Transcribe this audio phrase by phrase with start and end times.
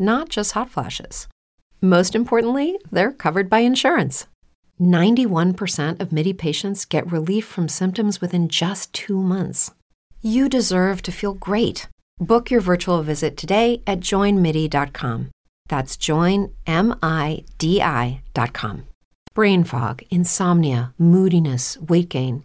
[0.00, 1.28] not just hot flashes.
[1.80, 4.26] Most importantly, they're covered by insurance.
[4.80, 9.70] 91% of MIDI patients get relief from symptoms within just two months.
[10.22, 11.86] You deserve to feel great.
[12.18, 15.30] Book your virtual visit today at joinmidi.com.
[15.68, 16.56] That's joinmidi.com
[19.34, 22.44] brain fog, insomnia, moodiness, weight gain.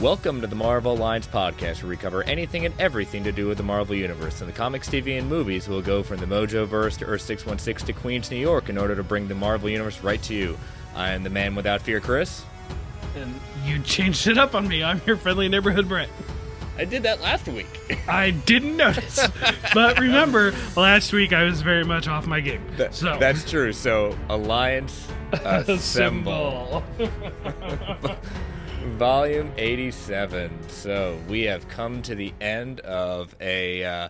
[0.00, 3.56] Welcome to the Marvel Alliance podcast, where we cover anything and everything to do with
[3.56, 4.40] the Marvel Universe.
[4.40, 7.84] In the comics, TV, and movies, we'll go from the Mojo verse to Earth 616
[7.92, 10.56] to Queens, New York, in order to bring the Marvel Universe right to you.
[10.94, 12.44] I am the man without fear, Chris.
[13.16, 14.84] And you changed it up on me.
[14.84, 16.08] I'm your friendly neighborhood Brett.
[16.76, 17.66] I did that last week.
[18.06, 19.26] I didn't notice.
[19.74, 22.62] but remember, last week I was very much off my game.
[22.76, 23.72] That- so That's true.
[23.72, 26.84] So, Alliance Assemble.
[28.96, 30.68] Volume 87.
[30.68, 34.08] So, we have come to the end of a uh,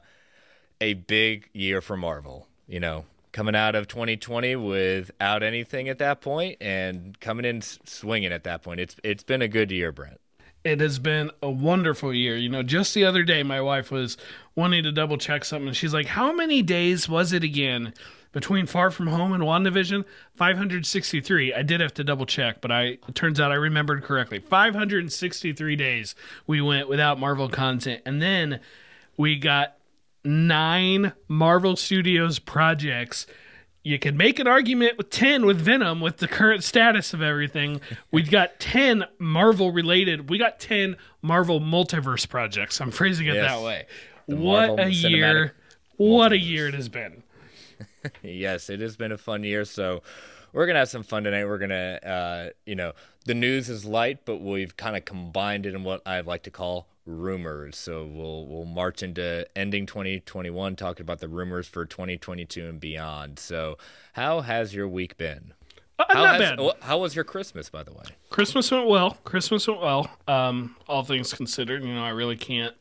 [0.80, 2.46] a big year for Marvel.
[2.66, 8.32] You know, coming out of 2020 without anything at that point and coming in swinging
[8.32, 8.80] at that point.
[8.80, 10.20] It's it's been a good year, Brent.
[10.64, 12.36] it has been a wonderful year.
[12.36, 14.16] You know, just the other day, my wife was
[14.54, 15.68] wanting to double check something.
[15.68, 17.94] And she's like, How many days was it again
[18.32, 20.04] between Far From Home and WandaVision?
[20.36, 21.54] 563.
[21.54, 24.38] I did have to double check, but I it turns out I remembered correctly.
[24.38, 26.14] 563 days
[26.46, 28.02] we went without Marvel content.
[28.04, 28.60] And then
[29.16, 29.76] we got
[30.24, 33.26] nine Marvel Studios projects.
[33.84, 37.80] You could make an argument with 10 with Venom with the current status of everything.
[38.12, 40.28] We've got 10 Marvel related.
[40.28, 42.80] We got 10 Marvel multiverse projects.
[42.80, 43.50] I'm phrasing it Yes.
[43.50, 43.86] that way.
[44.26, 45.54] The what Marvel a Cinematic year!
[45.96, 47.22] What a year it has been.
[48.22, 49.64] Yes, it has been a fun year.
[49.64, 50.02] So
[50.52, 51.44] we're gonna have some fun tonight.
[51.44, 52.92] We're gonna, uh, you know,
[53.26, 56.50] the news is light, but we've kind of combined it in what I'd like to
[56.50, 57.76] call rumors.
[57.76, 63.38] So we'll we'll march into ending 2021, talking about the rumors for 2022 and beyond.
[63.38, 63.78] So
[64.12, 65.52] how has your week been?
[65.98, 66.72] Uh, How not has, bad.
[66.80, 68.04] How was your Christmas, by the way?
[68.30, 69.18] Christmas went well.
[69.24, 70.08] Christmas went well.
[70.28, 72.74] Um, all things considered, you know, I really can't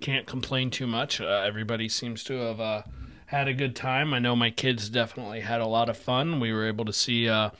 [0.00, 1.20] can't complain too much.
[1.20, 2.82] Uh, everybody seems to have uh,
[3.26, 4.14] had a good time.
[4.14, 6.40] I know my kids definitely had a lot of fun.
[6.40, 7.50] We were able to see uh,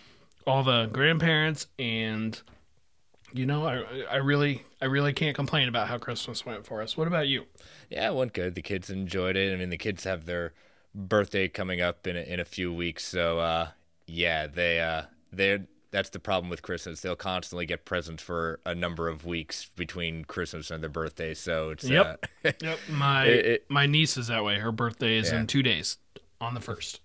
[0.46, 2.40] all the grandparents, and
[3.32, 6.96] you know, I I really I really can't complain about how Christmas went for us.
[6.96, 7.46] What about you?
[7.90, 8.54] Yeah, it went good.
[8.54, 9.52] The kids enjoyed it.
[9.52, 10.54] I mean, the kids have their
[10.94, 13.69] birthday coming up in a, in a few weeks, so uh,
[14.06, 15.02] yeah, they uh,
[15.32, 15.60] they
[15.90, 17.00] that's the problem with Christmas.
[17.00, 21.32] They'll constantly get presents for a number of weeks between Christmas and their birthday.
[21.34, 22.26] So it's Yep.
[22.44, 24.58] uh, Yep, my It- it- my niece is that way.
[24.58, 25.40] Her birthday is Yeah.
[25.40, 25.98] in two days,
[26.40, 27.00] on the first.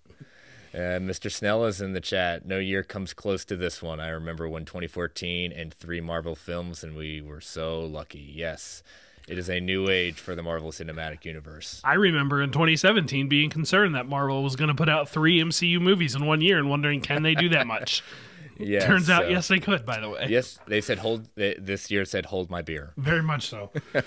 [0.74, 1.30] Uh, Mr.
[1.30, 2.46] Snell is in the chat.
[2.46, 4.00] No year comes close to this one.
[4.00, 8.20] I remember when 2014 and three Marvel films, and we were so lucky.
[8.34, 8.82] Yes,
[9.28, 11.82] it is a new age for the Marvel Cinematic Universe.
[11.84, 15.82] I remember in 2017 being concerned that Marvel was going to put out three MCU
[15.82, 18.02] movies in one year and wondering, can they do that much?
[18.58, 19.86] Yes, Turns out, so- yes, they could.
[19.86, 21.28] By the way, Yes, they said hold.
[21.36, 22.94] They, this year said hold my beer.
[22.98, 23.72] very much so.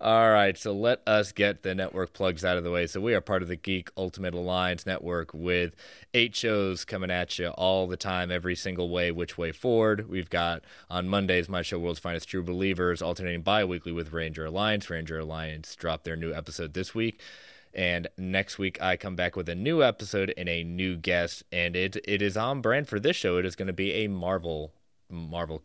[0.00, 2.86] All right, so let us get the network plugs out of the way.
[2.86, 5.74] So we are part of the Geek Ultimate Alliance network with
[6.14, 10.08] eight shows coming at you all the time, every single way, which way forward.
[10.08, 14.88] We've got on Mondays my show World's Finest True Believers, alternating bi-weekly with Ranger Alliance.
[14.88, 17.20] Ranger Alliance dropped their new episode this week.
[17.78, 21.76] And next week I come back with a new episode and a new guest, and
[21.76, 23.36] it it is on brand for this show.
[23.36, 24.72] It is going to be a Marvel
[25.08, 25.62] Marvel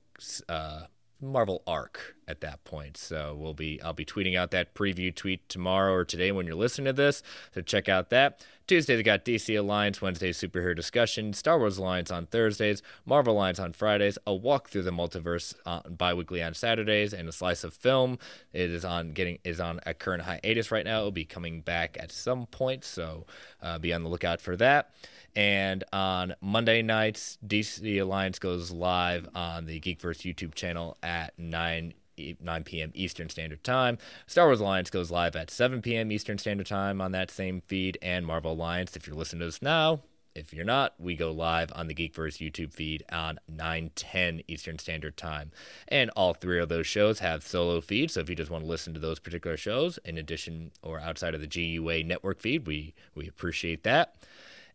[0.48, 0.81] uh,
[1.19, 2.98] Marvel arc at that point.
[2.98, 6.56] So we'll be I'll be tweeting out that preview tweet tomorrow or today when you're
[6.56, 7.24] listening to this.
[7.51, 8.45] So check out that.
[8.65, 13.60] Tuesday they got DC Alliance, Wednesday superhero discussion, Star Wars Alliance on Thursdays, Marvel Alliance
[13.60, 17.74] on Fridays, a walk through the multiverse uh, bi-weekly on Saturdays, and a slice of
[17.74, 18.18] film.
[18.54, 21.00] It is on getting is on a current hiatus right now.
[21.00, 23.25] It'll be coming back at some point, so
[23.62, 24.92] uh, be on the lookout for that.
[25.36, 31.86] And on Monday nights, DC Alliance goes live on the Geekverse YouTube channel at 9
[31.86, 32.92] e- 9 p.m.
[32.94, 33.98] Eastern Standard Time.
[34.27, 36.12] Star Wars Alliance goes live at 7 p.m.
[36.12, 37.98] Eastern Standard Time on that same feed.
[38.01, 40.01] And Marvel Alliance, if you're listening to us now,
[40.36, 45.15] if you're not, we go live on the Geekverse YouTube feed on 9:10 Eastern Standard
[45.15, 45.51] Time.
[45.88, 48.69] And all three of those shows have solo feeds, so if you just want to
[48.69, 52.95] listen to those particular shows in addition or outside of the GUA network feed, we
[53.13, 54.15] we appreciate that.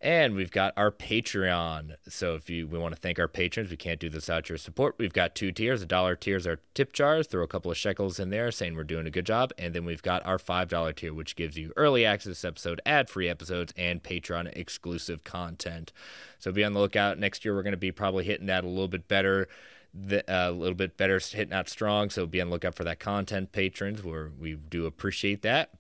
[0.01, 1.97] And we've got our Patreon.
[2.09, 4.59] So if you we want to thank our patrons, we can't do this without your
[4.59, 4.95] support.
[4.97, 5.81] We've got two tiers.
[5.81, 7.27] The dollar tiers are tip jars.
[7.27, 9.53] Throw a couple of shekels in there saying we're doing a good job.
[9.59, 13.11] And then we've got our five dollar tier, which gives you early access episode, ad
[13.11, 15.93] free episodes, and Patreon exclusive content.
[16.39, 17.19] So be on the lookout.
[17.19, 19.49] Next year we're going to be probably hitting that a little bit better.
[19.97, 23.01] Uh, a little bit better hitting out strong so be on the lookout for that
[23.01, 25.71] content patrons where we do appreciate that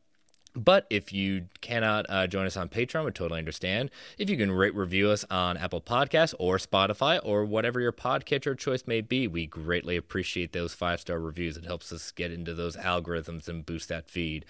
[0.58, 3.90] but if you cannot uh, join us on Patreon, we totally understand.
[4.19, 8.58] If you can rate review us on Apple Podcasts or Spotify or whatever your podcatcher
[8.58, 11.56] choice may be, we greatly appreciate those five star reviews.
[11.56, 14.44] It helps us get into those algorithms and boost that feed.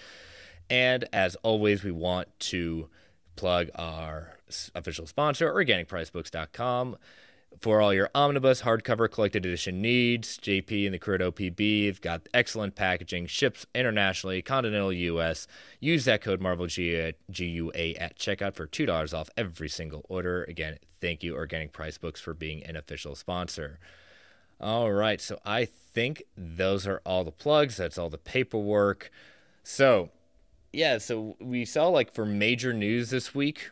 [0.71, 2.89] And as always, we want to
[3.37, 4.35] plug our
[4.75, 6.97] official sponsor, OrganicPriceBooks.com.
[7.61, 12.01] For all your omnibus, hardcover, collected edition needs, JP and the crew at OPB have
[12.01, 15.49] got excellent packaging, ships internationally, continental US.
[15.81, 20.45] Use that code MarvelGUA at checkout for $2 off every single order.
[20.45, 23.81] Again, thank you, Organic Price Books, for being an official sponsor.
[24.61, 27.77] All right, so I think those are all the plugs.
[27.77, 29.11] That's all the paperwork.
[29.65, 30.11] So,
[30.73, 33.71] yeah, so we saw like for major news this week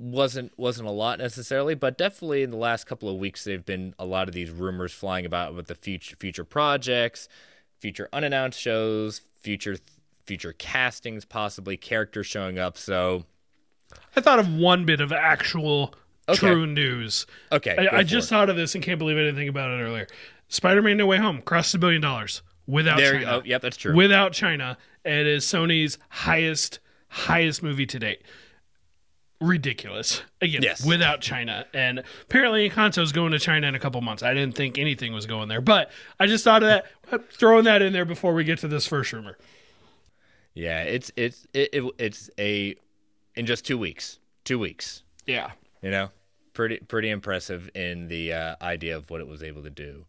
[0.00, 3.94] wasn't wasn't a lot necessarily, but definitely in the last couple of weeks there've been
[3.98, 7.28] a lot of these rumors flying about with the future future projects,
[7.78, 9.76] future unannounced shows, future
[10.26, 12.78] future castings, possibly characters showing up.
[12.78, 13.24] So,
[14.16, 15.94] I thought of one bit of actual
[16.28, 16.38] Okay.
[16.38, 17.26] true news.
[17.50, 18.30] okay, I, I just it.
[18.30, 20.06] thought of this and can't believe I didn't think about it earlier.
[20.48, 23.14] Spider-Man: No Way Home crossed a billion dollars without there.
[23.14, 23.32] China.
[23.38, 23.94] Oh, yep, that's true.
[23.96, 26.78] Without China, it is Sony's highest
[27.08, 28.22] highest movie to date.
[29.40, 30.22] Ridiculous.
[30.42, 30.84] Again, Yes.
[30.84, 31.66] without China.
[31.72, 34.22] And apparently Encanto's going to China in a couple months.
[34.22, 35.60] I didn't think anything was going there.
[35.62, 36.68] But I just thought of
[37.10, 39.38] that throwing that in there before we get to this first rumor.
[40.54, 42.74] yeah, it's it's it, it, it's a
[43.34, 44.18] in just two weeks.
[44.44, 45.02] Two weeks.
[45.26, 45.52] Yeah.
[45.82, 46.10] you know
[46.52, 50.04] pretty pretty impressive in the uh, idea of what it was able to do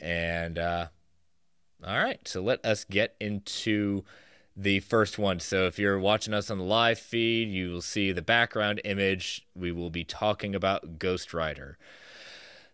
[0.00, 0.86] and uh,
[1.84, 4.04] all right so let us get into
[4.56, 5.38] the first one.
[5.38, 9.46] So if you're watching us on the live feed, you will see the background image.
[9.54, 11.76] We will be talking about Ghost Rider.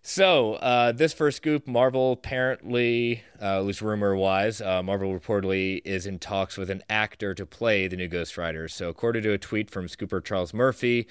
[0.04, 5.80] So, uh, this first scoop, Marvel apparently, uh, at least rumor wise, uh, Marvel reportedly
[5.84, 8.66] is in talks with an actor to play the new Ghost Rider.
[8.66, 11.06] So, according to a tweet from scooper Charles Murphy,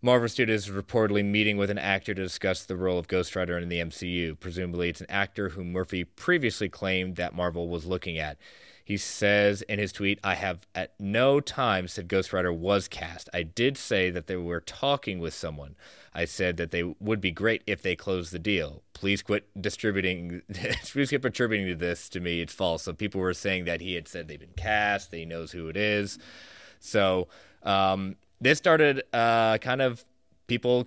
[0.00, 3.58] Marvel Studios is reportedly meeting with an actor to discuss the role of Ghost Rider
[3.58, 4.38] in the MCU.
[4.38, 8.38] Presumably, it's an actor whom Murphy previously claimed that Marvel was looking at.
[8.86, 13.28] He says in his tweet, I have at no time said Ghost Rider was cast.
[13.34, 15.74] I did say that they were talking with someone.
[16.14, 18.84] I said that they would be great if they closed the deal.
[18.92, 20.42] Please quit distributing,
[20.84, 22.40] please quit attributing this to me.
[22.40, 22.84] It's false.
[22.84, 25.66] So people were saying that he had said they've been cast, that he knows who
[25.66, 26.20] it is.
[26.78, 27.26] So
[27.64, 30.04] um, this started uh, kind of
[30.46, 30.86] people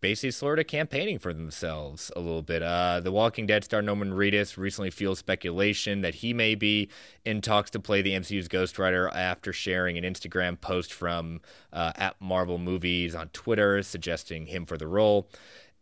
[0.00, 2.62] basically sort of campaigning for themselves a little bit.
[2.62, 6.88] Uh, the Walking Dead star Norman Reedus recently fueled speculation that he may be
[7.24, 11.40] in talks to play the MCU's Ghost Rider after sharing an Instagram post from
[11.72, 15.28] uh, at Marvel Movies on Twitter suggesting him for the role.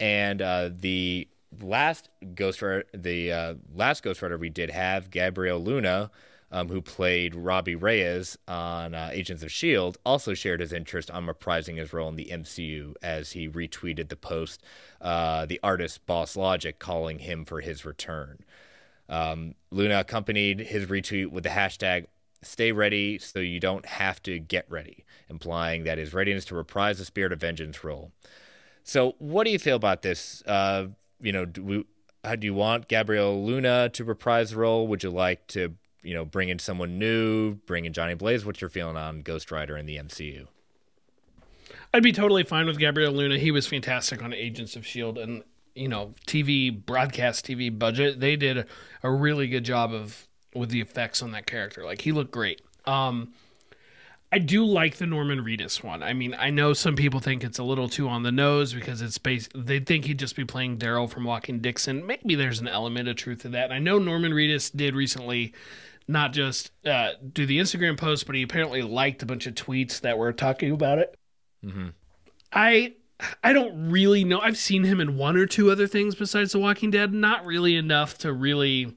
[0.01, 1.29] And uh, the
[1.61, 6.11] last Ghost Rider, the uh, last Ghost Rider we did have, Gabriel Luna
[6.51, 11.27] um, who played Robbie Reyes on uh, Agents of S.H.I.E.L.D., also shared his interest on
[11.27, 14.63] reprising his role in the MCU as he retweeted the post,
[15.01, 18.39] uh, the artist Boss Logic calling him for his return.
[19.09, 22.07] Um, Luna accompanied his retweet with the hashtag
[22.43, 26.99] stay ready so you don't have to get ready, implying that his readiness to reprise
[26.99, 28.13] the Spirit of Vengeance role.
[28.85, 30.43] So, what do you feel about this?
[30.47, 30.89] Uh,
[31.21, 31.85] you know, do, we,
[32.25, 34.87] how, do you want Gabriel Luna to reprise the role?
[34.87, 38.45] Would you like to you know, bring in someone new, bring in Johnny Blaze.
[38.45, 40.47] What's your feeling on Ghost Rider in the MCU?
[41.93, 43.39] I'd be totally fine with Gabriel Luna.
[43.39, 45.43] He was fantastic on Agents of Shield and
[45.75, 48.21] you know TV broadcast TV budget.
[48.21, 48.67] They did
[49.03, 51.85] a, really good job of with the effects on that character.
[51.85, 52.61] Like he looked great.
[52.85, 53.33] Um,
[54.31, 56.03] I do like the Norman Reedus one.
[56.03, 59.01] I mean, I know some people think it's a little too on the nose because
[59.01, 59.51] it's based.
[59.55, 62.07] They think he'd just be playing Daryl from Walking Dixon.
[62.07, 63.73] Maybe there's an element of truth to that.
[63.73, 65.55] I know Norman Reedus did recently
[66.09, 70.01] not just uh, do the Instagram post, but he apparently liked a bunch of tweets
[70.01, 71.15] that were talking about it.
[71.65, 71.89] Mm-hmm.
[72.53, 72.95] I
[73.43, 74.41] I don't really know.
[74.41, 77.13] I've seen him in one or two other things besides The Walking Dead.
[77.13, 78.95] Not really enough to really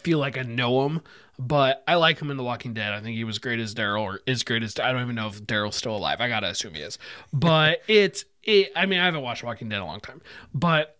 [0.00, 1.02] feel like I know him,
[1.38, 2.92] but I like him in The Walking Dead.
[2.92, 5.28] I think he was great as Daryl, or is great as I don't even know
[5.28, 6.20] if Daryl's still alive.
[6.20, 6.98] I gotta assume he is.
[7.32, 8.72] But it's it.
[8.74, 10.20] I mean, I haven't watched Walking Dead in a long time,
[10.52, 10.96] but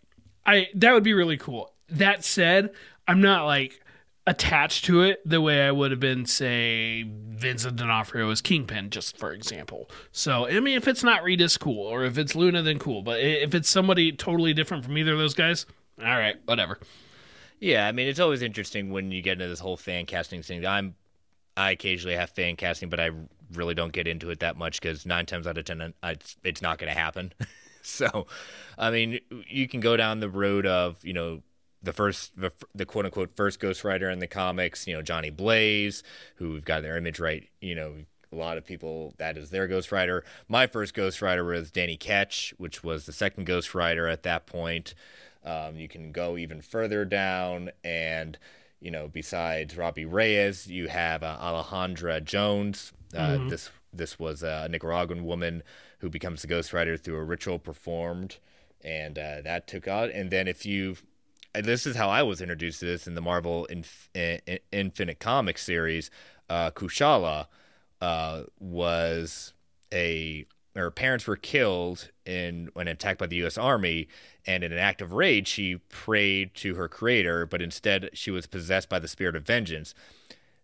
[0.47, 1.73] I that would be really cool.
[1.89, 2.71] That said,
[3.09, 3.81] I'm not like
[4.29, 9.17] attached to it the way I would have been, say, Vincent D'Onofrio as Kingpin, just
[9.17, 9.91] for example.
[10.13, 13.01] So, I mean, if it's not Reedus, cool, or if it's Luna, then cool.
[13.01, 15.65] But if it's somebody totally different from either of those guys,
[15.99, 16.79] all right, whatever.
[17.59, 20.67] Yeah, I mean, it's always interesting when you get into this whole fan casting thing.
[20.67, 20.95] I'm,
[21.57, 23.11] I occasionally have fan casting, but I
[23.55, 26.37] really don't get into it that much because nine times out of ten, uh, it's,
[26.45, 27.33] it's not going to happen.
[27.83, 28.27] so,
[28.77, 31.43] I mean, you can go down the road of you know
[31.83, 35.31] the first the, the, quote unquote first Ghost Rider in the comics, you know, Johnny
[35.31, 36.03] Blaze,
[36.37, 37.95] who we've got their image right, you know,
[38.33, 40.25] a lot of people that is their Ghost Rider.
[40.49, 44.47] My first Ghost Rider was Danny Ketch, which was the second Ghost Rider at that
[44.47, 44.95] point.
[45.45, 48.39] Um, you can go even further down, and
[48.81, 52.93] you know, besides Robbie Reyes, you have uh, Alejandra Jones.
[53.15, 53.49] Uh, mm-hmm.
[53.49, 55.63] This this was a Nicaraguan woman
[56.01, 58.37] who becomes the Ghost Rider through a ritual performed,
[58.83, 60.11] and uh, that took out.
[60.11, 60.97] And then if you
[61.55, 64.11] this is how I was introduced to this in the Marvel Inf-
[64.73, 66.11] Infinite Comics series.
[66.49, 67.47] Uh, Kushala
[68.01, 69.53] uh, was
[69.93, 73.59] a her parents were killed in when attacked by the U.S.
[73.59, 74.07] Army,
[74.47, 78.47] and in an act of rage, she prayed to her creator, but instead she was
[78.47, 79.93] possessed by the spirit of vengeance.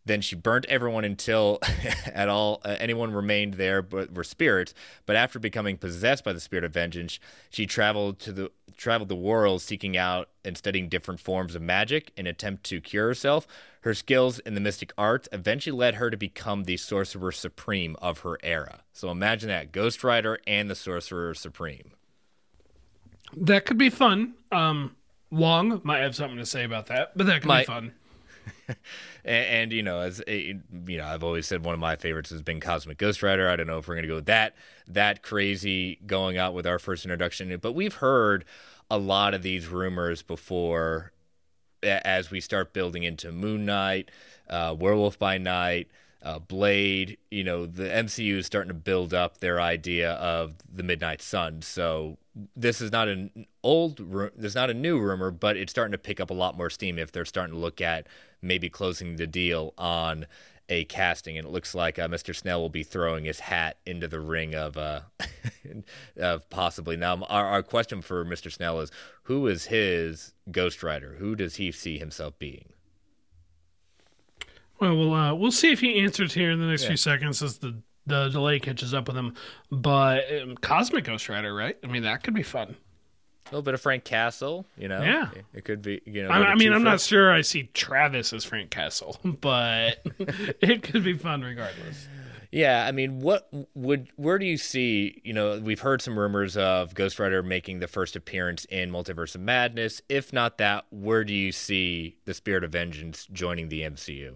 [0.06, 1.58] Then she burnt everyone until
[2.06, 4.74] at all uh, anyone remained there but were spirits.
[5.06, 7.18] But after becoming possessed by the spirit of vengeance,
[7.50, 12.12] she traveled to the traveled the world seeking out and studying different forms of magic
[12.16, 13.46] in attempt to cure herself.
[13.82, 18.20] Her skills in the mystic arts eventually led her to become the sorcerer supreme of
[18.20, 18.80] her era.
[18.92, 21.92] So imagine that Ghost Rider and the sorcerer supreme.
[23.36, 24.34] That could be fun.
[24.52, 24.96] Um,
[25.30, 27.66] Wong might have something to say about that, but that could might.
[27.66, 27.92] be fun.
[28.68, 28.76] and,
[29.24, 32.42] and, you know, as a, you know, I've always said one of my favorites has
[32.42, 33.48] been Cosmic Ghost Rider.
[33.48, 34.54] I don't know if we're going to go that
[34.88, 38.44] that crazy going out with our first introduction, but we've heard
[38.90, 41.12] a lot of these rumors before
[41.82, 44.10] as we start building into Moon Knight,
[44.48, 45.88] uh, Werewolf by Night,
[46.22, 47.18] uh, Blade.
[47.30, 51.62] You know, the MCU is starting to build up their idea of the Midnight Sun.
[51.62, 52.18] So
[52.56, 54.00] this is not an old,
[54.36, 56.98] there's not a new rumor, but it's starting to pick up a lot more steam
[56.98, 58.06] if they're starting to look at
[58.44, 60.26] maybe closing the deal on
[60.68, 62.34] a casting, and it looks like uh, Mr.
[62.34, 65.00] Snell will be throwing his hat into the ring of uh,
[66.16, 66.96] of possibly.
[66.96, 68.50] Now, our, our question for Mr.
[68.50, 68.90] Snell is,
[69.24, 71.16] who is his Ghost Rider?
[71.18, 72.66] Who does he see himself being?
[74.80, 76.88] Well, we'll uh, we'll see if he answers here in the next Yeah.
[76.88, 79.34] few seconds as the the delay catches up with him.
[79.70, 81.76] But um, Cosmic Ghost Rider, right?
[81.82, 82.76] I mean, that could be fun.
[83.46, 85.02] A little bit of Frank Castle, you know.
[85.02, 85.28] Yeah.
[85.52, 86.00] it could be.
[86.06, 89.98] You know, I, I mean, I'm not sure I see Travis as Frank Castle, but
[90.18, 92.08] it could be fun regardless.
[92.50, 95.20] Yeah, I mean, what would where do you see?
[95.24, 99.34] You know, we've heard some rumors of Ghost Rider making the first appearance in Multiverse
[99.34, 100.00] of Madness.
[100.08, 104.34] If not that, where do you see the Spirit of Vengeance joining the MCU?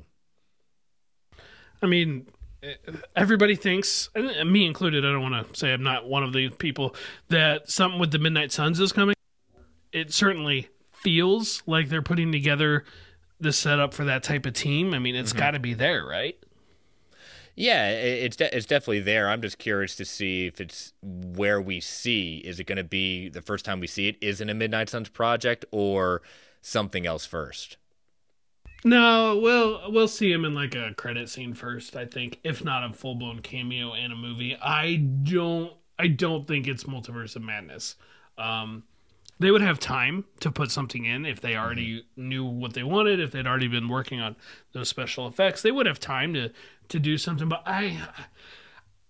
[1.80, 2.26] I mean,
[3.14, 6.48] everybody thinks, and me included, I don't want to say I'm not one of the
[6.50, 6.94] people,
[7.28, 9.14] that something with the Midnight Suns is coming.
[9.92, 12.84] It certainly feels like they're putting together
[13.40, 14.94] the setup for that type of team.
[14.94, 15.38] I mean, it's mm-hmm.
[15.38, 16.36] got to be there, right?
[17.54, 19.28] Yeah, it's de- it's definitely there.
[19.28, 22.38] I'm just curious to see if it's where we see.
[22.38, 24.16] Is it going to be the first time we see it?
[24.20, 26.22] Is it a Midnight Suns project or
[26.62, 27.76] something else first?
[28.84, 32.88] No, we'll we'll see him in like a credit scene first, I think, if not
[32.88, 34.56] a full blown cameo in a movie.
[34.60, 37.96] I don't I don't think it's Multiverse of Madness.
[38.36, 38.84] Um,
[39.40, 43.20] they would have time to put something in if they already knew what they wanted,
[43.20, 44.36] if they'd already been working on
[44.72, 45.62] those special effects.
[45.62, 46.50] They would have time to
[46.88, 47.48] to do something.
[47.48, 47.98] But I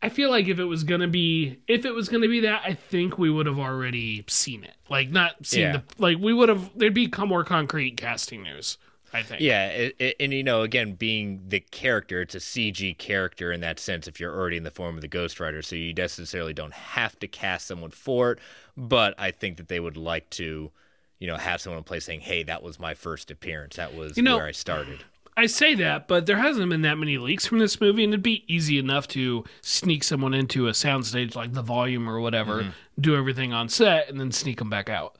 [0.00, 2.72] I feel like if it was gonna be if it was gonna be that, I
[2.72, 4.74] think we would have already seen it.
[4.88, 5.72] Like not seen Yeah.
[5.72, 8.78] the like we would have there'd be more concrete casting news.
[9.12, 9.40] I think.
[9.40, 13.60] Yeah, it, it, and you know, again, being the character, it's a CG character in
[13.60, 14.06] that sense.
[14.06, 17.18] If you're already in the form of the Ghost Rider, so you necessarily don't have
[17.20, 18.38] to cast someone for it.
[18.76, 20.70] But I think that they would like to,
[21.18, 23.76] you know, have someone in place saying, "Hey, that was my first appearance.
[23.76, 25.04] That was You know- where I started."
[25.38, 28.24] I say that, but there hasn't been that many leaks from this movie, and it'd
[28.24, 32.70] be easy enough to sneak someone into a soundstage like the volume or whatever, mm-hmm.
[33.00, 35.16] do everything on set, and then sneak them back out.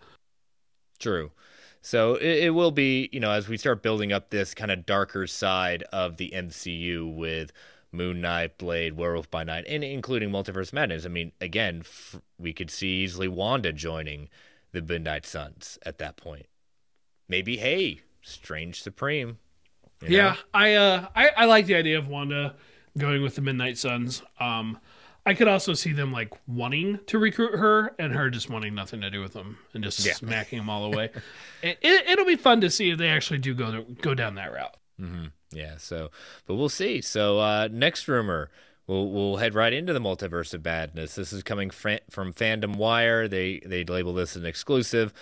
[0.99, 1.31] True.
[1.81, 4.85] So it, it will be, you know, as we start building up this kind of
[4.87, 7.53] darker side of the MCU with
[7.93, 11.07] Moon Knight, Blade, Werewolf by Night, and including Multiverse Madness.
[11.07, 14.29] I mean, again, f- we could see easily Wanda joining
[14.73, 16.47] the Midnight Suns at that point.
[17.29, 19.39] Maybe, hey, Strange Supreme.
[20.03, 20.17] you know?
[20.17, 22.57] Yeah, I uh, I, I like the idea of Wanda
[22.97, 24.23] going with the Midnight Suns.
[24.39, 24.79] Um,
[25.29, 29.01] I could also see them like wanting to recruit her, and her just wanting nothing
[29.03, 30.15] to do with them and just Yeah.
[30.15, 31.11] smacking them all away.
[31.63, 34.37] it, it, it'll be fun to see if they actually do go to, go down
[34.37, 34.77] that route.
[34.99, 35.77] hmm Yeah.
[35.79, 36.11] So,
[36.47, 37.01] but we'll see.
[37.03, 38.51] So, uh, next rumor,
[38.87, 41.15] we'll we'll head right into the multiverse of madness.
[41.15, 43.29] This is coming fra- from Fandom Wire.
[43.29, 45.13] They they label this an exclusive.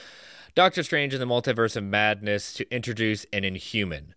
[0.55, 4.15] Doctor Strange in the Multiverse of Madness to introduce an Inhuman.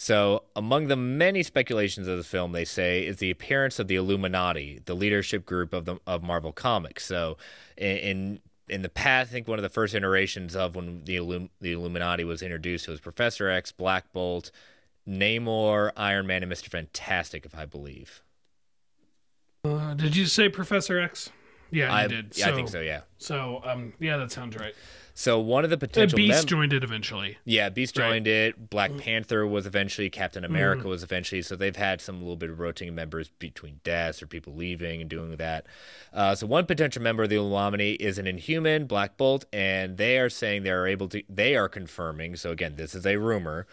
[0.00, 3.96] So, among the many speculations of the film, they say is the appearance of the
[3.96, 7.04] Illuminati, the leadership group of the of Marvel Comics.
[7.04, 7.36] So,
[7.76, 11.16] in in, in the past, I think one of the first iterations of when the
[11.16, 14.52] Illum- the Illuminati was introduced was Professor X, Black Bolt,
[15.04, 18.22] Namor, Iron Man, and Mister Fantastic, if I believe.
[19.64, 21.32] Uh, did you say Professor X?
[21.72, 22.38] Yeah, I you did.
[22.38, 22.80] yeah, I think so.
[22.80, 23.00] Yeah.
[23.18, 24.74] So, um, yeah, that sounds right.
[25.20, 27.38] So one of the Uh, potential Beast mem- joined it eventually.
[27.44, 28.04] Yeah, Beast Right.
[28.04, 28.08] Mm.
[28.10, 28.70] joined it.
[28.70, 30.08] Black Panther was eventually.
[30.10, 31.42] Captain America was eventually.
[31.42, 35.10] So they've had some little bit of rotating members between deaths or people leaving and
[35.10, 35.66] doing that.
[36.12, 40.18] Uh, so one potential member of the Illuminati is an Inhuman, Black Bolt, and they
[40.20, 41.20] are saying they are able to.
[41.28, 42.36] They are confirming.
[42.36, 43.66] So again, this is a rumor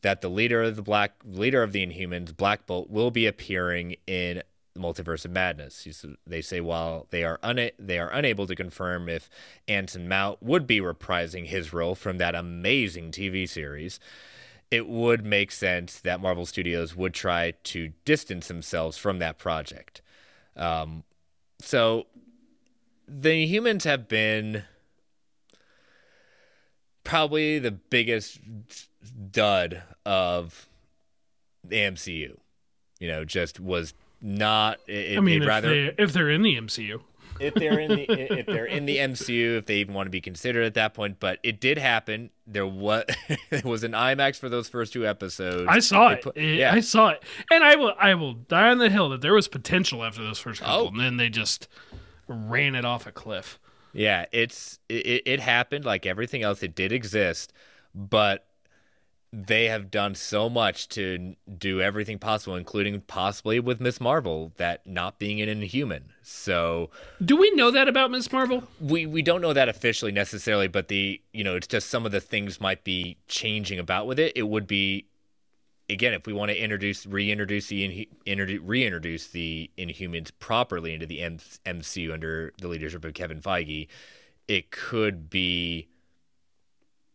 [0.00, 3.96] that the leader of the Black leader of the Inhumans, Black Bolt, will be appearing
[4.06, 4.42] in
[4.76, 5.86] Multiverse of Madness.
[6.26, 9.28] They say while they are una- they are unable to confirm if
[9.68, 13.98] Anson Mount would be reprising his role from that amazing TV series,
[14.70, 20.02] it would make sense that Marvel Studios would try to distance themselves from that project.
[20.56, 21.04] Um,
[21.60, 22.06] so
[23.06, 24.64] the humans have been
[27.04, 28.40] probably the biggest
[29.30, 30.68] dud of
[31.62, 32.36] the MCU.
[32.98, 33.94] You know, just was
[34.26, 34.78] not.
[34.86, 37.00] It, I mean, if, rather they, if they're in the MCU.
[37.38, 40.20] if they're in the if they're in the MCU, if they even want to be
[40.20, 41.20] considered at that point.
[41.20, 42.30] But it did happen.
[42.46, 43.04] There was
[43.50, 45.66] there was an IMAX for those first two episodes.
[45.70, 46.22] I saw it.
[46.22, 47.94] put- It- yeah, I saw it, and I will.
[47.98, 50.88] I will die on the hill that there was potential after those first couple, Oh.
[50.88, 51.68] and then they just
[52.26, 53.58] ran it off a cliff.
[53.92, 54.24] yeah.
[54.32, 56.62] It's it, it happened like everything else.
[56.62, 57.52] It did exist,
[57.94, 58.45] but
[59.44, 64.00] they have done so much to do everything possible, including possibly with Ms.
[64.00, 66.12] Marvel, that not being an Inhuman.
[66.22, 66.90] So
[67.22, 68.32] Do we know that about Ms.
[68.32, 68.64] Marvel?
[68.80, 72.12] we we don't know that officially necessarily, but the you know it's just some of
[72.12, 74.32] the things might be changing about with it.
[74.34, 75.06] It would be
[75.88, 81.06] again, if we want to introduce, reintroduce the in, introduce, reintroduce the Inhumans properly into
[81.06, 83.86] the M- MCU under the leadership of Kevin Feige,
[84.48, 85.88] it could be,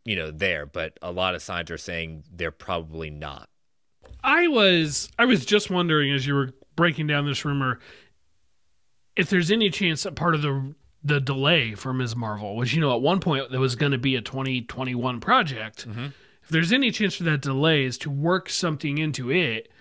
[0.05, 0.65] you know, there.
[0.65, 3.49] But a lot of signs are saying they're probably not.
[4.23, 7.79] I was I was just wondering as you were breaking down this rumor
[9.15, 12.15] if there's any chance that part of the the delay for Ms.
[12.15, 15.87] Marvel was, you know, at one point there was going to be a 2021 project.
[15.89, 16.05] Mm-hmm.
[16.43, 19.71] If there's any chance for that delay is to work something into it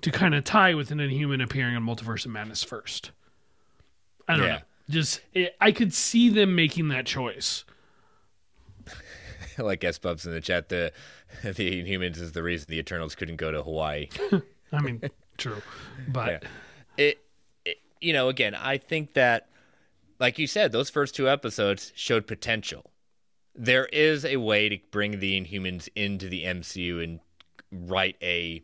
[0.00, 3.10] to kind of tie with an Inhuman appearing in Multiverse of Madness first.
[4.26, 4.52] I don't Yeah.
[4.56, 4.60] know.
[4.88, 7.64] Just it, I could see them making that choice.
[9.58, 10.92] like S Bubs in the chat, the
[11.42, 14.08] the Inhumans is the reason the Eternals couldn't go to Hawaii.
[14.72, 15.02] I mean,
[15.36, 15.60] true,
[16.08, 16.44] but
[16.96, 17.18] it,
[17.64, 19.48] it you know again i think that
[20.20, 22.90] like you said those first two episodes showed potential.
[23.56, 27.20] There is a way to bring the inhumans into the mcu and
[27.72, 28.62] right a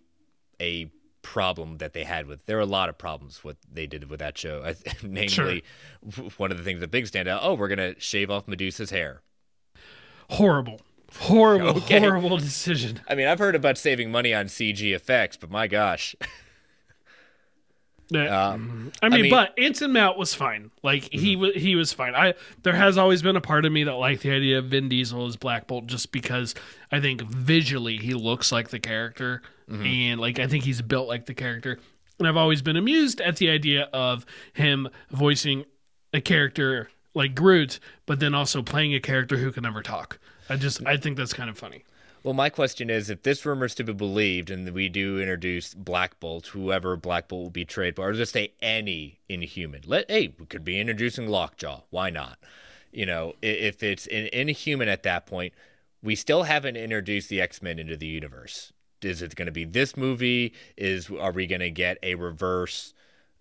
[0.61, 0.91] a
[1.23, 4.21] problem that they had with there are a lot of problems what they did with
[4.21, 4.63] that show.
[4.65, 5.65] I- namely
[6.09, 8.91] w- one of the things that big stand out oh we're gonna shave off medusa's
[8.91, 9.23] hair
[10.31, 10.81] horrible,
[11.21, 11.99] horrible, Okay.
[12.01, 13.01] horrible decision.
[13.09, 16.15] i mean i've heard about saving money on cg effects but my gosh
[18.15, 20.71] um, I mean, mean- but Anson Mount was fine.
[20.85, 21.41] Like he Mm-hmm.
[21.41, 22.15] was, he was fine.
[22.15, 24.89] I there has always been a part of me that liked the idea of Vin
[24.89, 26.55] Diesel as Black Bolt, just because
[26.93, 29.85] I think visually he looks like the character, Mm-hmm.
[29.85, 31.81] and like I think he's built like the character.
[32.21, 35.65] And I've always been amused at the idea of him voicing
[36.15, 40.19] a character like Groot, but then also playing a character who can never talk.
[40.49, 41.85] I just I think that's kind of funny.
[42.23, 45.75] Well, my question is if this rumor is to be believed and we do introduce
[45.75, 50.11] Black Bolt, whoever Black Bolt will be traded for, or just say any inhuman, let
[50.11, 51.83] hey, we could be introducing Lockjaw.
[51.91, 52.39] Why not?
[52.93, 55.55] You know, if it's an inhuman at that point,
[56.03, 58.73] we still haven't introduced the X Men into the universe.
[59.03, 60.53] Is it going to be this movie?
[60.77, 62.93] Is are we going to get a reverse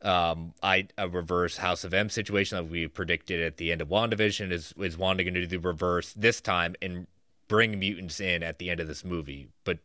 [0.02, 3.90] um I a reverse House of M situation that we predicted at the end of
[3.90, 7.08] WandaVision is is Wanda going to do the reverse this time and
[7.48, 9.80] bring mutants in at the end of this movie, but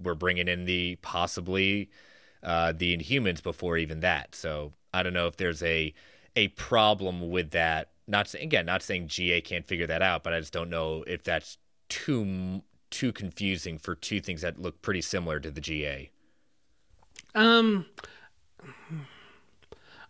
[0.00, 1.90] we're bringing in the possibly
[2.42, 4.34] uh, the Inhumans before even that.
[4.34, 5.92] So I don't know if there's a
[6.36, 7.90] a problem with that.
[8.06, 11.22] Not again, not saying GA can't figure that out, but I just don't know if
[11.22, 16.10] that's too too confusing for two things that look pretty similar to the GA.
[17.34, 17.86] Um,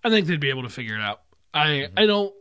[0.05, 1.23] I think they'd be able to figure it out.
[1.53, 1.99] I mm-hmm.
[1.99, 2.35] I don't.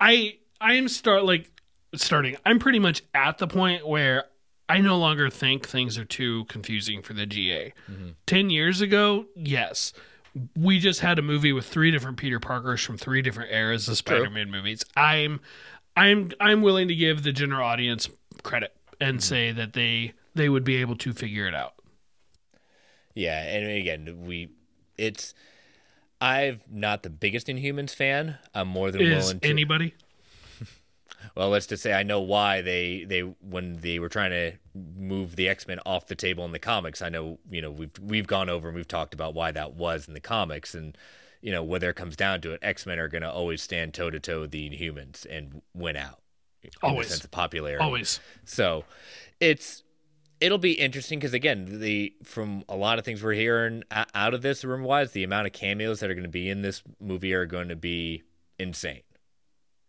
[0.00, 1.50] I I am start like
[1.94, 2.36] starting.
[2.44, 4.24] I'm pretty much at the point where
[4.68, 7.72] I no longer think things are too confusing for the GA.
[7.90, 8.08] Mm-hmm.
[8.26, 9.92] Ten years ago, yes.
[10.56, 13.96] We just had a movie with three different Peter Parkers from three different eras of
[13.96, 14.84] Spider-Man movies.
[14.96, 15.40] I'm,
[15.96, 18.08] I'm, I'm willing to give the general audience
[18.42, 19.22] credit and mm-hmm.
[19.22, 21.74] say that they they would be able to figure it out.
[23.14, 24.50] Yeah, and again, we
[24.98, 25.34] it's
[26.24, 28.38] I'm not the biggest Inhumans fan.
[28.54, 29.94] I'm more than Is willing to anybody?
[31.34, 35.34] Well, let's just say I know why they they when they were trying to move
[35.34, 37.02] the X Men off the table in the comics.
[37.02, 40.06] I know you know we've we've gone over and we've talked about why that was
[40.06, 40.96] in the comics, and
[41.40, 43.94] you know whether it comes down to it, X Men are going to always stand
[43.94, 46.20] toe to toe with the Inhumans and win out.
[46.62, 47.08] In Always.
[47.08, 47.82] the sense of popularity.
[47.82, 48.20] Always.
[48.44, 48.84] So
[49.40, 49.82] it's
[50.44, 54.42] it'll be interesting because again, the from a lot of things we're hearing out of
[54.42, 57.32] this room wise, the amount of cameos that are going to be in this movie
[57.32, 58.22] are going to be
[58.58, 59.00] insane.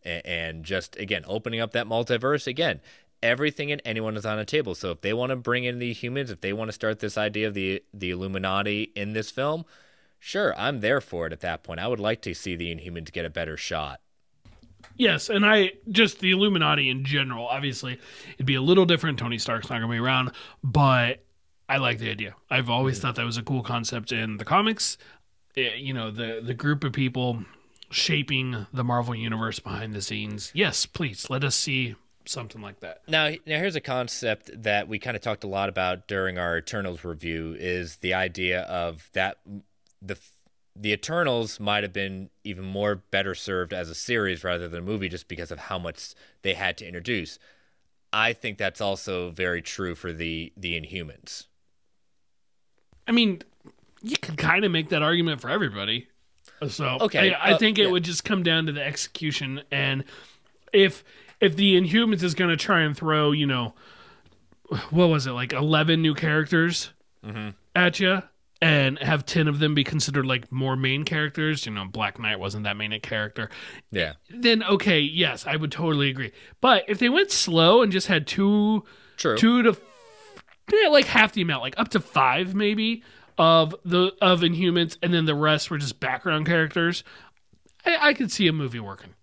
[0.04, 2.80] And just again, opening up that multiverse again,
[3.22, 4.76] everything and anyone is on a table.
[4.76, 7.18] So if they want to bring in the humans, if they want to start this
[7.18, 9.66] idea of the the Illuminati in this film,
[10.20, 11.34] sure, I'm there for it.
[11.34, 14.00] At that point, I would like to see the Inhumans get a better shot.
[14.98, 17.48] Yes, and I just the Illuminati in general.
[17.48, 18.00] Obviously,
[18.36, 19.20] it'd be a little different.
[19.20, 20.32] Tony Stark's not going to be around,
[20.64, 21.24] but
[21.68, 22.36] I like the idea.
[22.50, 24.98] I've always thought that was a cool concept in the comics.
[25.58, 27.44] Eh, you know, the the group of people
[27.90, 30.52] shaping the Marvel universe behind the scenes.
[30.54, 31.96] Yes, please let us see
[32.26, 33.02] something like that.
[33.08, 36.58] Now, now here's a concept that we kind of talked a lot about during our
[36.58, 39.38] Eternals review is the idea of that
[40.02, 40.18] the
[40.76, 44.86] the Eternals might have been even more better served as a series rather than a
[44.86, 47.40] movie just because of how much they had to introduce.
[48.12, 51.46] I think that's also very true for the the Inhumans.
[53.08, 53.42] I mean,
[54.02, 56.08] you could kind of make that argument for everybody.
[56.68, 57.92] So Okay, I, I uh, think it yeah.
[57.92, 60.04] would just come down to the execution, and
[60.72, 61.04] if
[61.42, 63.74] if the Inhumans is going to try and throw, you know,
[64.90, 66.92] what was it like eleven new characters
[67.26, 67.50] Mm-hmm.
[67.76, 68.22] at you,
[68.66, 72.40] and have ten of them be considered like more main characters, you know, Black Knight
[72.40, 73.52] wasn't that main a character.
[73.92, 74.14] Yeah.
[74.28, 76.32] Then okay, yes, I would totally agree.
[76.62, 78.84] But if they went slow and just had two
[79.18, 79.38] True.
[79.38, 79.78] two to
[80.74, 83.04] yeah, like half the amount, like up to five maybe
[83.38, 87.04] of the of Inhumans, and then the rest were just background characters.
[87.86, 89.14] I, I could see a movie working.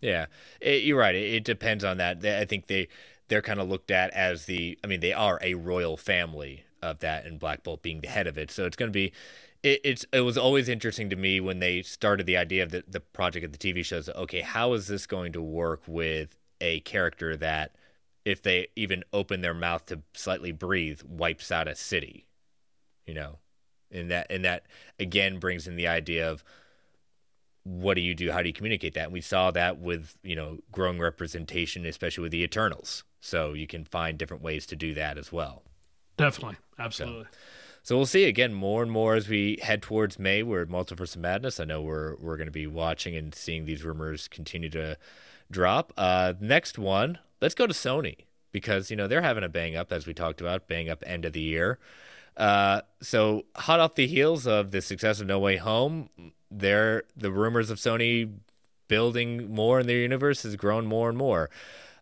[0.00, 0.26] Yeah,
[0.60, 1.14] it, you're right.
[1.14, 2.24] It, it, depends on that.
[2.24, 2.88] I think they
[3.28, 4.76] they're kind of looked at as the.
[4.82, 8.26] I mean, they are a royal family of that, and Black Bolt being the head
[8.26, 8.50] of it.
[8.50, 9.12] So it's going to be.
[9.62, 12.84] It, it's it was always interesting to me when they started the idea of the
[12.88, 14.08] the project of the TV shows.
[14.08, 17.74] Okay, how is this going to work with a character that,
[18.24, 22.26] if they even open their mouth to slightly breathe, wipes out a city,
[23.06, 23.38] you know,
[23.90, 24.66] and that and that
[24.98, 26.44] again brings in the idea of
[27.64, 28.30] what do you do?
[28.30, 29.04] How do you communicate that?
[29.04, 33.04] And we saw that with you know growing representation, especially with the Eternals.
[33.20, 35.62] So you can find different ways to do that as well.
[36.20, 37.24] Definitely, absolutely.
[37.24, 37.38] So,
[37.82, 40.42] so we'll see again more and more as we head towards May.
[40.42, 41.58] We're at Multiverse of Madness.
[41.58, 44.96] I know we're we're going to be watching and seeing these rumors continue to
[45.50, 45.92] drop.
[45.96, 48.18] Uh, next one, let's go to Sony
[48.52, 51.24] because you know they're having a bang up as we talked about, bang up end
[51.24, 51.78] of the year.
[52.36, 56.10] Uh, so hot off the heels of the success of No Way Home,
[56.50, 58.30] there the rumors of Sony
[58.88, 61.48] building more in their universe has grown more and more.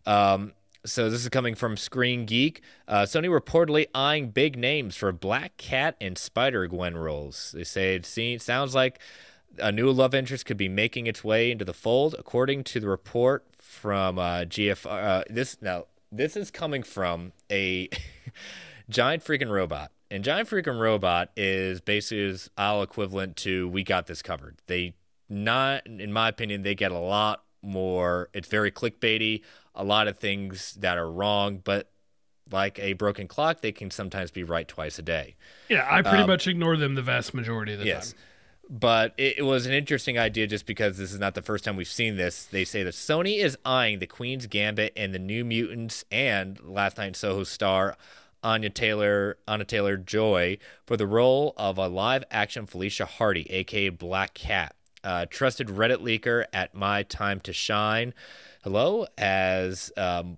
[0.05, 0.53] Um,
[0.85, 2.61] so this is coming from Screen Geek.
[2.87, 7.53] Uh, Sony reportedly eyeing big names for Black Cat and Spider Gwen roles.
[7.55, 8.99] They say it seems, sounds like
[9.57, 12.87] a new love interest could be making its way into the fold, according to the
[12.87, 14.85] report from uh, GF.
[14.85, 17.89] Uh, this now this is coming from a
[18.89, 24.07] giant freaking robot and Giant Freaking Robot is basically is all equivalent to We Got
[24.07, 24.57] This Covered.
[24.67, 24.95] They
[25.29, 28.29] not, in my opinion, they get a lot more.
[28.33, 29.43] It's very clickbaity.
[29.79, 31.89] A lot of things that are wrong, but
[32.51, 35.35] like a broken clock, they can sometimes be right twice a day.
[35.69, 38.11] Yeah, I pretty um, much ignore them the vast majority of the yes.
[38.11, 38.21] time.
[38.69, 41.75] But it, it, was an interesting idea just because this is not the first time
[41.75, 42.45] we've seen this.
[42.45, 46.97] They say that Sony is eyeing the Queen's Gambit and the New Mutants and Last
[46.97, 47.97] Night in Soho star
[48.43, 53.89] Anya Taylor, Anya Taylor Joy for the role of a live action Felicia Hardy, aka
[53.89, 54.75] Black Cat.
[55.03, 58.13] Uh, trusted Reddit leaker at My Time to Shine,
[58.69, 60.37] hello, has um,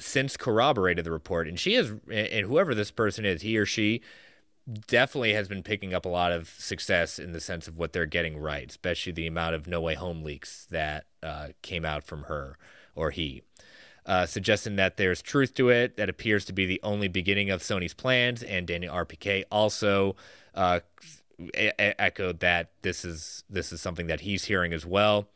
[0.00, 4.00] since corroborated the report, and she is, and whoever this person is, he or she,
[4.86, 8.06] definitely has been picking up a lot of success in the sense of what they're
[8.06, 12.22] getting right, especially the amount of No Way Home leaks that uh, came out from
[12.22, 12.56] her
[12.94, 13.42] or he
[14.06, 15.98] uh, suggesting that there's truth to it.
[15.98, 18.42] That appears to be the only beginning of Sony's plans.
[18.42, 20.16] And Daniel RPK also
[20.54, 20.80] uh,
[21.54, 25.28] echoed that this is this is something that he's hearing as well.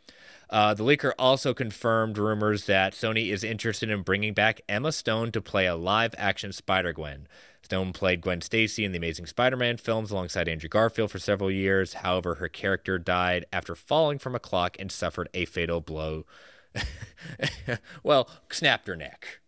[0.52, 5.32] Uh, the leaker also confirmed rumors that Sony is interested in bringing back Emma Stone
[5.32, 7.26] to play a live action Spider Gwen.
[7.62, 11.50] Stone played Gwen Stacy in the Amazing Spider Man films alongside Andrew Garfield for several
[11.50, 11.94] years.
[11.94, 16.26] However, her character died after falling from a clock and suffered a fatal blow
[18.02, 19.40] well, snapped her neck.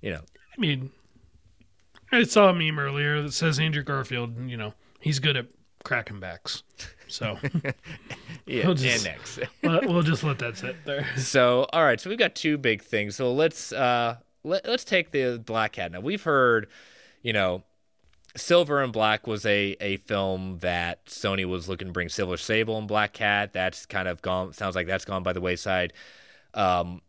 [0.00, 0.20] You know.
[0.56, 0.90] I mean,
[2.10, 5.46] I saw a meme earlier that says Andrew Garfield, you know, he's good at
[5.84, 6.62] cracking backs.
[7.12, 7.38] So,
[8.46, 9.08] yeah, we'll just,
[9.62, 11.06] we'll just let that sit there.
[11.16, 12.00] So, all right.
[12.00, 13.16] So we've got two big things.
[13.16, 15.92] So let's uh let, let's take the Black Cat.
[15.92, 16.68] Now we've heard,
[17.22, 17.62] you know,
[18.36, 22.78] Silver and Black was a, a film that Sony was looking to bring Silver Sable
[22.78, 23.52] and Black Cat.
[23.52, 24.52] That's kind of gone.
[24.54, 25.92] Sounds like that's gone by the wayside.
[26.54, 27.02] Um,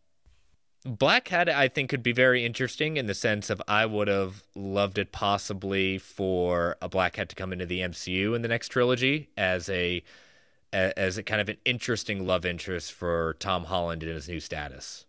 [0.85, 4.43] Black Cat, I think, could be very interesting in the sense of I would have
[4.53, 8.69] loved it possibly for a Black Cat to come into the MCU in the next
[8.69, 10.03] trilogy as a
[10.73, 15.05] as a kind of an interesting love interest for Tom Holland in his new status.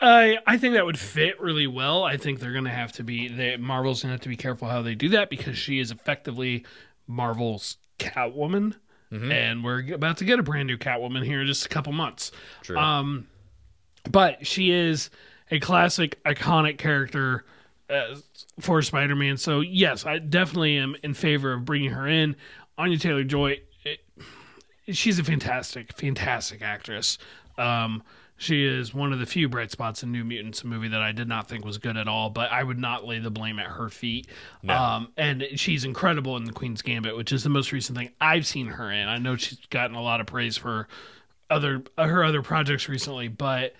[0.00, 2.04] I I think that would fit really well.
[2.04, 4.36] I think they're going to have to be they, Marvel's going to have to be
[4.36, 6.64] careful how they do that because she is effectively
[7.08, 8.74] Marvel's Catwoman,
[9.10, 9.32] mm-hmm.
[9.32, 12.30] and we're about to get a brand new Catwoman here in just a couple months.
[12.62, 12.78] True.
[12.78, 13.26] Um,
[14.10, 15.10] but she is
[15.50, 17.44] a classic, iconic character
[17.90, 18.16] uh,
[18.60, 19.36] for Spider-Man.
[19.36, 22.36] So yes, I definitely am in favor of bringing her in.
[22.76, 23.60] Anya Taylor Joy,
[24.88, 27.18] she's a fantastic, fantastic actress.
[27.56, 28.02] Um,
[28.36, 31.10] she is one of the few bright spots in New Mutants, a movie that I
[31.10, 33.66] did not think was good at all, but I would not lay the blame at
[33.66, 34.28] her feet.
[34.62, 34.74] No.
[34.76, 38.46] Um, and she's incredible in The Queen's Gambit, which is the most recent thing I've
[38.46, 39.08] seen her in.
[39.08, 40.86] I know she's gotten a lot of praise for
[41.50, 43.74] other her other projects recently, but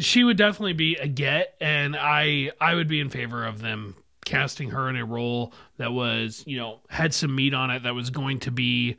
[0.00, 3.96] she would definitely be a get, and I I would be in favor of them
[4.24, 7.94] casting her in a role that was you know had some meat on it that
[7.94, 8.96] was going to be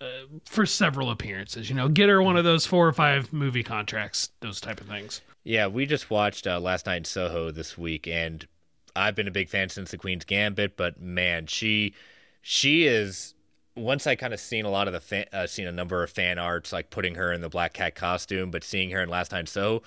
[0.00, 0.06] uh,
[0.44, 1.68] for several appearances.
[1.68, 4.86] You know, get her one of those four or five movie contracts, those type of
[4.86, 5.20] things.
[5.44, 8.46] Yeah, we just watched uh, last night in Soho this week, and
[8.94, 10.76] I've been a big fan since the Queen's Gambit.
[10.76, 11.94] But man, she
[12.42, 13.34] she is.
[13.78, 16.10] Once I kind of seen a lot of the fan, uh, seen a number of
[16.10, 19.32] fan arts like putting her in the Black Cat costume, but seeing her in Last
[19.32, 19.82] Night So,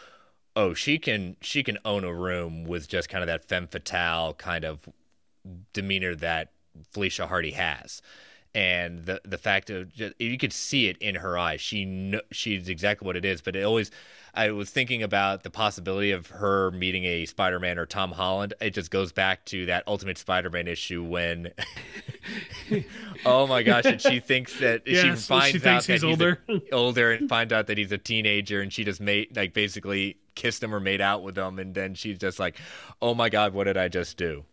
[0.55, 4.33] oh, she can she can own a room with just kind of that femme fatale
[4.35, 4.89] kind of
[5.73, 6.51] demeanor that
[6.91, 8.01] Felicia Hardy has.
[8.53, 11.61] And the the fact of just, you could see it in her eyes.
[11.61, 13.41] She kn- she's exactly what it is.
[13.41, 13.91] But it always,
[14.33, 18.53] I was thinking about the possibility of her meeting a Spider-Man or Tom Holland.
[18.61, 21.51] It just goes back to that Ultimate Spider-Man issue when,
[23.25, 25.93] oh my gosh, and she thinks that Yeah, she so she finds thinks out that
[25.93, 26.39] he's he's a- older.
[26.71, 30.63] older and finds out that he's a teenager, and she just made like basically kissed
[30.63, 32.57] him or made out with him, and then she's just like,
[33.01, 34.43] oh my god, what did I just do?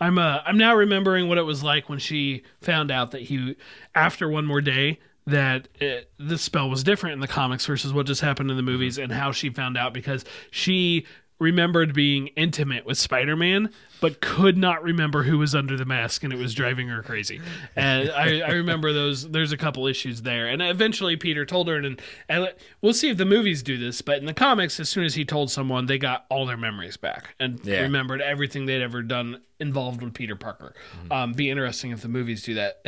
[0.00, 3.56] I'm uh, I'm now remembering what it was like when she found out that he,
[3.94, 4.98] after one more day,
[5.28, 8.62] that it, this spell was different in the comics versus what just happened in the
[8.62, 11.06] movies, and how she found out because she
[11.40, 16.32] remembered being intimate with Spider-Man, but could not remember who was under the mask, and
[16.32, 17.40] it was driving her crazy.
[17.76, 19.28] And I, I remember those.
[19.30, 23.18] There's a couple issues there, and eventually Peter told her, and, and we'll see if
[23.18, 24.02] the movies do this.
[24.02, 26.96] But in the comics, as soon as he told someone, they got all their memories
[26.96, 27.82] back and Yeah.
[27.82, 30.74] remembered everything they'd ever done involved with Peter Parker.
[31.08, 32.80] Um, be interesting if the movies do that.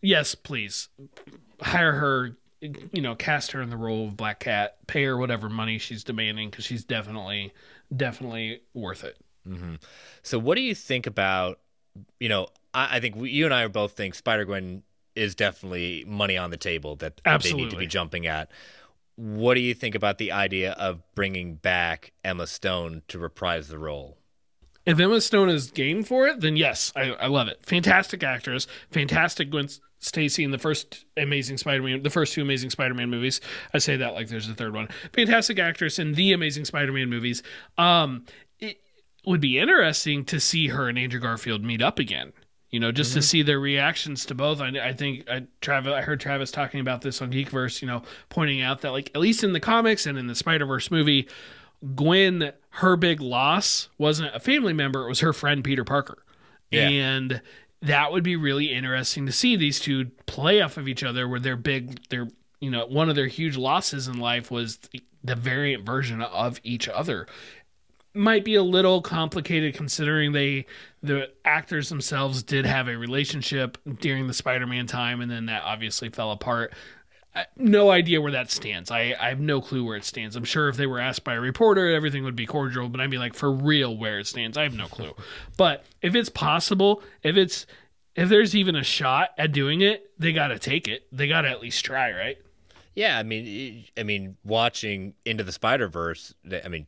[0.00, 0.90] Yes, please
[1.60, 2.36] hire her.
[2.60, 4.76] You know, cast her in the role of Black Cat.
[4.86, 7.54] Pay her whatever money she's demanding because she's definitely,
[7.94, 9.16] definitely worth it.
[9.48, 9.76] Mm-hmm.
[10.22, 11.58] So, what do you think about?
[12.18, 14.82] You know, I, I think we, you and I both think Spider Gwen
[15.16, 18.50] is definitely money on the table that they need to be jumping at.
[19.16, 23.78] What do you think about the idea of bringing back Emma Stone to reprise the
[23.78, 24.16] role?
[24.86, 27.64] If Emma Stone is game for it, then yes, I, I love it.
[27.64, 33.10] Fantastic actress, fantastic Gwen Stacy in the first Amazing Spider-Man, the first two Amazing Spider-Man
[33.10, 33.40] movies.
[33.74, 34.88] I say that like there's a third one.
[35.12, 37.42] Fantastic actress in the Amazing Spider-Man movies.
[37.76, 38.24] Um,
[38.58, 38.80] it
[39.26, 42.32] would be interesting to see her and Andrew Garfield meet up again.
[42.70, 44.60] You know, just to see their reactions to both.
[44.60, 47.82] I, I think I, Travis, I heard Travis talking about this on Geekverse.
[47.82, 50.66] You know, pointing out that like at least in the comics and in the Spider
[50.66, 51.28] Verse movie,
[51.94, 56.22] Gwen, her big loss wasn't a family member; it was her friend Peter Parker,
[56.70, 56.88] Yeah.
[56.88, 57.40] and
[57.82, 61.26] that would be really interesting to see these two play off of each other.
[61.26, 62.28] Where their big, their
[62.60, 64.78] you know, one of their huge losses in life was
[65.22, 67.26] the, variant version of each other.
[68.12, 70.66] Might be a little complicated considering they
[71.02, 76.10] the actors themselves did have a relationship during the Spider-Man time, and then that obviously
[76.10, 76.74] fell apart
[77.56, 78.90] no idea where that stands.
[78.90, 80.36] I, I have no clue where it stands.
[80.36, 83.06] I'm sure if they were asked by a reporter, everything would be cordial, but I
[83.06, 85.12] mean, like, for real, where it stands, I have no clue.
[85.56, 87.66] but if it's possible, if it's,
[88.16, 91.06] if there's even a shot at doing it, they got to take it.
[91.12, 92.38] They got to at least try, right?
[92.94, 96.86] Yeah, I mean, I mean, watching Into the Spider Verse, I mean,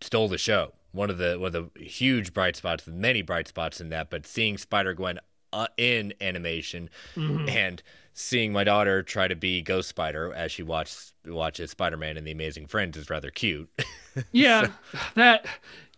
[0.00, 0.72] stole the show.
[0.92, 4.08] One of the one of the huge bright spots, many bright spots in that.
[4.08, 5.18] But seeing Spider Gwen
[5.52, 7.82] uh, in animation and
[8.14, 12.26] seeing my daughter try to be Ghost Spider as she watches watches Spider Man and
[12.26, 13.68] the Amazing Friends is rather cute.
[14.32, 14.68] Yeah,
[15.14, 15.44] that,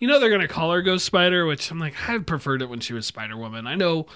[0.00, 2.80] you know, they're to call her Ghost Spider, which I'm like, I preferred it when
[2.80, 3.64] she was Spider Woman.
[3.68, 4.06] I know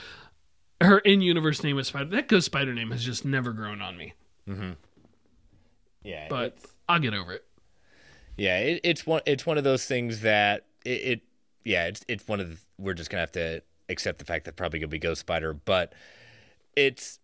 [0.81, 2.07] her in universe name was Spider.
[2.07, 4.14] That Ghost Spider name has just never grown on me,
[4.49, 4.73] Mm-hmm.
[6.03, 6.57] yeah, but
[6.88, 7.45] I'll get over it.
[8.37, 11.21] Yeah, it, it's one it's one of those things that it, it
[11.64, 14.57] yeah it's it's one of the, we're just gonna have to accept the fact that
[14.57, 15.92] probably gonna be Ghost Spider, but
[16.76, 17.18] it's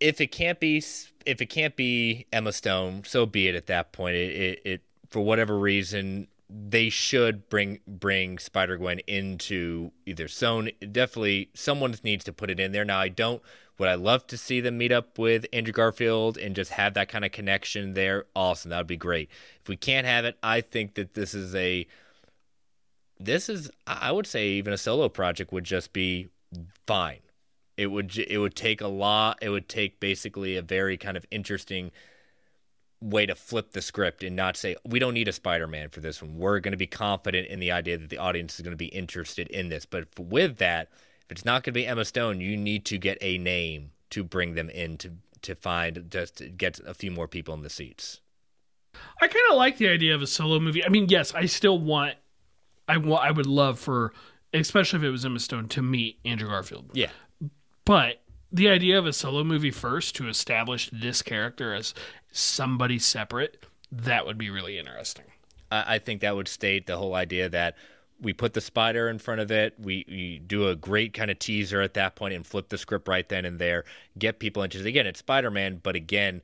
[0.00, 3.54] if it can't be if it can't be Emma Stone, so be it.
[3.54, 9.00] At that point, it it, it for whatever reason they should bring bring Spider Gwen
[9.06, 10.70] into either Stone.
[10.80, 12.84] Definitely, someone needs to put it in there.
[12.84, 13.42] Now, I don't.
[13.78, 17.10] Would I love to see them meet up with Andrew Garfield and just have that
[17.10, 18.24] kind of connection there?
[18.34, 19.28] Awesome, that would be great.
[19.60, 21.86] If we can't have it, I think that this is a
[23.18, 26.28] this is I would say even a solo project would just be
[26.86, 27.20] fine.
[27.76, 29.38] It would it would take a lot.
[29.42, 31.92] It would take basically a very kind of interesting
[33.00, 36.22] way to flip the script and not say we don't need a Spider-Man for this
[36.22, 36.36] one.
[36.38, 38.86] We're going to be confident in the idea that the audience is going to be
[38.86, 39.84] interested in this.
[39.84, 40.88] But with that,
[41.26, 44.24] if it's not going to be Emma Stone, you need to get a name to
[44.24, 47.70] bring them in to to find just to get a few more people in the
[47.70, 48.20] seats.
[49.20, 50.84] I kind of like the idea of a solo movie.
[50.84, 52.14] I mean, yes, I still want,
[52.88, 54.12] I I would love for,
[54.52, 56.90] especially if it was Emma Stone, to meet Andrew Garfield.
[56.92, 57.10] Yeah.
[57.84, 58.22] But
[58.52, 61.94] the idea of a solo movie first to establish this character as
[62.32, 65.24] somebody separate, that would be really interesting.
[65.70, 67.76] I, I think that would state the whole idea that
[68.20, 69.74] we put the spider in front of it.
[69.78, 73.08] We, we do a great kind of teaser at that point and flip the script
[73.08, 73.84] right then and there.
[74.18, 74.88] Get people interested.
[74.88, 76.40] Again, it's Spider Man, but again,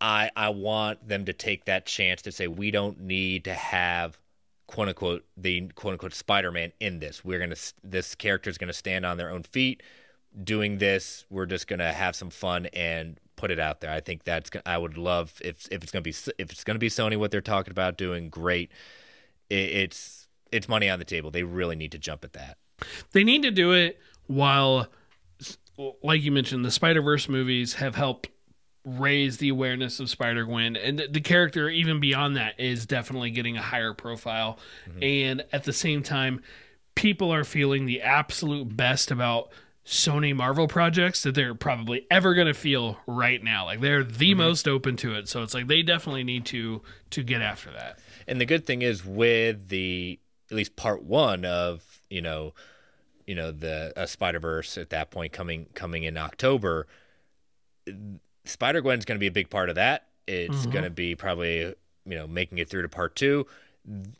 [0.00, 4.18] I I want them to take that chance to say we don't need to have
[4.66, 7.24] quote unquote the quote unquote Spider Man in this.
[7.24, 9.82] We're gonna this character is gonna stand on their own feet.
[10.42, 13.90] Doing this, we're just gonna have some fun and put it out there.
[13.90, 16.88] I think that's I would love if if it's gonna be if it's gonna be
[16.88, 18.70] Sony what they're talking about doing great.
[19.50, 21.30] It, it's it's money on the table.
[21.30, 22.58] They really need to jump at that.
[23.12, 24.88] They need to do it while,
[26.02, 28.28] like you mentioned, the Spider Verse movies have helped
[28.84, 33.30] raise the awareness of Spider Gwen, and the, the, character even beyond that is definitely
[33.30, 34.58] getting a higher profile.
[34.88, 35.02] Mm-hmm.
[35.02, 36.42] And at the same time,
[36.94, 39.48] people are feeling the absolute best about
[39.86, 43.66] Sony Marvel projects that they're probably ever going to feel right now.
[43.66, 44.38] Like they're the mm-hmm.
[44.38, 45.28] most open to it.
[45.28, 47.98] So it's like they definitely need to to get after that.
[48.26, 50.18] And the good thing is with the
[50.50, 52.54] at least part 1 of, you know,
[53.26, 56.86] you know the uh, Spider-Verse at that point coming coming in October,
[58.44, 60.06] Spider Gwen's going to be a big part of that.
[60.26, 60.70] It's mm-hmm.
[60.70, 61.74] going to be probably you
[62.16, 63.46] know making it through to part 2.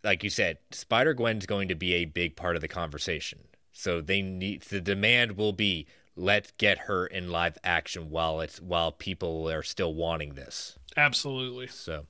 [0.03, 3.41] Like you said, Spider Gwen's going to be a big part of the conversation
[3.75, 8.61] so they need the demand will be let's get her in live action while it's
[8.61, 10.79] while people are still wanting this.
[10.97, 11.67] Absolutely.
[11.67, 12.07] So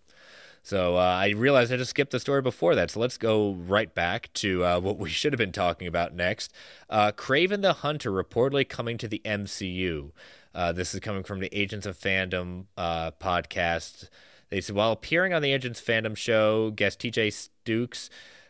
[0.63, 2.91] so uh, I realized I just skipped the story before that.
[2.91, 6.53] So let's go right back to uh, what we should have been talking about next.
[6.89, 10.11] Uh, Kraven the Hunter reportedly coming to the MCU.
[10.55, 14.09] Uh, this is coming from the Agents of Fandom uh, podcast.
[14.51, 18.09] They said while appearing on the Agents of Fandom show, guest TJ Stooks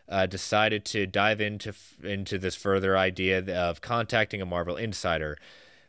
[0.09, 5.39] uh, decided to dive into into this further idea of contacting a Marvel insider.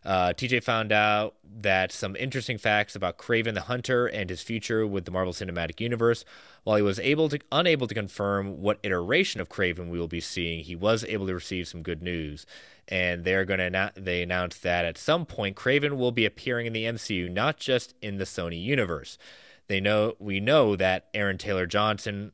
[0.05, 4.85] Uh, TJ found out that some interesting facts about Kraven the Hunter and his future
[4.85, 6.23] with the Marvel Cinematic Universe.
[6.63, 10.19] While he was able to unable to confirm what iteration of Kraven we will be
[10.19, 12.45] seeing, he was able to receive some good news.
[12.87, 16.73] And they're going to they announced that at some point Kraven will be appearing in
[16.73, 19.17] the MCU, not just in the Sony universe.
[19.67, 22.31] They know we know that Aaron Taylor Johnson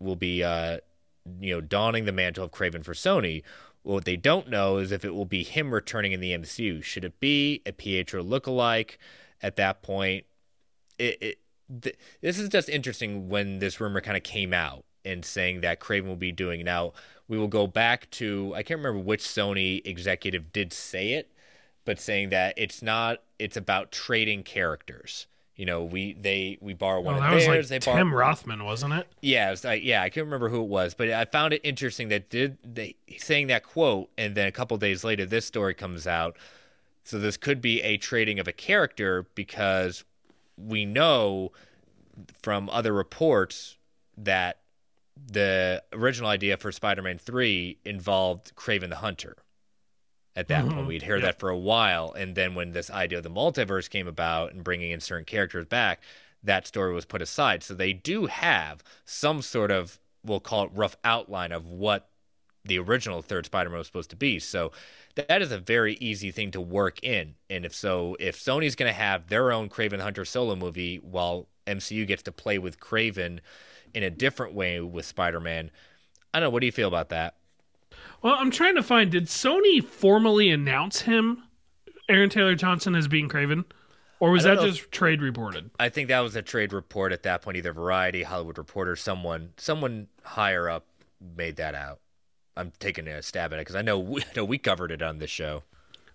[0.00, 0.78] will be uh,
[1.40, 3.42] you know, donning the mantle of Kraven for Sony.
[3.82, 6.82] What they don't know is if it will be him returning in the MCU.
[6.82, 8.96] Should it be a Pietro lookalike
[9.42, 10.24] at that point?
[10.98, 11.38] It, it
[11.82, 15.80] th- this is just interesting when this rumor kind of came out and saying that
[15.80, 16.64] Kraven will be doing.
[16.64, 16.92] Now
[17.26, 21.32] we will go back to I can't remember which Sony executive did say it,
[21.84, 23.22] but saying that it's not.
[23.38, 25.26] It's about trading characters
[25.62, 27.46] you know, we they we borrow one oh, of theirs.
[27.46, 29.06] Was like they Tim Rothman, wasn't it?
[29.20, 31.60] Yeah, it was like yeah, I can't remember who it was, but I found it
[31.62, 35.74] interesting that did they saying that quote, and then a couple days later, this story
[35.74, 36.36] comes out.
[37.04, 40.02] So this could be a trading of a character because
[40.56, 41.52] we know
[42.42, 43.76] from other reports
[44.18, 44.58] that
[45.24, 49.36] the original idea for Spider-Man Three involved Kraven the Hunter
[50.36, 50.74] at that mm-hmm.
[50.74, 50.86] point.
[50.86, 51.24] We'd hear yep.
[51.24, 52.12] that for a while.
[52.12, 55.66] And then when this idea of the multiverse came about and bringing in certain characters
[55.66, 56.00] back,
[56.42, 57.62] that story was put aside.
[57.62, 62.08] So they do have some sort of, we'll call it rough outline of what
[62.64, 64.38] the original third Spider-Man was supposed to be.
[64.38, 64.72] So
[65.14, 67.34] that is a very easy thing to work in.
[67.50, 71.48] And if so, if Sony's going to have their own Kraven Hunter solo movie while
[71.66, 73.40] MCU gets to play with Kraven
[73.94, 75.70] in a different way with Spider-Man,
[76.32, 76.50] I don't know.
[76.50, 77.34] What do you feel about that?
[78.22, 79.10] Well, I'm trying to find.
[79.10, 81.42] Did Sony formally announce him,
[82.08, 83.64] Aaron Taylor Johnson, as being Kraven,
[84.20, 85.70] or was that just if, trade reported?
[85.80, 87.56] I think that was a trade report at that point.
[87.56, 90.86] Either Variety, Hollywood Reporter, someone, someone higher up
[91.36, 91.98] made that out.
[92.56, 95.02] I'm taking a stab at it because I know we, I know we covered it
[95.02, 95.64] on this show.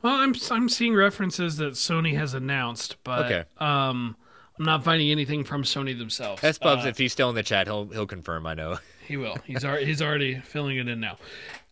[0.02, 3.44] Well, I'm I'm seeing references that Sony has announced, but okay.
[3.58, 4.16] um,
[4.58, 6.42] I'm not finding anything from Sony themselves.
[6.42, 6.86] That's Bubs.
[6.86, 8.46] Uh, if he's still in the chat, he'll he'll confirm.
[8.46, 8.78] I know
[9.08, 9.38] he will.
[9.46, 11.18] He's already he's already filling it in now.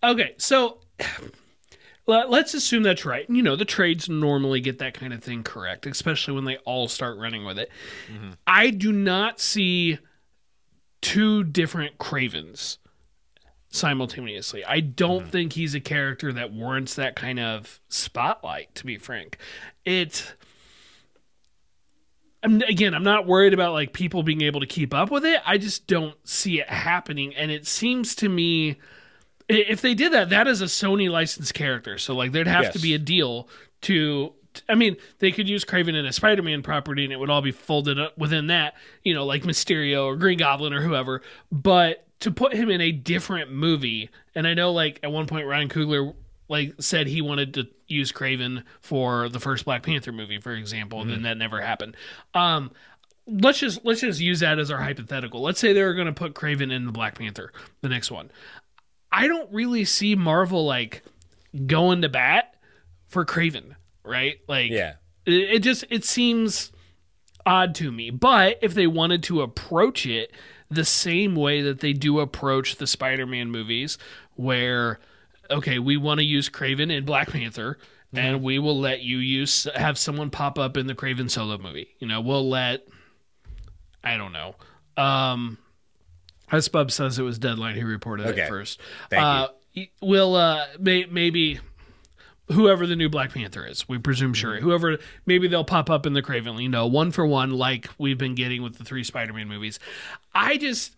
[0.06, 0.80] Okay, so
[2.08, 3.26] let's assume that's right.
[3.30, 6.88] You know, the trades normally get that kind of thing correct, especially when they all
[6.88, 7.72] start running with it.
[8.12, 8.32] Mm-hmm.
[8.46, 9.98] I do not see
[11.02, 12.78] two different Kravens
[13.70, 14.64] simultaneously.
[14.64, 15.30] I don't mm-hmm.
[15.30, 19.38] think he's a character that warrants that kind of spotlight, to be frank.
[19.86, 20.36] It.
[22.44, 25.42] I'm, again, I'm not worried about like people being able to keep up with it.
[25.48, 28.78] I just don't see it happening, and it seems to me
[29.48, 31.98] if they did that, that is a Sony licensed character.
[31.98, 32.74] So like there'd have yes.
[32.74, 33.48] to be a deal
[33.82, 34.34] to
[34.70, 37.52] I mean, they could use Kraven in a Spider-Man property and it would all be
[37.52, 41.22] folded up within that, you know, like Mysterio or Green Goblin or whoever.
[41.52, 45.46] But to put him in a different movie, and I know like at one point
[45.46, 46.16] Ryan Coogler
[46.48, 51.00] like said he wanted to use Kraven for the first Black Panther movie, for example,
[51.00, 51.10] mm-hmm.
[51.10, 51.98] and then that never happened.
[52.34, 52.72] Um
[53.28, 55.42] let's just let's just use that as our hypothetical.
[55.42, 58.32] Let's say they were going to put Kraven in the Black Panther, the next one.
[59.16, 61.02] I don't really see Marvel like
[61.66, 62.56] going to bat
[63.08, 64.36] for Kraven, right?
[64.46, 64.96] Like, yeah,
[65.26, 66.74] it, it just it seems
[67.46, 68.10] odd to me.
[68.10, 70.34] But if they wanted to approach it
[70.70, 73.98] the same way that they do approach the Spider-Man movies,
[74.36, 75.00] where
[75.50, 77.78] okay, we want to use Kraven in Black Panther,
[78.14, 81.96] and we will let you use have someone pop up in the Kraven solo movie.
[82.00, 82.86] You know, we'll let
[84.04, 84.56] I don't know.
[84.98, 85.58] Um
[86.52, 88.44] as Bub says it was deadline, he reported Okay.
[88.44, 88.80] it first.
[89.10, 89.88] Thank uh, you.
[90.02, 91.60] We'll uh may, maybe
[92.52, 94.34] whoever the new Black Panther is, we presume Mm-hmm.
[94.34, 94.56] sure.
[94.60, 98.18] Whoever maybe they'll pop up in the Kraven, you know, one for one, like we've
[98.18, 99.80] been getting with the three Spider-Man movies.
[100.34, 100.96] I just,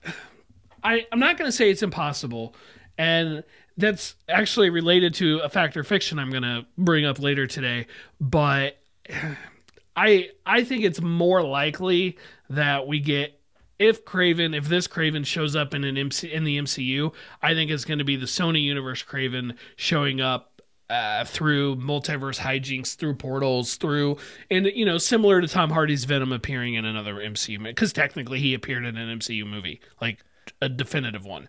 [0.84, 2.54] I I'm not going to say it's impossible,
[2.98, 3.44] and
[3.78, 7.88] that's actually related to a fact or fiction I'm going to bring up later today.
[8.20, 8.78] But
[9.96, 12.18] I I think it's more likely
[12.50, 13.37] that we get
[13.80, 17.72] if Kraven, if this Kraven shows up in an MC, in the MCU, I think
[17.72, 23.16] it's going to be the Sony Universe Kraven showing up uh, through multiverse hijinks, through
[23.16, 24.18] portals, through
[24.50, 28.54] and you know similar to Tom Hardy's Venom appearing in another MCU because technically he
[28.54, 30.24] appeared in an MCU movie, like
[30.62, 31.48] a definitive one.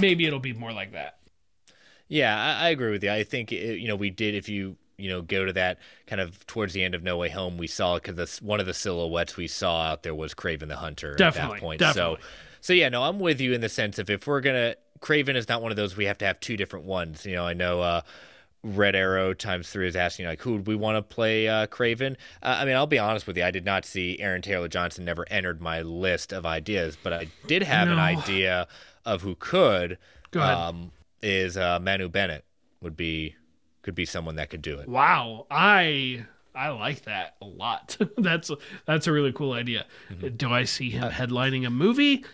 [0.00, 1.18] Maybe it'll be more like that.
[2.08, 3.10] Yeah, I, I agree with you.
[3.10, 4.34] I think it, you know we did.
[4.34, 7.28] If you you know go to that kind of towards the end of No Way
[7.30, 10.76] Home, we saw because one of the silhouettes we saw out there was Kraven the
[10.76, 11.80] Hunter Definitely, at that point.
[11.80, 12.16] definitely.
[12.20, 12.26] So,
[12.60, 15.48] so yeah, no, I'm with you in the sense of if we're gonna Kraven is
[15.48, 17.24] not one of those we have to have two different ones.
[17.26, 17.80] You know, I know.
[17.80, 18.00] uh
[18.62, 22.16] Red Arrow times three is asking like who would we want to play uh, Kraven?
[22.42, 23.44] Uh, I mean, I'll be honest with you.
[23.44, 25.04] I did not see Aaron Taylor Johnson.
[25.04, 28.66] Never entered my list of ideas, but I did have an idea
[29.04, 29.98] of who could.
[30.32, 30.56] Go ahead.
[30.56, 30.90] Um,
[31.22, 32.44] is uh, Manu Bennett
[32.80, 33.36] would be
[33.86, 34.88] could be someone that could do it.
[34.88, 37.96] Wow, I I like that a lot.
[38.18, 38.50] that's
[38.84, 39.86] that's a really cool idea.
[40.36, 42.24] Do I see him headlining a movie?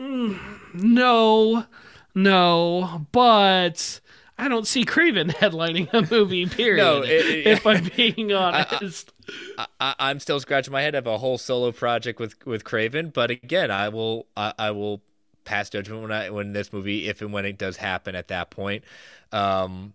[0.00, 0.38] Mm,
[0.74, 1.66] no,
[2.14, 4.00] no, but
[4.38, 6.46] I don't see Kraven headlining a movie.
[6.48, 6.82] Period.
[6.82, 9.12] No, it- it- if I'm being honest.
[9.58, 10.94] I, I, I'm still scratching my head.
[10.94, 14.70] I have a whole solo project with with Kraven, but again, I will I, I
[14.70, 15.02] will
[15.44, 18.50] pass judgment when I when this movie, if and when it does happen at that
[18.50, 18.82] point.
[19.30, 19.92] Um,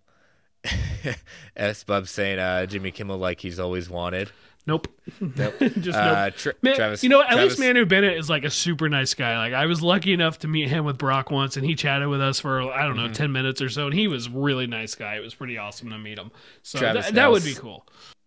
[1.55, 4.31] S Bub saying uh, Jimmy Kimmel like he's always wanted.
[4.67, 4.87] nope.
[5.19, 5.53] Nope.
[5.59, 6.35] Just Uh, nope.
[6.35, 9.13] Tra- Man, Travis, you know, at Travis, least Manu Bennett is like a super nice
[9.13, 9.37] guy.
[9.37, 12.21] Like I was lucky enough to meet him with Brock once, and he chatted with
[12.21, 13.13] us for I don't know Mm-hmm.
[13.13, 15.15] ten minutes or so, and he was really nice guy.
[15.15, 16.31] It was pretty awesome to meet him.
[16.63, 17.85] So Travis that, that would be cool.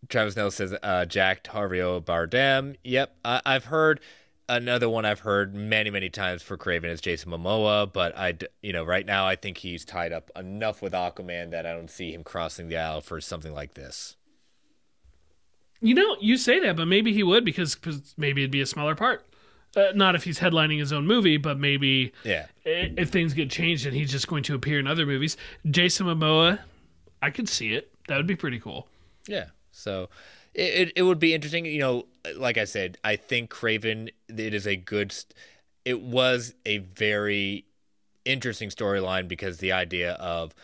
[0.09, 2.77] Travis Nell says uh, Jack Harvio Bardem.
[2.85, 3.99] Yep, I, I've heard
[4.49, 5.05] another one.
[5.05, 9.05] I've heard many many times for Kraven is Jason Momoa, but I, you know right
[9.07, 12.69] now I think he's tied up enough with Aquaman that I don't see him crossing
[12.69, 14.17] the aisle for something like this.
[15.81, 17.77] You know, you say that, but maybe he would because
[18.17, 19.25] maybe it'd be a smaller part.
[19.77, 22.47] Uh, not if he's headlining his own movie, but maybe Yeah.
[22.65, 25.37] if things get changed and he's just going to appear in other movies.
[25.71, 26.59] Jason Momoa,
[27.23, 27.93] I could see it.
[28.09, 28.89] That would be pretty cool.
[29.29, 29.47] Yeah.
[29.71, 30.09] So
[30.55, 31.65] it, it, would be interesting.
[31.65, 35.15] You know, like I said, I think Kraven, it is a good,
[35.85, 37.65] it was a very
[38.25, 40.55] interesting storyline because the idea of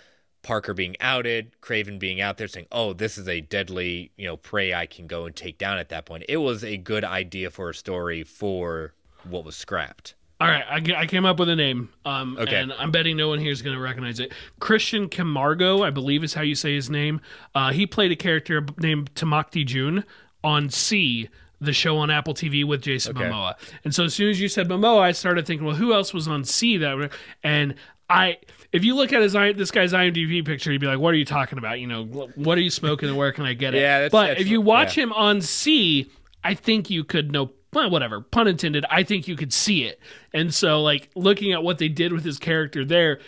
[0.42, 4.36] Parker being outed, Kraven being out there saying, oh, this is a deadly, you know,
[4.36, 6.24] prey I can go and take down at that point.
[6.28, 8.92] It was a good idea for a story for
[9.24, 10.14] what was scrapped.
[10.40, 12.56] All right, I, I came up with a name, um, Okay.
[12.56, 14.32] and I'm betting no one here is going to recognize it.
[14.58, 17.20] Christian Camargo, I believe is how you say his name.
[17.54, 20.04] Uh, he played a character named Tamacti Jun
[20.42, 21.28] on See,
[21.60, 23.26] the show on Apple TV with Jason Okay.
[23.30, 23.54] Momoa.
[23.84, 26.26] And so as soon as you said Momoa, I started thinking, well, who else was
[26.26, 27.10] on See that?
[27.44, 27.76] And
[28.10, 28.38] I,
[28.72, 31.24] if you look at his this guy's IMDb picture, you'd be like, what are you
[31.24, 31.78] talking about?
[31.80, 32.04] You know,
[32.34, 33.78] what are you smoking and where can I get it?
[33.80, 35.04] Yeah, that's- but that's- if you watch yeah.
[35.04, 36.10] him on See,
[36.42, 40.00] I think you could know well, whatever, pun intended, I think you could see it.
[40.32, 43.20] And so like looking at what they did with his character there,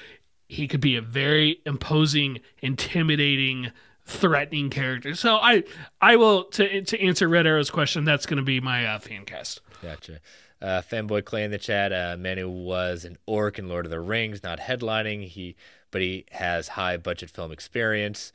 [0.49, 3.73] he could be a very imposing, intimidating,
[4.05, 5.15] threatening character.
[5.15, 5.65] So I
[6.01, 9.25] I will to to answer Red Arrow's question, that's going to be my uh, fan
[9.25, 9.61] cast.
[9.83, 10.21] Gotcha.
[10.63, 11.93] Uh, Fanboy Clay in the chat.
[11.93, 15.27] Uh, who was an orc in Lord of the Rings, not headlining.
[15.27, 15.57] He,
[15.91, 18.33] but he has high budget film experience.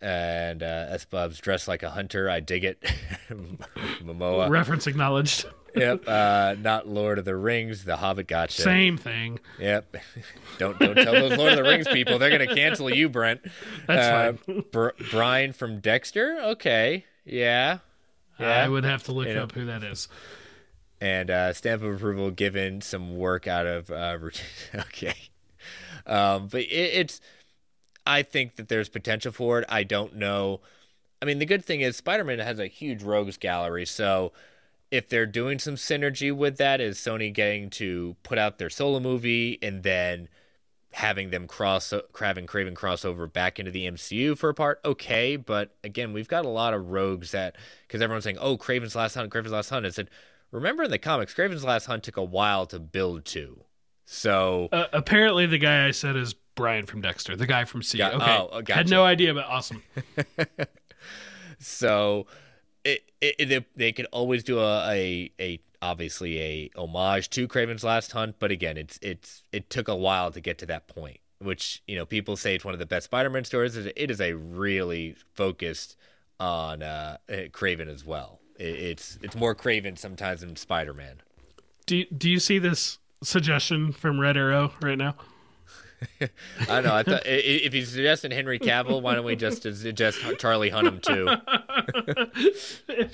[0.00, 2.30] And uh, S Bub's dressed like a hunter.
[2.30, 2.80] I dig it.
[4.02, 4.48] Momoa.
[4.48, 5.44] Reference acknowledged.
[5.74, 6.06] yep.
[6.06, 7.84] Uh, not Lord of the Rings.
[7.84, 8.28] The Hobbit.
[8.28, 8.62] Gotcha.
[8.62, 9.40] Same thing.
[9.58, 9.96] Yep.
[10.58, 12.18] don't don't tell those Lord of the Rings people.
[12.18, 13.40] They're gonna cancel you, Brent.
[13.86, 16.38] That's uh, Br- Brian from Dexter.
[16.52, 17.04] Okay.
[17.24, 17.78] Yeah.
[18.38, 18.46] Yeah.
[18.64, 19.42] I would have to look Yeah.
[19.42, 20.06] up who that is.
[21.00, 24.16] and uh, stamp of approval given some work out of uh,
[24.74, 25.14] okay,
[26.06, 27.20] um, but it, it's.
[28.08, 29.66] I think that there's potential for it.
[29.68, 30.60] I don't know.
[31.22, 34.32] I mean, the good thing is Spider-Man has a huge rogues gallery, so
[34.90, 38.98] if they're doing some synergy with that, is Sony getting to put out their solo
[39.00, 40.28] movie and then
[40.92, 45.36] having them cross Kraven Kraven crossover back into the MCU for a part, okay.
[45.36, 47.56] But again, we've got a lot of rogues that
[47.86, 50.08] because everyone's saying, "Oh, Kraven's Last Hunt, Kraven's Last Hunt." I said,
[50.50, 53.64] remember in the comics, Kraven's Last Hunt took a while to build to.
[54.06, 57.98] So Uh, apparently, the guy I said is Brian from Dexter, the guy from See.
[57.98, 59.82] Got- okay, oh, oh, had no idea, but awesome.
[61.58, 62.26] So
[62.84, 67.84] it, it, they, they could always do a, a a obviously a homage to Kraven's
[67.84, 71.18] Last Hunt, but again, it's it's it took a while to get to that point.
[71.40, 73.76] Which you know people say it's one of the best Spider-Man stories.
[73.76, 75.96] It is a really focused
[76.40, 78.40] on uh, Kraven as well.
[78.58, 81.22] It, it's it's more Kraven sometimes than Spider-Man.
[81.86, 85.14] Do do you see this suggestion from Red Arrow right now?
[86.20, 86.28] I
[86.66, 86.94] don't know.
[86.94, 91.28] I thought if he's suggesting Henry Cavill, why don't we just suggest Charlie Hunnam too?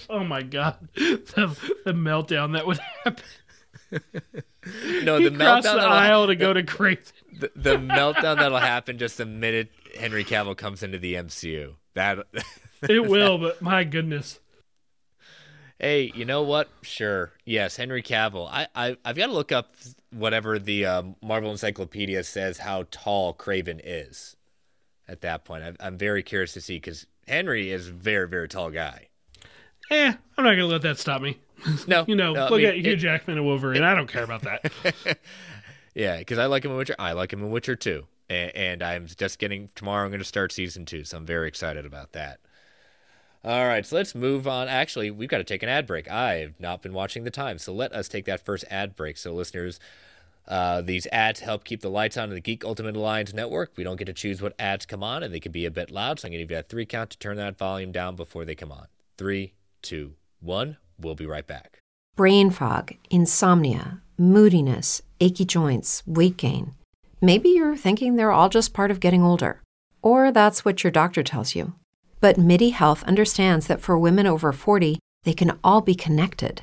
[0.10, 3.24] oh my god, the, the meltdown that would happen.
[5.02, 7.12] No, He the meltdown the aisle to go to Kraven.
[7.38, 11.74] the, the meltdown that'll happen just the minute Henry Cavill comes into the MCU.
[11.94, 12.26] That
[12.88, 14.40] It will, but my goodness.
[15.78, 16.68] hey, you know what?
[16.82, 18.48] Sure, yes, Henry Cavill.
[18.50, 19.74] I, I I've got to look up
[20.14, 24.36] whatever the um, Marvel Encyclopedia says how tall Kraven is.
[25.06, 28.48] At that point, I'm, I'm very curious to see because Henry is a very very
[28.48, 29.08] tall guy.
[29.90, 31.38] Eh, I'm not gonna let that stop me.
[31.86, 33.82] No, You know, no, I look mean, at Hugh it- Jackman and Wolverine.
[33.82, 34.72] I don't care about that.
[35.94, 36.96] Yeah, because I like him in Witcher.
[36.98, 40.04] I like him in Witcher too, and, and I'm just getting tomorrow.
[40.04, 42.40] I'm going to start season two, so I'm very excited about that.
[43.44, 44.66] All right, so let's move on.
[44.66, 46.10] Actually, we've got to take an ad break.
[46.10, 49.16] I've not been watching the time, so let us take that first ad break.
[49.16, 49.78] So, listeners,
[50.46, 53.72] uh, these ads help keep the lights on in the Geek Ultimate Alliance network.
[53.76, 55.90] We don't get to choose what ads come on, and they can be a bit
[55.90, 56.20] loud.
[56.20, 58.44] So I'm going to give you that three count to turn that volume down before
[58.44, 58.86] they come on.
[59.16, 60.76] Three, two, one.
[60.98, 61.80] We'll be right back.
[62.16, 66.74] brain fog, insomnia, moodiness, achy joints, weight gain.
[67.20, 69.62] Maybe you're thinking they're all just part of getting older,
[70.02, 71.74] or that's what your doctor tells you.
[72.20, 76.62] But MIDI Health understands that for women over 40, they can all be connected.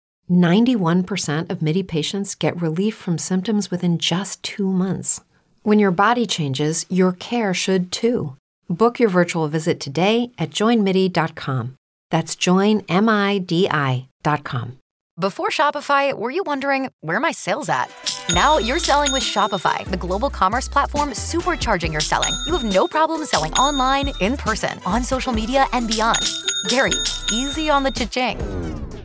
[0.31, 5.19] 91% of MIDI patients get relief from symptoms within just two months.
[5.63, 8.37] When your body changes, your care should too.
[8.69, 11.75] Book your virtual visit today at joinmidi.com.
[12.09, 14.07] That's joinmidi.com.
[15.19, 17.91] Before Shopify, were you wondering where my sales at?
[18.33, 22.33] Now you're selling with Shopify, the global commerce platform supercharging your selling.
[22.47, 26.21] You have no problem selling online, in person, on social media, and beyond.
[26.69, 26.93] Gary,
[27.31, 28.80] easy on the cha-ching.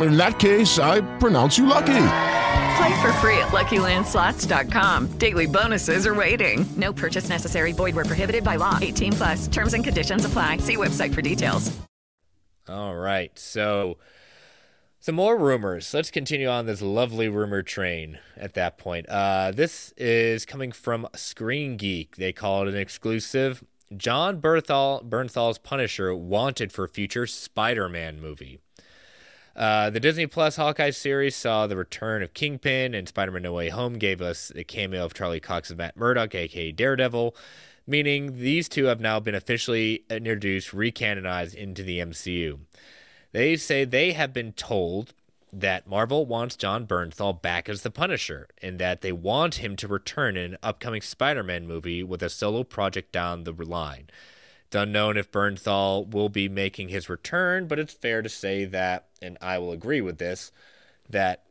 [0.00, 2.06] In that case, I pronounce you lucky.
[2.76, 5.08] Play for free at LuckyLandSlots.com.
[5.18, 6.66] Daily bonuses are waiting.
[6.76, 7.72] No purchase necessary.
[7.72, 8.78] Void where prohibited by law.
[8.80, 9.48] 18 plus.
[9.48, 10.58] Terms and conditions apply.
[10.58, 11.76] See website for details.
[12.68, 13.98] All right, so
[15.00, 15.92] some more rumors.
[15.92, 19.08] Let's continue on this lovely rumor train at that point.
[19.08, 22.14] Uh, this is coming from Screen Geek.
[22.16, 23.64] They call it an exclusive.
[23.96, 28.60] John Bernthal, Bernthal's Punisher wanted for future Spider Man movie.
[29.60, 33.52] Uh, the Disney Plus Hawkeye series saw the return of Kingpin, and Spider Man No
[33.52, 37.36] Way Home gave us the cameo of Charlie Cox as Matt Murdock, aka Daredevil,
[37.86, 42.60] meaning these two have now been officially introduced, recanonized into the MCU.
[43.32, 45.12] They say they have been told
[45.52, 49.86] that Marvel wants John Bernthal back as the Punisher, and that they want him to
[49.86, 54.08] return in an upcoming Spider Man movie with a solo project down the line.
[54.70, 59.08] It's unknown if Bernthal will be making his return, but it's fair to say that,
[59.20, 60.52] and I will agree with this,
[61.08, 61.42] that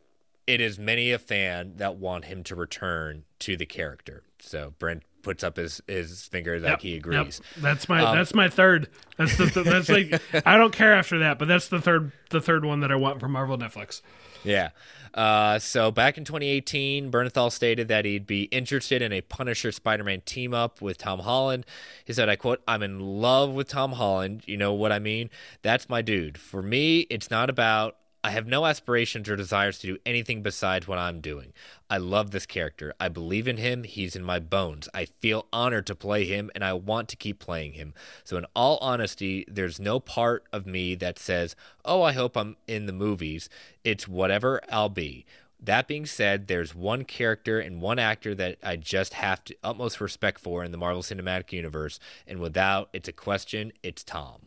[0.48, 4.24] it is many a fan that want him to return to the character.
[4.40, 7.00] So Brent puts up his, his finger like Yep, he yep.
[7.00, 7.42] agrees.
[7.58, 8.88] That's my Um, that's my third.
[9.18, 12.40] That's the th- that's like I don't care after that, but that's the third the
[12.40, 14.02] third one that I want from Marvel Netflix.
[14.46, 14.70] Yeah.
[15.14, 20.22] Uh, so back in 2018, Bernthal stated that he'd be interested in a Punisher Spider-Man
[20.22, 21.66] team up with Tom Holland.
[22.06, 24.44] He said, "I quote: I'm in love with Tom Holland.
[24.46, 25.30] You know what I mean?
[25.62, 26.38] That's my dude.
[26.38, 30.88] For me, it's not about." I have no aspirations or desires to do anything besides
[30.88, 31.54] what I'm doing.
[31.90, 32.94] I love this character.
[33.00, 33.84] I believe in him.
[33.84, 34.90] He's in my bones.
[34.94, 37.94] I feel honored to play him and I want to keep playing him.
[38.26, 41.56] So, in all honesty, there's no part of me that says,
[41.86, 43.50] Oh, I hope I'm in the movies.
[43.86, 45.26] It's whatever I'll be.
[45.62, 50.00] That being said, there's one character and one actor that I just have to utmost
[50.00, 54.44] respect for in the Marvel Cinematic Universe, and without it's a question, it's Tom.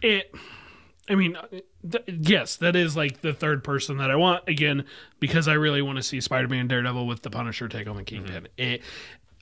[0.00, 0.34] It,
[1.10, 1.46] I mean, uh,
[1.90, 4.84] th- yes, that is like the third person that I want again
[5.18, 8.44] because I really want to see Spider-Man, Daredevil with the Punisher take on the Kingpin.
[8.44, 8.62] Mm-hmm.
[8.62, 8.82] It,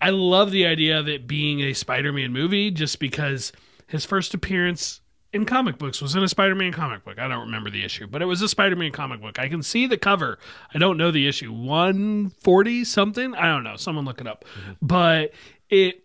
[0.01, 3.53] I love the idea of it being a Spider-Man movie just because
[3.87, 5.03] his first appearance
[5.35, 7.19] in comic books was in a Spider-Man comic book.
[7.19, 9.39] I don't remember the issue, but it was a Spider-Man comic book.
[9.39, 10.39] I can see the cover.
[10.75, 11.53] I don't know the issue.
[11.53, 13.35] 140 something?
[13.35, 13.77] I don't know.
[13.77, 14.47] Someone look it up.
[14.59, 14.73] Mm-hmm.
[14.81, 15.33] But
[15.69, 16.05] it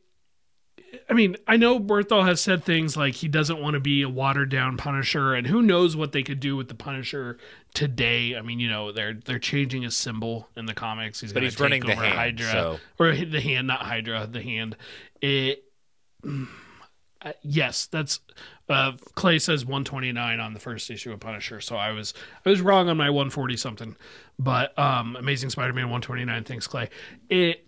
[1.10, 4.10] I mean, I know Bernthal has said things like he doesn't want to be a
[4.10, 7.38] watered down Punisher, and who knows what they could do with the Punisher
[7.74, 8.36] today.
[8.36, 11.22] I mean, you know, they're they're changing his symbol in the comics.
[11.22, 14.42] He's But he's running the over hand, Hydra so- or the hand, not Hydra, the
[14.42, 14.76] hand.
[15.22, 15.64] It.
[17.26, 18.20] Uh, yes, that's
[18.68, 22.14] uh, Clay says 129 on the first issue of Punisher, so I was
[22.46, 23.96] I was wrong on my 140 something,
[24.38, 26.44] but um, Amazing Spider-Man 129.
[26.44, 26.90] Thanks, Clay.
[27.30, 27.66] It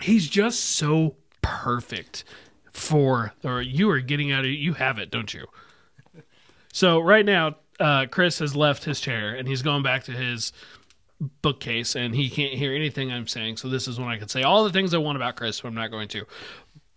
[0.00, 1.16] he's just so
[1.46, 2.24] perfect
[2.72, 5.46] for or you are getting out of you have it, don't you?
[6.72, 10.52] So right now, uh, Chris has left his chair and he's going back to his
[11.40, 13.56] bookcase and he can't hear anything I'm saying.
[13.56, 15.68] So this is when I can say all the things I want about Chris, but
[15.68, 16.26] I'm not going to.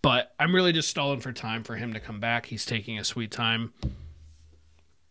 [0.02, 2.46] But I'm really just stalling for time for him to come back.
[2.46, 3.72] He's taking a sweet time.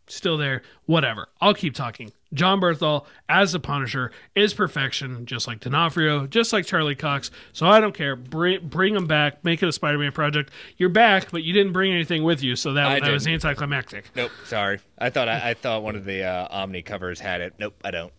[0.09, 0.61] Still there.
[0.85, 1.27] Whatever.
[1.39, 2.11] I'll keep talking.
[2.33, 7.31] John Bernthal as the Punisher is perfection, just like D'Onofrio, just like Charlie Cox.
[7.53, 8.15] So I don't care.
[8.15, 9.43] Bring, bring him back.
[9.43, 10.51] Make it a Spider-Man project.
[10.77, 13.43] You're back, but you didn't bring anything with you, so that, that was didn't.
[13.45, 14.11] anticlimactic.
[14.15, 14.79] Nope, sorry.
[14.97, 17.53] I thought I, I thought one of the uh, Omni covers had it.
[17.57, 18.13] Nope, I don't.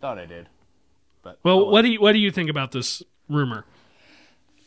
[0.00, 0.48] Thought I did.
[1.22, 3.64] But Well, what do you what do you think about this rumor?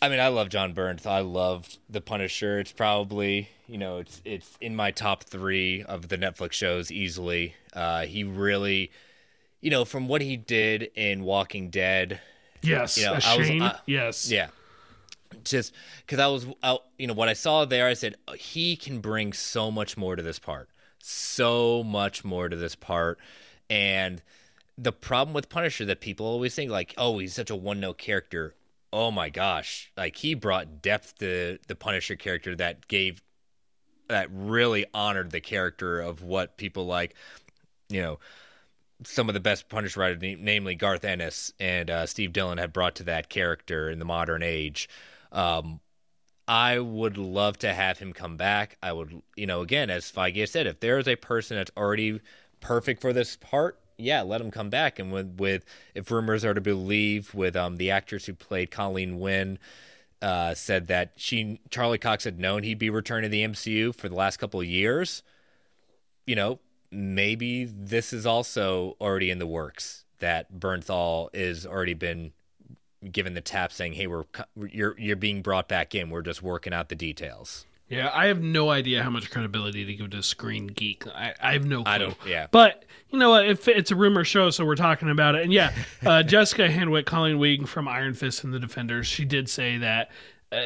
[0.02, 1.06] I mean, I love John Bernth.
[1.06, 2.60] I loved The Punisher.
[2.60, 7.56] It's probably, you know, it's it's in my top three of the Netflix shows easily.
[7.74, 8.92] Uh, he really,
[9.62, 12.20] you know, from what he did in Walking Dead.
[12.62, 14.30] Yes, you know, I was- I- yes.
[14.32, 14.48] yeah.
[15.44, 15.74] Just
[16.06, 19.00] because I was out, you know, what I saw there, I said "Oh, he can
[19.00, 23.20] bring so much more to this part, so much more to this part,
[23.70, 24.22] and
[24.78, 27.98] the problem with Punisher that people always think like, oh, he's such a one note
[27.98, 28.56] character.
[28.94, 33.22] Oh my gosh, like he brought depth to the Punisher character that gave
[34.08, 37.16] that really honored the character of what people like,
[37.90, 38.20] you know,
[39.04, 42.96] some of the best Punisher writers, namely Garth Ennis and uh, Steve Dillon, had brought
[42.96, 44.88] to that character in the modern age.
[45.32, 45.80] Um,
[46.48, 48.78] I would love to have him come back.
[48.82, 52.22] I would, you know, again, as Feige said, if there is a person that's already
[52.62, 55.00] perfect for this part, yeah, let him come back.
[55.00, 59.20] And with, with if rumors are to believe, with um the actress who played Colleen
[59.20, 59.58] Wing,
[60.22, 64.10] uh, said that she Charlie Cox had known he'd be returning to the MCU for
[64.10, 65.24] the last couple of years.
[66.26, 66.60] You know,
[66.92, 72.32] maybe this is also already in the works that Bernthal is already been
[73.12, 76.10] given the tap saying, "Hey, we're you're you're being brought back in.
[76.10, 79.94] We're just working out the details." Yeah, I have no idea how much credibility to
[79.94, 81.06] give to Screen Geek.
[81.08, 81.92] I, I have no clue.
[81.94, 82.48] I don't- yeah.
[82.50, 83.48] But you know what?
[83.48, 85.44] If it's a rumor show, so we're talking about it.
[85.44, 85.72] And yeah,
[86.06, 90.10] uh, Jessica Henwick, Colleen Wing from Iron Fist and the Defenders, she did say that
[90.52, 90.58] uh,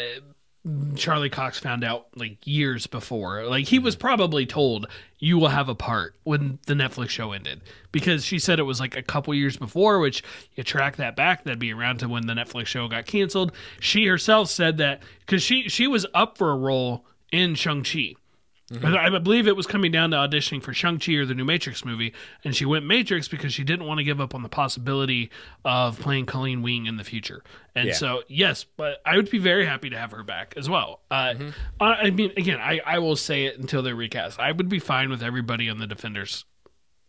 [0.95, 3.45] Charlie Cox found out like years before.
[3.45, 4.87] Like he was probably told
[5.17, 8.79] you will have a part when the Netflix show ended because she said it was
[8.79, 10.21] like a couple years before, which
[10.55, 13.53] you track that back, that'd be around to when the Netflix show got canceled.
[13.79, 18.15] She herself said that because she she was up for a role in Shang Chi.
[18.71, 18.85] Mm-hmm.
[18.85, 21.83] I I believe it was coming down to auditioning for Shang-Chi or the new Matrix
[21.83, 22.13] movie,
[22.43, 25.31] and she went Matrix because she didn't want to give up on the possibility
[25.65, 27.43] of playing Colleen Wing in the future.
[27.75, 27.93] And Yeah.
[27.95, 31.01] so, yes, but I would be very happy to have her back as well.
[31.09, 31.49] Uh, Mm-hmm.
[31.79, 34.39] I, I mean, again, I, I will say it until they recast.
[34.39, 36.45] I would be fine with everybody on the Defenders,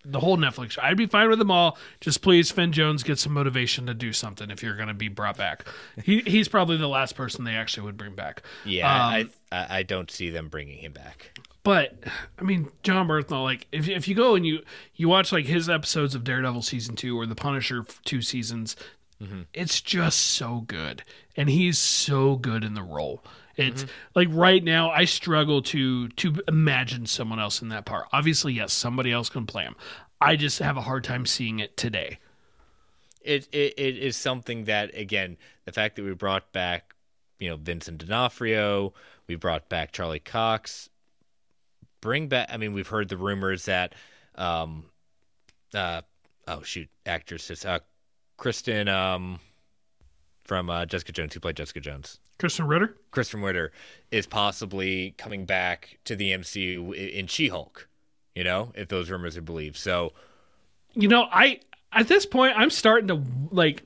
[0.05, 0.83] the whole Netflix show.
[0.83, 1.77] I'd be fine with them all.
[2.01, 5.09] Just please, Finn Jones, get some motivation to do something if you're going to be
[5.09, 5.67] brought back.
[6.05, 8.43] He, he's probably the last person they actually would bring back.
[8.65, 11.39] Yeah, Um, I I don't see them bringing him back.
[11.63, 11.95] But
[12.39, 14.61] I mean, John Bernthal, like if if you go and you
[14.95, 18.77] you watch like his episodes of Daredevil season two or The Punisher two seasons,
[19.23, 19.43] mm-hmm.
[19.53, 21.05] it's just so good,
[21.37, 23.23] and he's so good in the role.
[23.57, 23.93] It's mm-hmm.
[24.15, 28.07] like right now I struggle to to imagine someone else in that part.
[28.13, 29.77] Obviously, yes, somebody else can play him.
[30.21, 32.19] I just have a hard time seeing it today.
[33.23, 35.37] it, it it is something that again
[35.67, 36.95] the fact that we brought back
[37.39, 38.95] you know Vincent D'Onofrio,
[39.27, 40.89] we brought back Charlie Cox,
[42.01, 42.49] bring back.
[42.51, 43.95] I mean, we've heard the rumors that,
[44.35, 44.85] um,
[45.75, 46.03] uh,
[46.49, 47.81] oh shoot, actresses, uh,
[48.37, 49.41] Kristen, um,
[50.45, 52.19] from uh, Jessica Jones, who played Jessica Jones.
[52.41, 52.97] Krysten Ritter.
[53.13, 53.71] Krysten Ritter
[54.11, 57.87] is possibly coming back to the MCU in She-Hulk.
[58.35, 59.77] You know, if those rumors are believed.
[59.77, 60.13] So
[60.95, 61.61] you know, I
[61.93, 63.85] at this point I'm starting to like.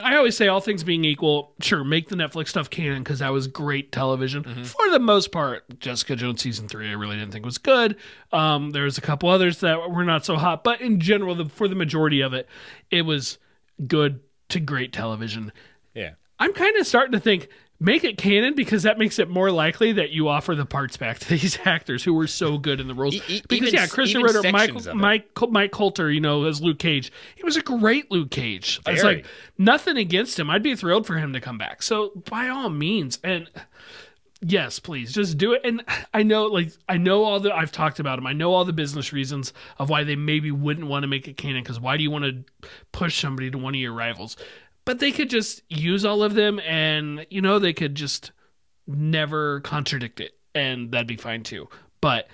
[0.00, 3.32] I always say, all things being equal, sure, make the Netflix stuff canon because that
[3.32, 4.64] was great television.
[4.64, 7.96] For the most part, Jessica Jones season three, I really didn't think was good.
[8.32, 11.46] Um, there was a couple others that were not so hot, but in general, the,
[11.46, 12.48] for the majority of it,
[12.90, 13.38] it was
[13.86, 14.20] good
[14.50, 15.52] to great television.
[15.94, 16.10] yeah.
[16.38, 17.48] I'm kind of starting to think
[17.82, 21.18] make it canon because that makes it more likely that you offer the parts back
[21.18, 23.14] to these actors who were so good in the roles.
[23.14, 24.94] E- because even- yeah, Christian even Ritter, Michael.
[24.94, 28.80] Mike, Mike Colter, you know, as Luke Cage, he was a great Luke Cage.
[28.86, 29.26] It's like
[29.58, 30.50] nothing against him.
[30.50, 31.82] I'd be thrilled for him to come back.
[31.82, 33.48] So by all means, and
[34.42, 35.62] yes, please just do it.
[35.64, 38.26] And I know, like, I know all the I've talked about them.
[38.26, 41.36] I know all the business reasons of why they maybe wouldn't want to make it
[41.36, 41.62] canon.
[41.62, 44.36] Because why do you want to push somebody to one of your rivals?
[44.84, 48.32] But they could just use all of them, and you know, they could just
[48.86, 51.68] never contradict it, and that'd be fine too.
[52.00, 52.28] But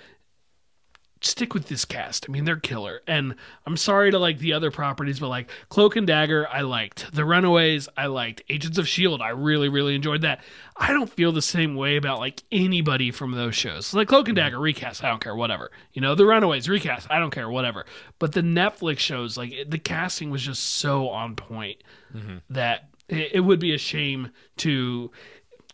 [1.21, 2.25] stick with this cast.
[2.27, 3.01] I mean, they're killer.
[3.07, 7.13] And I'm sorry to like the other properties, but like Cloak and Dagger, I liked.
[7.13, 8.41] The Runaways, I liked.
[8.49, 10.43] Agents of Shield, I really, really enjoyed that.
[10.75, 13.93] I don't feel the same way about like anybody from those shows.
[13.93, 15.71] Like Cloak and Dagger recast, I don't care, whatever.
[15.93, 17.85] You know, The Runaways recast, I don't care, whatever.
[18.19, 22.37] But the Netflix shows, like the casting was just so on point mm-hmm.
[22.49, 25.11] that it, it would be a shame to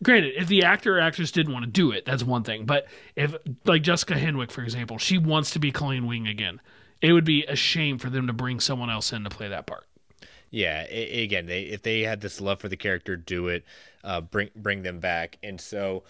[0.04, 2.86] granted if the actor or actress didn't want to do it that's one thing but
[3.16, 3.36] if
[3.66, 6.60] like jessica henwick for example she wants to be colleen wing again
[7.02, 9.66] it would be a shame for them to bring someone else in to play that
[9.66, 9.86] part
[10.52, 13.64] Yeah, a- again, they if they had this love for the character, do it.
[14.04, 16.04] Uh, bring bring them back, and so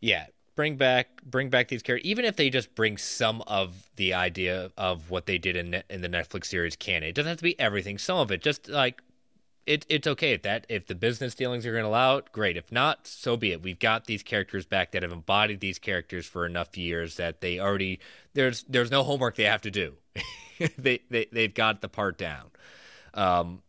[0.00, 2.08] yeah, bring back bring back these characters.
[2.10, 6.02] Even if they just bring some of the idea of what they did in in
[6.02, 7.98] the Netflix series, can it doesn't have to be everything.
[7.98, 9.00] Some of it, just like
[9.66, 12.56] it, it's okay if that if the business dealings are going to allow it, great.
[12.56, 13.62] If not, so be it.
[13.62, 17.60] We've got these characters back that have embodied these characters for enough years that they
[17.60, 18.00] already
[18.34, 19.94] there's there's no homework they have to do.
[20.78, 22.50] they they they've got the part down.
[23.14, 23.62] Um,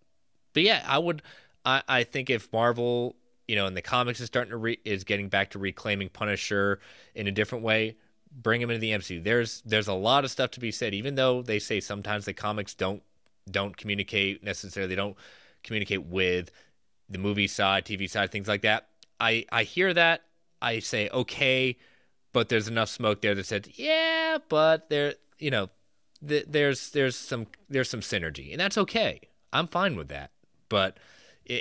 [0.54, 1.22] but yeah, I would.
[1.66, 3.16] I, I think if Marvel,
[3.48, 6.80] you know, in the comics is starting to re, is getting back to reclaiming Punisher
[7.16, 7.96] in a different way,
[8.32, 9.24] bring him into the MCU.
[9.24, 10.94] There's there's a lot of stuff to be said.
[10.94, 13.04] Even though they say sometimes the comics don't
[13.50, 15.18] don't communicate necessarily, they don't
[15.64, 16.52] communicate with
[17.10, 18.88] the movie side, TV side, things like that.
[19.20, 20.24] I I hear that.
[20.62, 21.78] I say okay,
[22.32, 25.70] but there's enough smoke there that said yeah, but there, you know,
[26.28, 29.22] th- there's there's some there's some synergy, and that's okay.
[29.52, 30.32] I'm fine with that.
[30.70, 30.98] But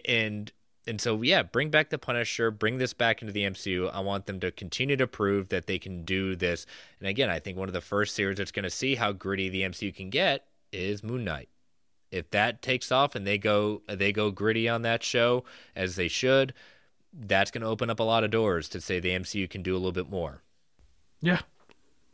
[0.06, 0.50] and
[0.86, 3.92] and so yeah, bring back the Punisher, bring this back into the MCU.
[3.92, 6.66] I want them to continue to prove that they can do this.
[6.98, 9.48] And again, I think one of the first series that's going to see how gritty
[9.48, 11.48] the MCU can get is Moon Knight.
[12.12, 15.44] If that takes off and they go they go gritty on that show
[15.74, 16.54] as they should,
[17.12, 19.74] that's going to open up a lot of doors to say the MCU can do
[19.74, 20.42] a little bit more.
[21.20, 21.40] yeah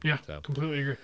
[0.03, 0.97] yeah completely agree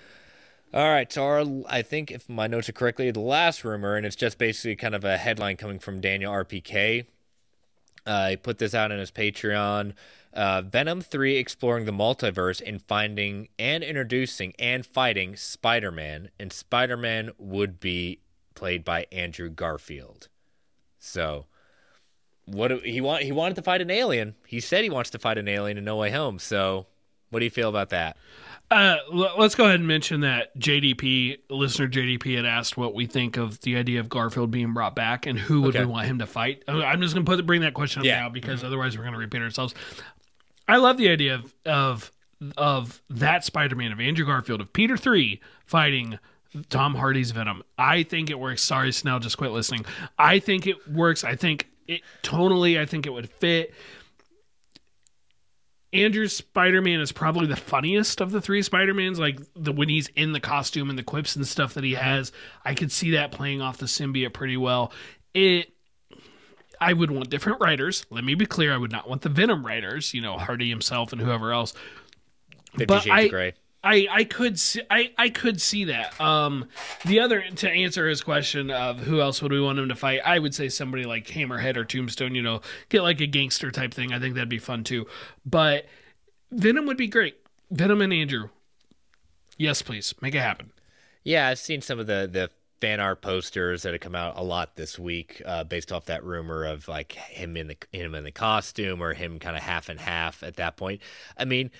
[0.73, 4.05] All right, so our, I think if my notes are correctly, the last rumor, and
[4.05, 7.05] it's just basically kind of a headline coming from Daniel RPK.
[8.05, 9.93] Uh, he put this out on his Patreon.
[10.33, 16.51] Uh, Venom 3 exploring the multiverse and finding and introducing and fighting Spider Man, and
[16.51, 18.19] Spider Man would be
[18.55, 20.27] played by Andrew Garfield.
[20.99, 21.45] So,
[22.45, 23.23] what do, he want?
[23.23, 24.35] He wanted to fight an alien.
[24.47, 26.39] He said he wants to fight an alien in No Way Home.
[26.39, 26.87] So,
[27.29, 28.17] what do you feel about that?
[28.71, 33.05] Uh, l- let's go ahead and mention that JDP listener JDP had asked what we
[33.05, 35.85] think of the idea of Garfield being brought back and who would Okay.
[35.85, 36.63] we want him to fight.
[36.67, 38.21] Uh, I'm just going to put bring that question up Yeah.
[38.21, 39.75] now because otherwise we're going to repeat ourselves.
[40.67, 42.11] I love the idea of of
[42.57, 46.17] of that Spider-Man of Andrew Garfield of Peter three fighting
[46.69, 47.63] Tom Hardy's Venom.
[47.77, 48.61] I think it works.
[48.61, 49.85] Sorry, Snell, just quit listening.
[50.17, 51.23] I think it works.
[51.23, 52.79] I think it tonally.
[52.79, 53.73] I think it would fit.
[55.93, 59.17] Andrew's Spider-Man is probably the funniest of the three Spider-Mans.
[59.17, 62.31] Like the when he's in the costume and the quips and stuff that he has,
[62.65, 64.91] I could see that playing off the symbiote pretty well.
[65.33, 65.71] It
[66.81, 68.05] I would want different writers.
[68.09, 71.13] Let me be clear, I would not want the Venom writers, you know, Hardy himself
[71.13, 71.73] and whoever else.
[72.71, 73.53] Fifty But Shades I- of Grey.
[73.85, 76.19] I, I could see I, I could see that.
[76.19, 76.67] Um,
[77.05, 80.21] the other to answer his question of who else would we want him to fight,
[80.25, 82.33] I would say somebody like Hammerhead or Tombstone.
[82.33, 84.11] You know, get like a gangster type thing.
[84.11, 85.05] I think that'd be fun too.
[85.45, 85.85] But
[86.51, 87.37] Venom would be great.
[87.69, 88.49] Venom and Andrew.
[89.57, 90.71] Yes, please make it happen.
[91.23, 92.49] Yeah, I've seen some of the the
[92.81, 96.23] fan art posters that have come out a lot this week, uh, based off that
[96.23, 99.89] rumor of like him in the him in the costume or him kind of half
[99.89, 101.01] and half at that point.
[101.37, 101.71] I mean,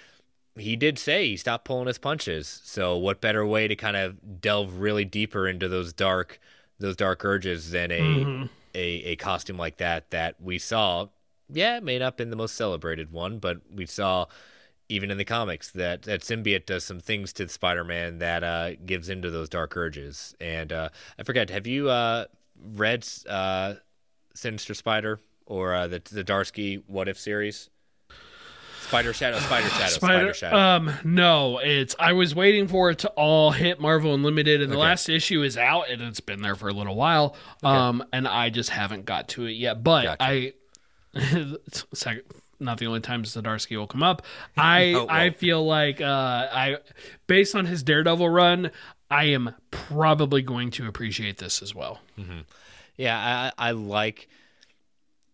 [0.57, 2.61] he did say he stopped pulling his punches.
[2.63, 6.39] So what better way to kind of delve really deeper into those dark
[6.79, 8.49] those dark urges than a Mhm.
[8.73, 11.07] a, a costume like that that we saw.
[11.49, 14.25] Yeah, it may not have been the most celebrated one, but we saw
[14.89, 19.09] even in the comics that that symbiote does some things to Spider-Man that uh, gives
[19.09, 20.35] into those dark urges.
[20.41, 22.25] And uh, I forget, have you uh,
[22.61, 23.75] read uh,
[24.33, 27.69] Sinister Spider or uh, the the Zdarsky What If series?
[28.87, 30.55] Spider Shadow, Spider Shadow, Spider, Shadow.
[30.57, 34.77] Um, no, it's I was waiting for it to all hit Marvel Unlimited, and the
[34.77, 34.83] Okay.
[34.87, 37.35] last issue is out, and it's been there for a little while.
[37.63, 39.83] Um, and I just haven't got to it yet.
[39.83, 40.53] But I,
[41.93, 42.23] second,
[42.59, 44.21] not the only time Zdarsky will come up.
[44.57, 46.05] I it I feel like uh,
[46.51, 46.77] I,
[47.27, 48.71] based on his Daredevil run,
[49.09, 51.99] I am probably going to appreciate this as well.
[52.15, 52.41] hmm
[52.97, 54.29] Yeah, I, I like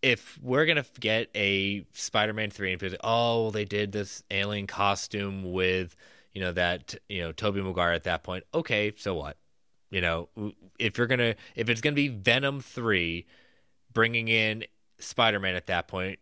[0.02, 5.52] if we're gonna get a Spider-Man three and people oh, they did this alien costume
[5.52, 5.96] with
[6.32, 8.44] you know that you know Tobey Maguire at that point.
[8.52, 9.36] Okay, so what?
[9.90, 10.28] You know,
[10.78, 13.26] if you're gonna if it's gonna be Venom three,
[13.92, 14.64] bringing in
[14.98, 16.18] Spider-Man at that point,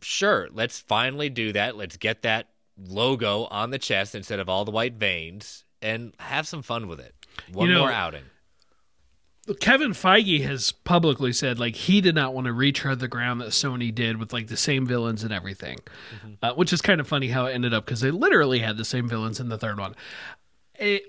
[0.00, 1.76] sure, let's finally do that.
[1.76, 2.48] Let's get that
[2.78, 5.64] logo on the chest instead of all the white veins.
[5.84, 7.12] and have some fun with it.
[7.52, 8.22] One You know- more outing.
[9.58, 13.48] Kevin Feige has publicly said like he did not want to retread the ground that
[13.48, 15.78] Sony did with like the same villains and everything,
[16.42, 18.84] uh, which is kind of funny how it ended up because they literally had the
[18.84, 19.96] same villains in the third one.
[20.76, 21.02] It,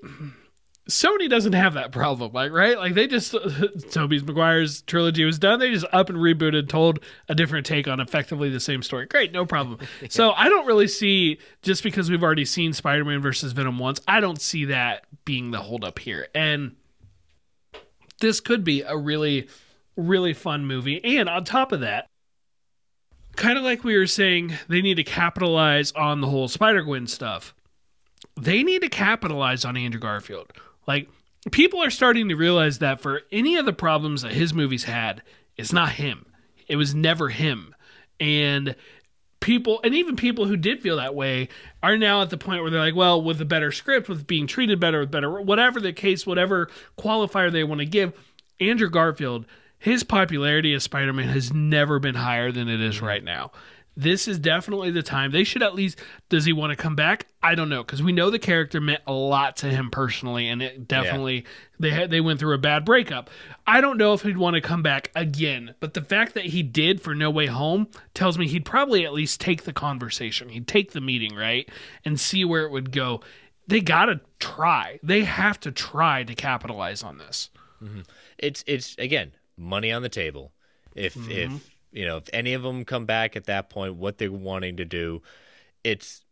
[0.89, 2.75] Sony doesn't have that problem, like right?
[2.75, 3.31] Like they just
[3.91, 5.59] Tobey's Maguire's trilogy was done.
[5.59, 9.05] They just up and rebooted, told a different take on effectively the same story.
[9.05, 9.77] Great, no problem.
[10.09, 14.19] so I don't really see just because we've already seen Spider-Man versus Venom once, I
[14.19, 16.27] don't see that being the holdup here.
[16.33, 16.75] And
[18.23, 19.49] this could be a really,
[19.97, 21.03] really fun movie.
[21.03, 22.07] And on top of that,
[23.35, 27.05] kind of like we were saying, they need to capitalize on the whole Spider Gwen
[27.05, 27.53] stuff.
[28.39, 30.53] They need to capitalize on Andrew Garfield.
[30.87, 31.09] Like,
[31.51, 35.21] people are starting to realize that for any of the problems that his movies had,
[35.57, 36.25] it's not him.
[36.69, 37.75] It was never him.
[38.21, 38.77] And
[39.43, 41.49] people and even people who did feel that way
[41.83, 44.47] are now at the point where they're like well with a better script with being
[44.47, 48.13] treated better with better whatever the case whatever qualifier they want to give
[48.61, 49.45] andrew garfield
[49.77, 53.05] his popularity as spider-man has never been higher than it is mm-hmm.
[53.05, 53.51] right now
[53.95, 55.31] this is definitely the time.
[55.31, 57.27] They should at least does he want to come back?
[57.43, 60.61] I don't know because we know the character meant a lot to him personally and
[60.61, 61.45] it definitely
[61.79, 63.29] they had they went through a bad breakup.
[63.67, 66.63] I don't know if he'd want to come back again but the fact that he
[66.63, 70.49] did for no way home tells me he'd probably at least take the conversation.
[70.49, 71.69] He'd take the meeting right
[72.03, 73.21] and see where it would go.
[73.67, 74.99] They gotta try.
[75.03, 77.49] They have to try to capitalize on this.
[77.81, 78.05] Mhm.
[78.37, 80.51] It's it's again money on the table.
[80.95, 81.29] If Mhm.
[81.31, 84.77] if you know if any of them come back at that point, what they're wanting
[84.77, 85.21] to do,
[85.83, 86.23] it's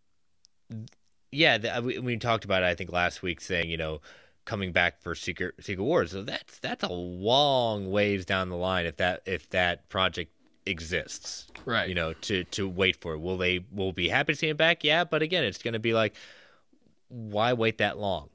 [1.31, 1.57] yeah.
[1.57, 2.65] The, we, we talked about it.
[2.65, 4.01] I think last week saying you know
[4.45, 6.11] coming back for Secret Secret Wars.
[6.11, 10.31] So that's that's a long ways down the line if that if that project
[10.65, 11.47] exists.
[11.65, 11.87] Right.
[11.87, 13.19] You know to to wait for it.
[13.19, 14.83] Will they will be happy to see him back?
[14.83, 16.15] Yeah, but again, it's going to be like
[17.11, 18.29] why wait that long?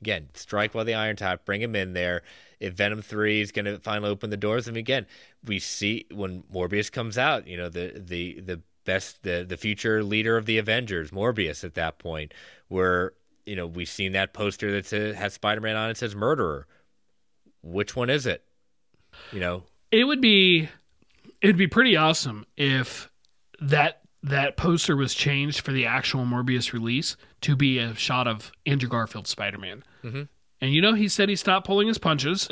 [0.00, 2.22] Again, strike while the iron's hot, bring him in there.
[2.60, 5.06] If Venom 3 is going to finally open the doors, and again,
[5.44, 10.02] we see when Morbius comes out, you know, the the the best the the future
[10.02, 12.32] leader of the Avengers, Morbius at that point,
[12.68, 13.12] where
[13.44, 16.66] you know, we've seen that poster that says, has Spider-Man on it says murderer.
[17.62, 18.44] Which one is it?
[19.32, 20.68] You know, it would be
[21.40, 23.10] it'd be pretty awesome if
[23.60, 28.50] that that poster was changed for the actual Morbius release to be a shot of
[28.66, 29.84] Andrew Garfield Spider-Man.
[30.02, 30.28] Mhm.
[30.60, 32.48] And you know, he said he stopped pulling his punches.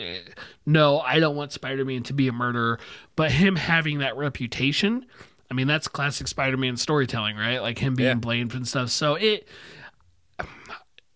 [0.67, 2.79] No, I don't want Spider-Man to be a murderer,
[3.17, 5.07] but him having that reputation,
[5.51, 7.61] I mean, that's classic Spider-Man storytelling, right?
[7.61, 8.91] Like him being blamed and stuff.
[8.91, 9.49] So it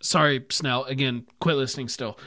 [0.00, 2.18] sorry, Snell, again, quit listening still.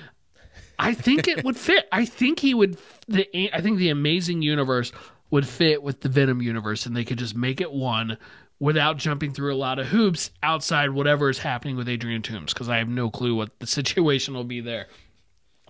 [0.78, 1.88] I think it would fit.
[1.92, 2.78] I think he would.
[3.08, 4.92] The I think the Amazing Universe
[5.30, 8.18] would fit with the Venom universe, and they could just make it one
[8.62, 12.70] without jumping through a lot of hoops outside whatever is happening with Adrian Toombs, because
[12.70, 14.88] I have no clue what the situation will be there.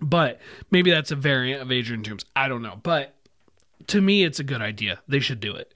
[0.02, 2.26] But maybe that's a variant of Adrian Toombs.
[2.36, 2.80] I don't know.
[2.84, 3.16] But
[3.88, 5.00] to me, it's a good idea.
[5.08, 5.74] They should do it.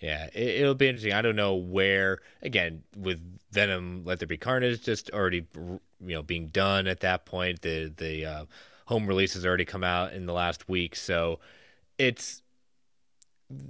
[0.00, 1.12] Yeah, it, it'll be interesting.
[1.12, 2.18] I don't know where.
[2.42, 3.20] Again, with
[3.52, 7.62] Venom, Let There Be Carnage just already, you know, being done at that point.
[7.62, 8.44] The the uh,
[8.86, 11.38] home release has already come out in the last week, so
[11.98, 12.42] it's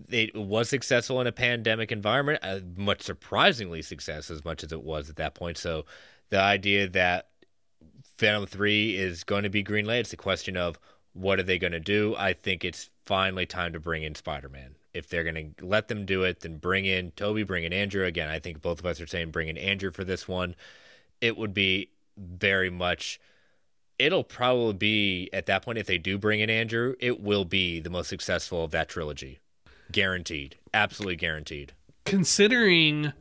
[0.09, 2.41] it was successful in a pandemic environment.
[2.43, 5.59] Uh, much surprisingly success as much as it was at that point.
[5.59, 5.87] So
[6.29, 7.29] the idea that
[8.19, 10.79] Venom three is going to be greenlit, it's a question of
[11.13, 12.15] what are they going to do.
[12.17, 15.89] I think it's finally time to bring in Spider Man if they're going to let
[15.89, 18.05] them do it, then bring in Tobey, bring in Andrew.
[18.05, 20.55] Again, I think both of us are saying bring in Andrew for this one.
[21.21, 23.21] It would be very much.
[23.99, 27.81] It'll probably be at that point if they do bring in Andrew, it will be
[27.81, 29.39] the most successful of that trilogy,
[29.93, 31.73] guaranteed, absolutely guaranteed.
[32.05, 33.13] considering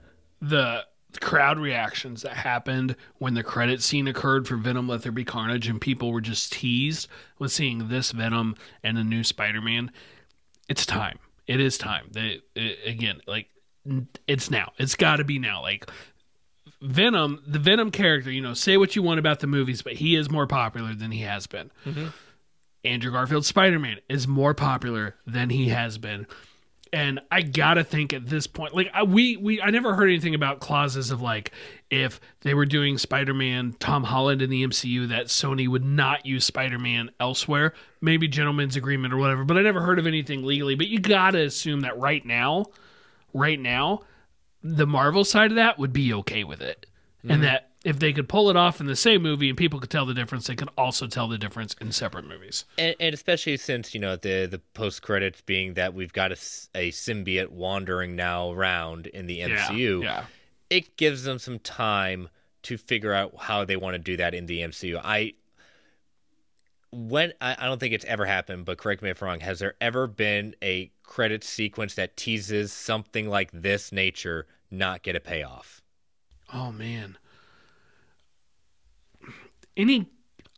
[0.41, 0.83] the
[1.21, 5.67] crowd reactions that happened when the credit scene occurred for Venom Let There Be Carnage
[5.67, 9.91] and people were just teased with seeing this Venom and a new Spider-Man,
[10.67, 11.19] it's time.
[11.47, 12.07] It is time.
[12.11, 13.47] They it, again, like
[14.27, 14.71] it's now.
[14.77, 15.61] It's got to be now.
[15.61, 15.89] Like
[16.81, 20.15] Venom, the Venom character, you know, say what you want about the movies, but he
[20.15, 21.71] is more popular than he has been.
[21.85, 22.07] Mm-hmm.
[22.85, 26.27] Andrew Garfield's Spider Man is more popular than he has been.
[26.91, 30.33] And I gotta think at this point, like I, we we I never heard anything
[30.33, 31.51] about clauses of like
[31.91, 36.25] if they were doing Spider Man Tom Holland in the MCU that Sony would not
[36.25, 37.73] use Spider Man elsewhere.
[38.01, 40.73] Maybe gentleman's agreement or whatever, but I never heard of anything legally.
[40.75, 42.65] But you gotta assume that right now,
[43.33, 44.01] right now,
[44.63, 46.85] the Marvel side of that would be okay with it,
[47.23, 47.33] Mhm.
[47.33, 49.89] and that if they could pull it off in the same movie and people could
[49.89, 52.65] tell the difference, they could also tell the difference in separate movies.
[52.77, 56.35] And, and especially since you know the the post credits being that we've got a
[56.35, 60.25] symbiote wandering now around in the Yeah, MCU, yeah.
[60.69, 62.29] it gives them some time
[62.63, 64.99] to figure out how they want to do that in the MCU.
[65.03, 65.33] I
[66.91, 69.39] when I, I don't think it's ever happened, but correct me if I'm wrong.
[69.41, 75.15] Has there ever been a credit sequence that teases something like this nature not get
[75.15, 75.81] a payoff?
[76.53, 77.17] Oh man.
[79.79, 80.05] Any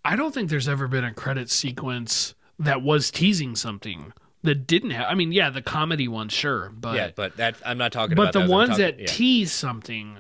[0.04, 4.92] I don't think there's ever been a credit sequence that was teasing something that didn't
[4.92, 8.14] have I mean, yeah, the comedy ones, sure, but yeah, but that I'm not talking
[8.14, 8.24] about.
[8.26, 8.34] but about.
[8.34, 8.50] the those.
[8.50, 9.06] Ones talking- that yeah.
[9.08, 10.18] tease something,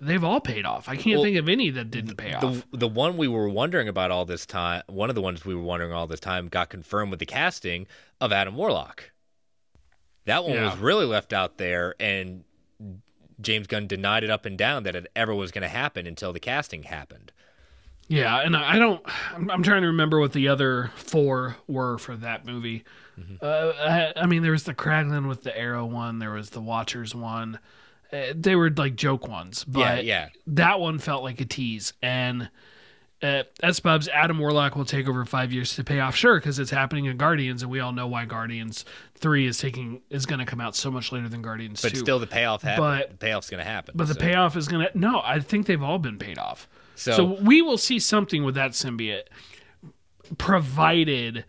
[0.00, 0.88] they've all paid off.
[0.88, 2.40] I can't Well, think of any that didn't pay off.
[2.70, 5.54] the the one we were wondering about all this time, one of the ones we
[5.54, 7.86] were wondering all this time, got confirmed with the casting
[8.20, 9.10] of Adam Warlock.
[10.26, 10.70] That one Yeah.
[10.70, 12.44] was really left out there, and
[13.40, 16.32] James Gunn denied it up and down that it ever was going to happen until
[16.32, 17.32] the casting happened.
[18.08, 19.02] Yeah, and I I don't.
[19.34, 22.84] I'm, I'm trying to remember what the other four were for that movie.
[23.18, 23.36] Mm-hmm.
[23.40, 26.18] Uh, I, I mean, there was the Kraglin with the arrow one.
[26.18, 27.58] There was the Watchers one.
[28.12, 30.28] Uh, they were like joke ones, but Yeah, yeah.
[30.48, 31.92] that one felt like a tease.
[32.02, 32.50] And
[33.22, 36.14] uh, S Bubs, Adam Warlock will take over five years to pay off.
[36.14, 40.02] Sure, because it's happening in Guardians, and we all know why Guardians three is taking
[40.10, 41.98] is going to come out so much later than Guardians But two.
[41.98, 42.82] still, the payoff happened.
[43.08, 43.94] But the payoff's going to happen.
[43.96, 45.22] but the payoff is gonna no.
[45.24, 46.68] I think they've all been paid off.
[46.94, 49.24] So, So- we will see something with that symbiote,
[50.38, 51.44] provided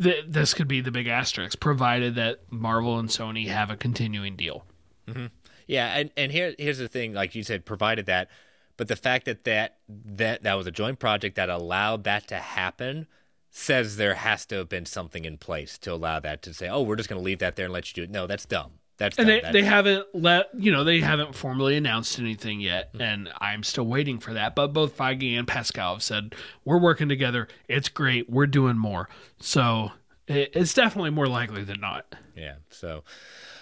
[0.00, 1.60] th- this could be the big asterisk.
[1.60, 4.64] Provided that Marvel and Sony have a continuing deal.
[5.10, 5.26] hmm
[5.66, 8.30] Yeah, and and here here's the thing, like you said, provided that,
[8.76, 12.36] but the fact that that that that was a joint project that allowed that to
[12.36, 13.06] happen
[13.50, 16.82] says there has to have been something in place to allow that to say, oh,
[16.82, 18.10] we're just going to leave that there and let you do it.
[18.10, 18.72] No, that's dumb.
[18.98, 19.36] That's And dumb.
[19.36, 23.02] they, That- they haven't let you know they haven't formally announced anything yet, mm-hmm.
[23.02, 24.54] and I'm still waiting for that.
[24.54, 26.34] But both Feige and Pascal have said
[26.64, 27.48] we're working together.
[27.68, 28.28] It's great.
[28.28, 29.08] We're doing more.
[29.40, 29.92] So
[30.26, 32.14] it, it's definitely more likely than not.
[32.36, 32.56] Yeah.
[32.70, 33.04] So,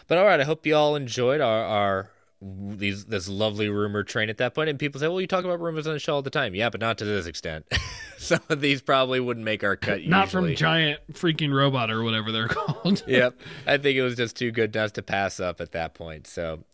[0.09, 0.41] but all right.
[0.41, 2.11] I hope you all enjoyed our our
[2.71, 4.57] these this lovely rumor train at that.
[4.57, 6.55] And people say, well, you talk about rumors on the show all the time.
[6.55, 7.67] Yeah, but not to this extent.
[8.19, 10.05] Some of these probably wouldn't make our cut.
[10.05, 10.51] Not usually.
[10.51, 13.03] from Giant Freaking Robot or whatever they're called.
[13.07, 13.39] yep.
[13.67, 16.27] I think it was just too good not to pass up at that point.
[16.27, 16.65] So,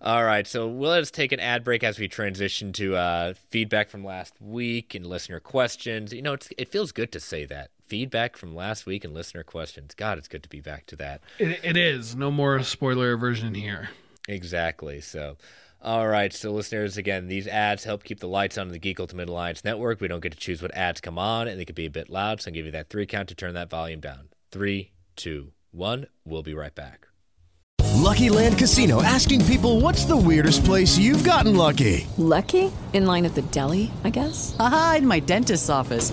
[0.00, 0.46] all right.
[0.46, 4.04] So we'll let us take an ad break as we transition to uh, feedback from
[4.04, 6.12] last week and listener questions.
[6.12, 9.42] You know, it's, it feels good to say that feedback from last week and listener
[9.42, 9.94] questions.
[9.94, 11.20] God, it's good to be back to that.
[11.38, 12.16] It, it is.
[12.16, 13.90] No more spoiler version here.
[14.28, 15.00] Exactly.
[15.00, 15.36] So,
[15.82, 16.32] all right.
[16.32, 19.64] So, listeners, again, these ads help keep the lights on in the Geek Ultimate Alliance
[19.64, 20.00] network.
[20.00, 22.08] We don't get to choose what ads come on, and they could be a bit
[22.08, 22.40] loud.
[22.40, 24.28] So, I'll give you that three count to turn that volume down.
[24.50, 26.06] Three, two, one.
[26.24, 27.08] We'll be right back.
[27.94, 32.06] Lucky Land Casino asking people what's the weirdest place you've gotten lucky?
[32.18, 32.70] Lucky?
[32.92, 34.54] In line at the deli, I guess?
[34.58, 36.12] Aha, in my dentist's office.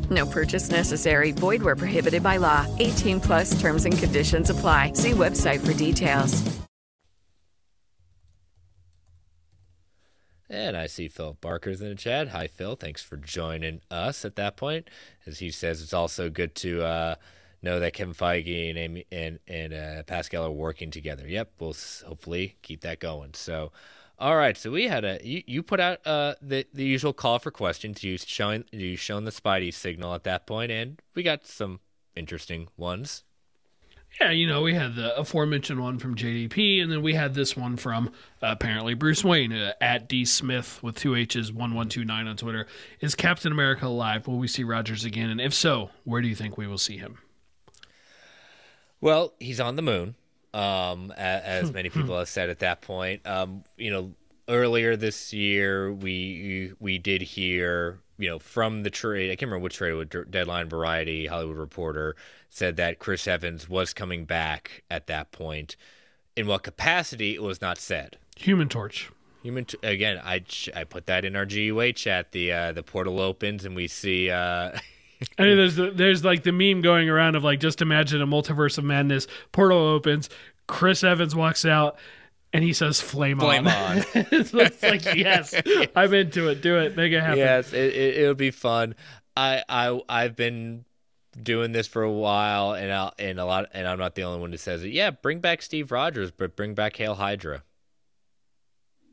[0.11, 1.31] No purchase necessary.
[1.31, 2.67] Void where prohibited by law.
[2.79, 4.93] 18 plus terms and conditions apply.
[4.93, 6.61] See website for details.
[10.51, 12.27] And I see Phil Barker's in the chat.
[12.27, 12.75] Hi, Phil.
[12.75, 14.89] Thanks for joining us at that point.
[15.25, 17.15] As he says, it's also good to uh,
[17.61, 21.25] know that Kevin Feige and Amy and and uh, Pascal are working together.
[21.25, 21.75] Yep, we'll
[22.05, 23.33] hopefully keep that going.
[23.33, 23.71] So,
[24.21, 24.55] all right.
[24.55, 28.03] So we had a you, you put out uh, the the usual call for questions.
[28.03, 31.79] You showing you shown the Spidey signal at that point, and we got some
[32.15, 33.23] interesting ones.
[34.19, 37.55] Yeah, you know, we had the aforementioned one from JDP, and then we had this
[37.55, 38.09] one from
[38.43, 42.27] uh, apparently Bruce Wayne uh, at D Smith with two H's, one one two nine
[42.27, 42.67] on Twitter.
[42.99, 44.27] Is Captain America alive?
[44.27, 45.29] Will we see Rogers again?
[45.29, 47.17] And if so, where do you think we will see him?
[48.99, 50.15] Well, he's on the moon,
[50.53, 53.25] um, as many people have said at that point.
[53.25, 54.13] Um, you know,
[54.47, 59.31] earlier this year, we we did hear, you know, from the trade.
[59.31, 59.93] I can't remember which trade.
[59.93, 62.15] with Deadline, Variety, Hollywood Reporter
[62.49, 65.75] said that Chris Evans was coming back at that point.
[66.35, 68.17] In what capacity, it was not said.
[68.37, 69.09] Human Torch.
[69.43, 70.19] Human t- again.
[70.23, 70.43] I
[70.75, 72.31] I put that in our GUA chat.
[72.31, 74.29] The uh, the portal opens and we see.
[74.29, 74.77] Uh,
[75.37, 78.27] I mean, there's the, there's like the meme going around of like just imagine a
[78.27, 79.27] multiverse of madness.
[79.51, 80.29] Portal opens.
[80.67, 81.97] Chris Evans walks out
[82.53, 83.97] and he says flame, on Flame on.
[83.99, 84.03] on.
[84.13, 84.53] it's
[84.83, 85.53] like yes,
[85.95, 86.61] I'm into it.
[86.61, 86.95] Do it.
[86.95, 87.37] Make it happen.
[87.39, 88.95] Yes, it, it it'll be fun.
[89.35, 90.85] I I I've been
[91.41, 94.39] doing this for a while, and I and a lot, and I'm not the only
[94.39, 94.91] one who says it.
[94.91, 97.63] Yeah, bring back Steve Rogers, but bring back Hail Hydra.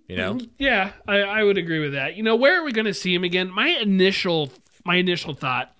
[0.09, 2.17] You know, Mm, Yeah, I, I would agree with that.
[2.17, 3.51] You know, where are we going to see him again?
[3.51, 4.51] My initial
[4.85, 5.77] my initial thought,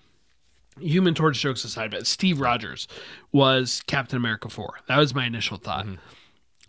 [0.81, 2.87] Human Torch jokes aside, but Steve Rogers
[3.31, 4.79] was Captain America four.
[4.87, 5.85] That was my initial thought.
[5.85, 5.95] Mm-hmm.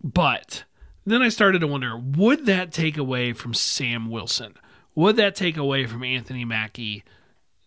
[0.03, 0.65] But
[1.07, 4.55] then I started to wonder, would that take away from Sam Wilson?
[4.95, 7.05] Would that take away from Anthony Mackie,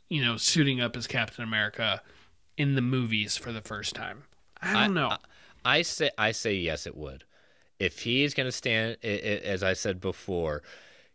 [0.10, 2.02] you know, suiting up as Captain America
[2.58, 4.24] in the movies for the first time?
[4.62, 5.10] I don't know.
[5.66, 7.24] I, I say I say yes, it would.
[7.80, 10.62] If he's going to stand, i- i- as I said before,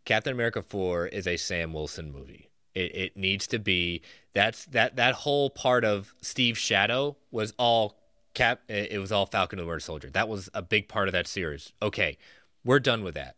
[0.05, 2.48] Captain America Four is a Sam Wilson movie.
[2.79, 4.01] It, it needs to be.
[4.33, 7.97] That's that that whole part of Steve's shadow was all
[8.33, 8.61] Cap.
[8.69, 10.09] It was all Falcon and the Winter Soldier.
[10.11, 11.73] That was a big part of that series.
[11.81, 12.17] Okay,
[12.63, 13.35] we're done with that.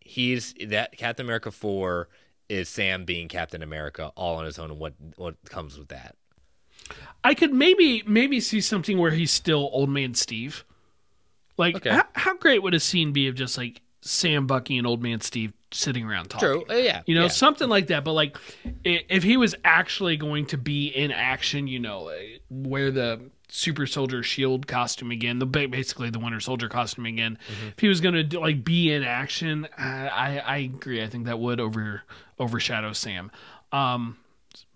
[0.00, 2.08] He's that Captain America Four
[2.48, 6.16] is Sam being Captain America all on his own, and what what comes with that.
[7.22, 10.64] I could maybe maybe see something where he's still old man Steve.
[11.56, 11.90] Like Okay.
[11.90, 15.20] how, how great would a scene be of just like Sam, Bucky, and old man
[15.20, 16.48] Steve sitting around talking?
[16.48, 16.64] True.
[16.68, 17.02] Uh, yeah.
[17.06, 17.28] You know, yeah.
[17.28, 18.04] something like that.
[18.04, 18.36] But like,
[18.84, 22.10] if he was actually going to be in action, you know,
[22.48, 27.38] wear the super soldier shield costume again, the basically the Winter Soldier costume again.
[27.46, 27.68] Mm-hmm.
[27.68, 31.02] If he was going to like be in action, I, I I agree.
[31.02, 32.02] I think that would over
[32.38, 33.30] overshadow Sam.
[33.72, 34.16] Um,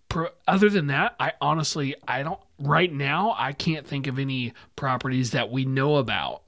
[0.08, 4.52] pro- other than that, I honestly I don't right now I can't think of any
[4.76, 6.42] properties that we know about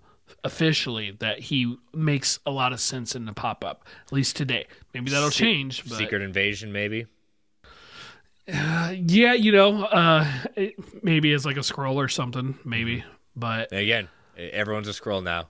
[0.46, 4.66] officially that he makes a lot of sense in the pop up at least today.
[4.94, 5.88] Maybe that'll Se- change.
[5.88, 7.06] But, Secret Invasion, maybe.
[8.52, 10.26] uh, yeah, you know, uh,
[11.02, 13.04] maybe as like a scroll or something, maybe.
[13.34, 15.48] But again, everyone's a scroll now.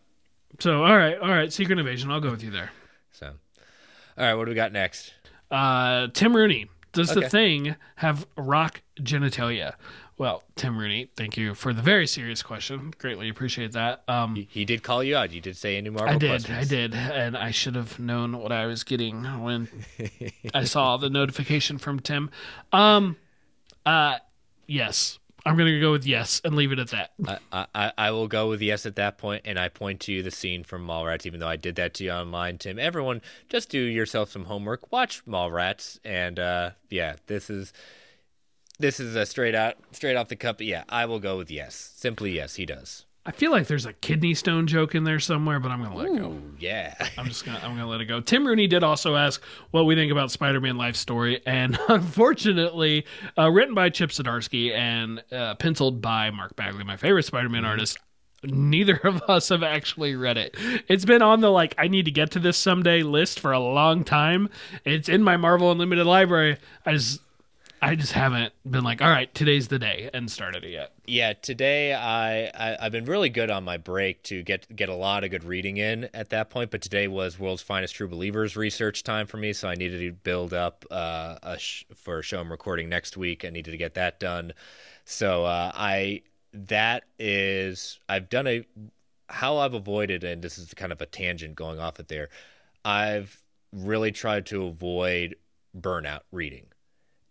[0.59, 2.11] so all right, all right, Secret Invasion.
[2.11, 2.71] I'll go with you there.
[3.13, 5.13] So, all right, what do we got next?
[5.51, 6.67] Uh, Tim Rooney.
[6.93, 9.75] Does the thing have rock genitalia?
[10.19, 12.95] Well, Tim Rooney, thank you for the very serious question.
[12.99, 14.03] Greatly appreciate that.
[14.09, 15.31] Um, He, he did call you out.
[15.31, 16.59] You did say any Marvel I did, questions.
[16.59, 19.69] I did, and I should have known what I was getting when
[20.55, 22.31] I saw the notification from Tim.
[22.73, 23.17] Um,
[23.85, 24.17] uh,
[24.67, 27.11] yes, I'm gonna go with yes and leave it at that.
[27.53, 30.31] I, I, I will go with yes at that point, and I point to the
[30.31, 32.79] scene from Mallrats, even though I did that to you online, Tim.
[32.79, 33.21] Everyone,
[33.51, 34.91] just do yourself some homework.
[34.91, 37.75] Watch Mallrats, and uh, yeah, this is
[38.79, 40.61] this is a straight out, straight off the cup.
[40.61, 41.93] Yeah, I will go with yes.
[41.97, 43.07] Simply yes, he does.
[43.27, 46.07] I feel like there's a kidney stone joke in there somewhere, but I'm gonna let
[46.07, 46.39] it go.
[46.61, 46.95] Yeah.
[47.19, 48.21] I'm just gonna I'm gonna let it go.
[48.21, 49.43] Tim Rooney did also ask
[49.73, 53.05] what we think about Spider-Man life story, and unfortunately,
[53.37, 57.99] uh, written by Chip Zdarsky and uh, penciled by Mark Bagley, my favorite Spider-Man artist.
[58.45, 60.57] Neither of us have actually read it.
[60.87, 63.59] It's been on the like I need to get to this someday list for a
[63.59, 64.51] long time.
[64.85, 66.59] It's in my Marvel Unlimited library.
[66.85, 67.21] I just
[67.83, 70.93] I just haven't been like, all right, today's the day, and started it yet.
[71.07, 74.95] Yeah, today I, I I've been really good on my break to get get a
[74.95, 76.71] lot of good reading in at that point.
[76.71, 80.13] But today was World's Finest True Believers research time for me, so I needed to
[80.13, 83.45] build up uh, a sh- for a show I'm recording next week.
[83.45, 84.53] I needed to get that done.
[85.05, 86.23] So uh, I
[86.55, 88.65] that is I've done a
[89.29, 92.31] how I've avoided, and this is kind of a tangent going off it there.
[92.85, 93.43] I've
[93.73, 95.37] really tried to avoid
[95.79, 96.67] burnout reading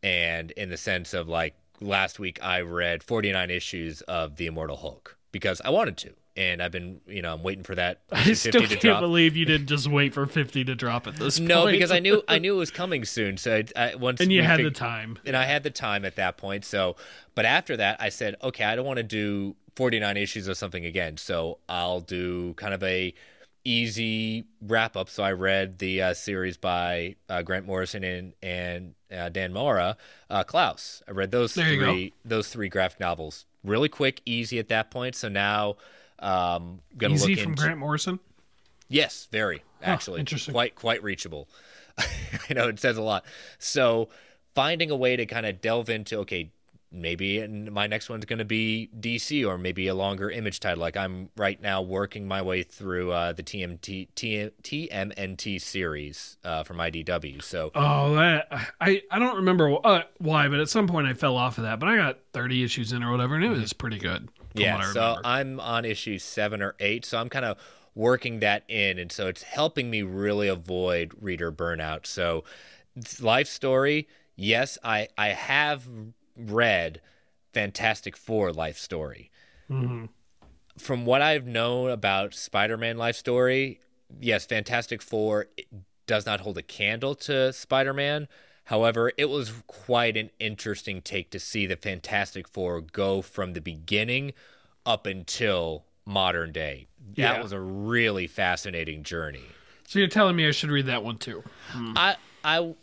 [0.06, 4.78] and in the sense of like last week I read 49 issues of The Immortal
[4.78, 8.34] Hulk because I wanted to and I've been you know I'm waiting for that I
[8.34, 9.00] still 50 can't drop.
[9.02, 11.72] believe you didn't just wait for fifty to drop at this No, point.
[11.74, 13.38] because I knew I knew it was coming soon.
[13.38, 15.18] So I, I once And you had the time.
[15.26, 16.66] and I had the time at that point.
[16.66, 16.96] So,
[17.36, 20.86] but after that, I said, okay, I don't want to do 49 issues of something
[20.86, 21.18] again.
[21.18, 23.14] So I'll do kind of a
[23.66, 25.10] easy wrap up.
[25.10, 29.98] So I read the uh, series by uh, Grant Morrison and and uh, Dan Mora,
[30.30, 31.04] uh, Klaus.
[31.08, 35.16] I read those There three those three graphic novels really quick, easy at that point.
[35.16, 35.76] So now.
[36.18, 37.30] Um, gonna look at.
[37.30, 38.20] Easy look from into, Grant Morrison.
[38.88, 40.22] Yes, very actually.
[40.22, 40.54] interesting.
[40.54, 41.50] Quite quite reachable.
[41.98, 43.26] I know it says a lot.
[43.60, 44.10] So
[44.54, 46.52] finding a way to kind of delve into okay,
[46.96, 50.82] maybe my next one's going to be DC or maybe a longer image title.
[50.82, 56.64] Like I'm right now working my way through uh, the TMT TM, TMNT series uh,
[56.64, 57.44] from IDW.
[57.44, 58.48] So Oh, that,
[58.80, 61.80] I I don't remember uh, why, but at some point I fell off of that.
[61.80, 64.30] But I got 30 issues in or whatever, and it was pretty good.
[64.54, 65.18] yeah, so.
[65.24, 67.58] I'm on issue seven or eight, so I'm kind of
[67.94, 72.06] working that in, and so it's helping me really avoid reader burnout.
[72.06, 72.44] So,
[73.20, 75.84] life story, yes, I I have
[76.36, 77.02] read
[77.54, 79.32] Fantastic Four life story.
[79.70, 80.10] Mhm.
[80.78, 83.80] From what I've known about Spider-Man life story,
[84.20, 85.48] yes, Fantastic Four
[86.06, 88.28] does not hold a candle to Spider-Man.
[88.66, 93.62] However, it was quite an interesting take to see the Fantastic Four go from the
[93.62, 94.34] beginning
[94.86, 96.88] up until modern day.
[97.16, 97.34] Yeah.
[97.34, 99.46] That was a really fascinating journey.
[99.88, 101.44] So you're telling me I should read that one too?
[101.70, 101.94] Hmm.
[101.96, 102.76] I I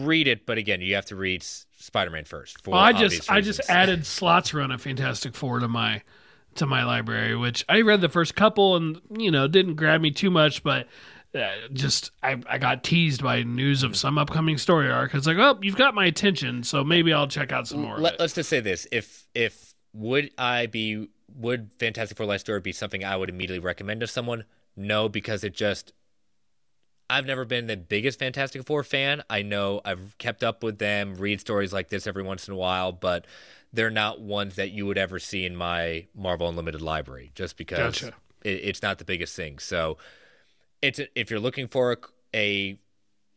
[0.00, 2.62] read it, but again, you have to read Spider-Man first.
[2.62, 6.02] For Well, I just I just added Slott's run of Fantastic Four to my
[6.56, 10.10] to my library, which I read the first couple and you know didn't grab me
[10.10, 10.86] too much, but
[11.34, 15.14] uh, just I, I got teased by news of some upcoming story arc.
[15.14, 17.98] It's like, oh, you've got my attention, so maybe I'll check out some more.
[17.98, 22.60] Let, us just say this: if if would I be would Fantastic Four life story
[22.60, 24.44] be something I would immediately recommend to someone?
[24.76, 25.92] No, because it just
[27.12, 29.22] I've never been the biggest Fantastic Four fan.
[29.28, 32.56] I know I've kept up with them, read stories like this every once in a
[32.56, 33.26] while, but
[33.70, 38.00] they're not ones that you would ever see in my Marvel Unlimited library, just because
[38.00, 38.14] Gotcha.
[38.44, 39.58] it, it's not the biggest thing.
[39.58, 39.98] So
[40.80, 41.96] it's a, if you're looking for a,
[42.34, 42.78] a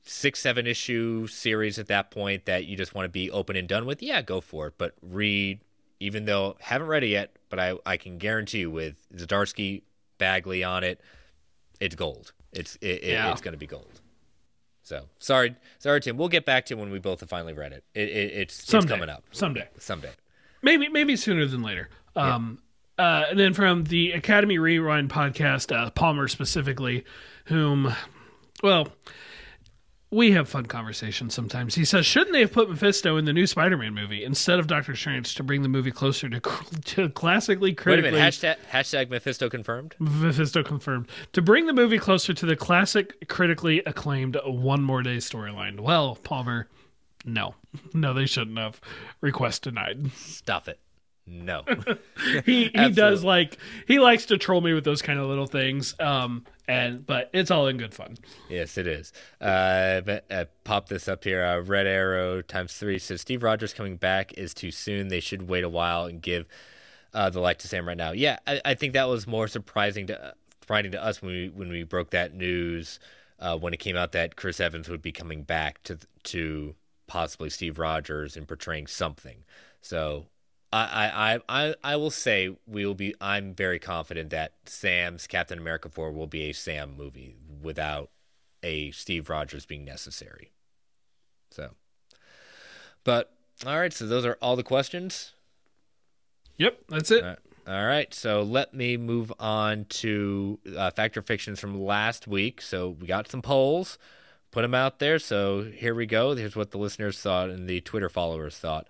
[0.03, 3.67] six seven issue series at that point that you just want to be open and
[3.67, 5.59] done with yeah go for it but read
[5.99, 9.81] even though haven't read it yet but i i can guarantee you with Zdarsky
[10.19, 11.01] bagley on it
[11.79, 13.31] it's gold it's it, it- Yeah.
[13.31, 14.01] it's going to be gold.
[14.83, 16.17] So sorry sorry tim.
[16.17, 18.85] We'll get back to when we both have finally read it, it, it it's, it's
[18.85, 19.23] coming up.
[19.31, 19.67] Someday.
[19.79, 20.11] someday.
[20.61, 21.89] Maybe maybe sooner than later.
[22.15, 22.59] Um,
[22.97, 27.03] uh, and then from the Academy Rewind podcast, uh, Palmer specifically,
[27.45, 27.93] whom,
[28.63, 28.87] well,
[30.15, 31.75] we have fun conversations sometimes.
[31.75, 34.95] He says, shouldn't they have put Mephisto in the new Spider-Man movie instead of Doctor
[34.95, 38.11] Strange to bring the movie closer to, to classically wait a critically?
[38.11, 43.27] minute hashtag hashtag mephisto confirmed Mephisto confirmed to bring the movie closer to the classic,
[43.27, 45.81] critically acclaimed One More Day storyline.
[45.81, 46.69] Well, Palmer,
[47.25, 47.55] no,
[47.93, 48.79] no, they shouldn't have.
[49.19, 50.11] Request denied.
[50.13, 50.79] stuff it
[51.27, 51.63] no
[52.45, 55.95] he he does like he likes to troll me with those kind of little things.
[55.99, 58.17] Um, and but it's all in good fun.
[58.49, 59.13] Yes, it is.
[59.39, 61.43] Uh, but, uh, pop this up here.
[61.43, 65.07] Uh, Red Arrow times three says Steve Rogers coming back is too soon.
[65.09, 66.45] They should wait a while and give
[67.13, 68.11] uh, the light to Sam right now.
[68.11, 70.31] Yeah, I, I think that was more surprising to uh,
[70.61, 72.99] surprising to us when we when we broke that news
[73.39, 76.75] uh, when it came out that Chris Evans would be coming back to to
[77.07, 79.43] possibly Steve Rogers and portraying something.
[79.81, 80.25] So.
[80.73, 83.15] I, I, I, I will say we will be.
[83.21, 88.09] I'm very confident that Sam's Captain America 4 will be a Sam movie without
[88.61, 90.51] a Steve Rogers being necessary.
[91.51, 91.71] So,
[93.03, 93.31] but
[93.65, 93.93] all right.
[93.93, 95.31] So those are all the questions.
[96.57, 97.23] Yep, that's it.
[97.23, 97.39] All right.
[97.67, 102.61] All right, so let me move on to uh, Factor Fictions from last week.
[102.61, 103.97] So we got some polls,
[104.51, 105.17] put them out there.
[105.17, 106.35] So here we go.
[106.35, 108.87] Here's what the listeners thought and the Twitter followers thought.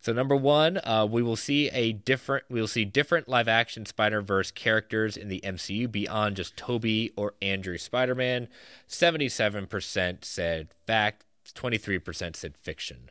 [0.00, 2.44] So number one, uh, we will see a different.
[2.48, 7.12] We will see different live action Spider Verse characters in the MCU beyond just Tobey
[7.16, 8.48] or Andrew Spider Man.
[8.86, 11.24] Seventy-seven percent said fact.
[11.54, 13.10] Twenty-three percent said fiction.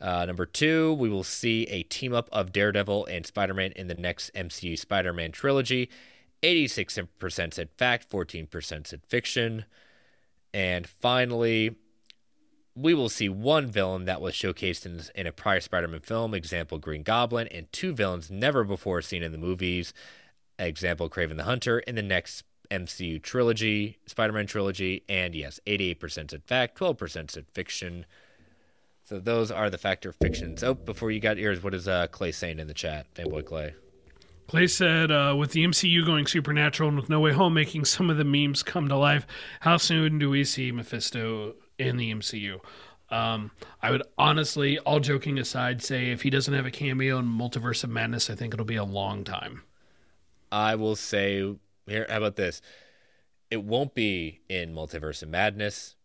[0.00, 3.86] Uh, number two, we will see a team up of Daredevil and Spider Man in
[3.86, 5.88] the next MCU Spider Man trilogy.
[6.42, 9.64] 86% said fact, 14% said fiction.
[10.52, 11.76] And finally,
[12.76, 16.34] we will see one villain that was showcased in, in a prior Spider Man film,
[16.34, 19.94] example Green Goblin, and two villains never before seen in the movies,
[20.58, 25.04] example Kraven the Hunter, in the next MCU trilogy, Spider Man trilogy.
[25.08, 28.06] And yes, 88% said fact, 12% said fiction.
[29.04, 30.64] So those are the factor fictions.
[30.64, 33.06] Oh, before you got ears, what is uh, Clay saying in the chat?
[33.14, 33.74] Fanboy Clay.
[34.48, 38.10] Clay said, uh, with the MCU going supernatural and with No Way Home making some
[38.10, 39.26] of the memes come to life,
[39.60, 42.60] how soon do we see Mephisto in the MCU?
[43.10, 43.50] Um,
[43.82, 47.84] I would honestly, all joking aside, say if he doesn't have a cameo in Multiverse
[47.84, 49.62] of Madness, I think it'll be a long time.
[50.50, 51.54] I will say
[51.86, 52.06] here.
[52.08, 52.60] How about this?
[53.50, 55.96] It won't be in Multiverse of Madness.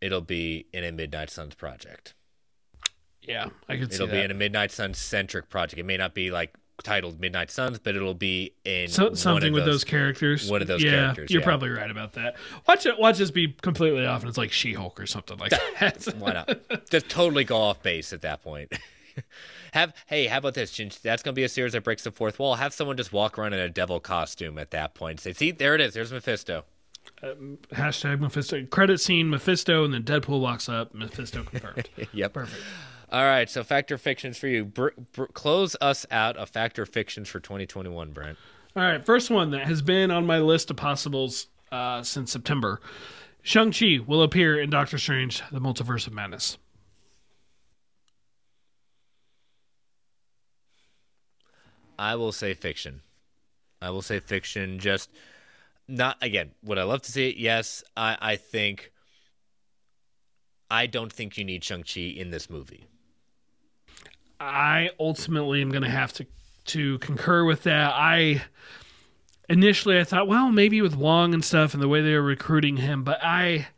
[0.00, 2.14] It'll be in a Midnight Suns project.
[3.20, 4.26] Yeah, I could see It'll be that.
[4.26, 5.80] in a Midnight Suns centric project.
[5.80, 9.64] It may not be like titled Midnight Suns, but it'll be in So, something with
[9.64, 10.50] those characters.
[10.50, 11.30] One of those yeah, characters.
[11.30, 11.46] You're yeah.
[11.46, 12.36] probably right about that.
[12.66, 12.98] Watch it.
[12.98, 16.14] Watch this be completely off, and it's like She-Hulk or something like that.
[16.18, 16.88] Why not?
[16.90, 18.72] Just totally go off base at that point.
[19.72, 20.80] Have hey, how about this?
[21.02, 22.54] That's gonna be a series that breaks the fourth wall.
[22.54, 25.20] Have someone just walk around in a devil costume at that point.
[25.20, 25.94] Say, see, there it is.
[25.94, 26.64] There's Mephisto.
[27.22, 27.34] Uh,
[27.72, 28.64] hashtag Mephisto.
[28.66, 30.94] Credit scene Mephisto, and then Deadpool walks up.
[30.94, 31.88] Mephisto confirmed.
[32.12, 32.32] yep.
[32.32, 32.62] Perfect.
[33.10, 33.48] All right.
[33.48, 34.64] So factor fictions for you.
[34.64, 38.38] Br- br- close us out of factor fictions for 2021, Brent.
[38.76, 42.80] All right, first one that has been on my list of possibles uh, since September.
[43.42, 46.58] Shang-Chi will appear in Doctor Strange, The Multiverse of Madness.
[51.98, 53.00] I will say fiction.
[53.82, 54.78] I will say fiction.
[54.78, 55.10] Just
[55.88, 56.52] not again.
[56.62, 57.36] Would I love to see it?
[57.36, 57.82] Yes.
[57.96, 58.92] I I think.
[60.70, 62.86] I don't think you need Shang Chi in this movie.
[64.40, 66.26] I ultimately am going to have to
[66.66, 67.92] to concur with that.
[67.94, 68.42] I
[69.48, 72.76] initially I thought, well, maybe with Wong and stuff and the way they were recruiting
[72.76, 73.68] him, but I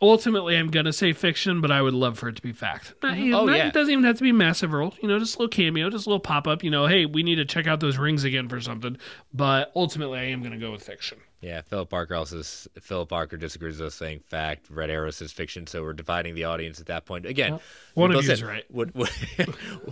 [0.00, 2.94] ultimately I'm going to say fiction, but I would love for it to be fact.
[3.02, 3.22] Not- mm-hmm.
[3.22, 3.68] you oh, know, Oh, not- yeah.
[3.68, 6.06] It doesn't even have to be massive role, you know, just a little cameo, just
[6.06, 8.48] a little pop up, you know, hey, we need to check out those rings again
[8.48, 8.96] for something.
[9.34, 11.18] But ultimately I am going to go with fiction.
[11.40, 14.70] Yeah, Philip Barker also Philip Barker disagrees with us saying fact.
[14.70, 17.26] Red Arrow says fiction, so we're dividing the audience at that point.
[17.26, 17.60] Again, Well,
[17.94, 18.64] one of both you is right.
[18.70, 19.10] Would, would,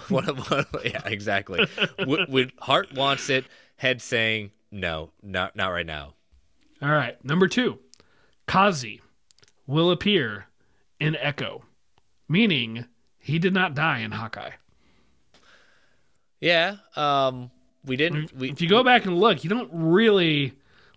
[0.08, 1.66] one of one, yeah, exactly.
[1.98, 3.44] would, would heart wants it,
[3.76, 6.14] head saying no, not not right now.
[6.82, 7.78] All right, number 2.
[8.46, 9.00] Kazi
[9.66, 10.46] will appear
[10.98, 11.64] in Echo,
[12.28, 12.86] meaning
[13.18, 14.50] he did not die in Hawkeye.
[16.40, 17.50] Yeah, um,
[17.84, 18.34] we didn't.
[18.34, 20.54] We, if you go back and look, you don't really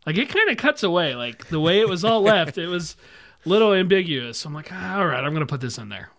[0.08, 0.30] like it.
[0.30, 2.58] Kind of cuts away, like the way it was all left.
[2.58, 2.96] It was
[3.46, 4.40] a little ambiguous.
[4.40, 6.10] So I'm like, ah, all right, I'm gonna put this in there.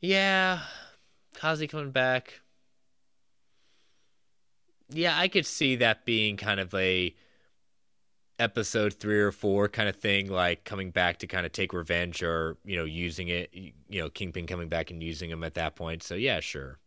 [0.00, 0.60] Yeah,
[1.34, 2.40] Kazi coming back.
[4.88, 7.14] Yeah, I could see that being kind of a
[8.38, 12.22] episode three or four kind of thing, like coming back to kind of take revenge
[12.22, 13.50] or you know using it.
[13.52, 16.02] You know, Kingpin coming back and using him at that point.
[16.02, 16.78] So yeah, sure.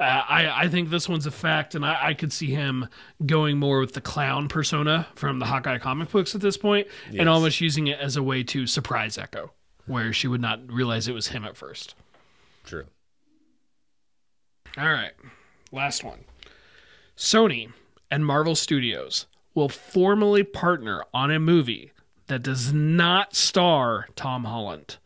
[0.00, 2.88] Uh, I I think this one's a fact, and I, I could see him
[3.24, 7.20] going more with the clown persona from the Hawkeye comic books at this point, Yes.
[7.20, 9.52] and almost using it as a way to surprise Echo,
[9.86, 11.94] where she would not realize it was him at first.
[12.64, 12.86] True.
[14.78, 15.12] All right,
[15.70, 16.20] last one.
[17.16, 17.70] Sony
[18.10, 21.92] and Marvel Studios will formally partner on a movie
[22.28, 24.96] that does not star Tom Holland.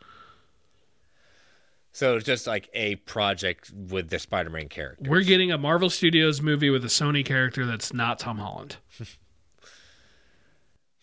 [1.96, 5.08] So it's just like a project with the Spider-Man character.
[5.08, 8.76] We're getting a Marvel Studios movie with a Sony character that's not Tom Holland.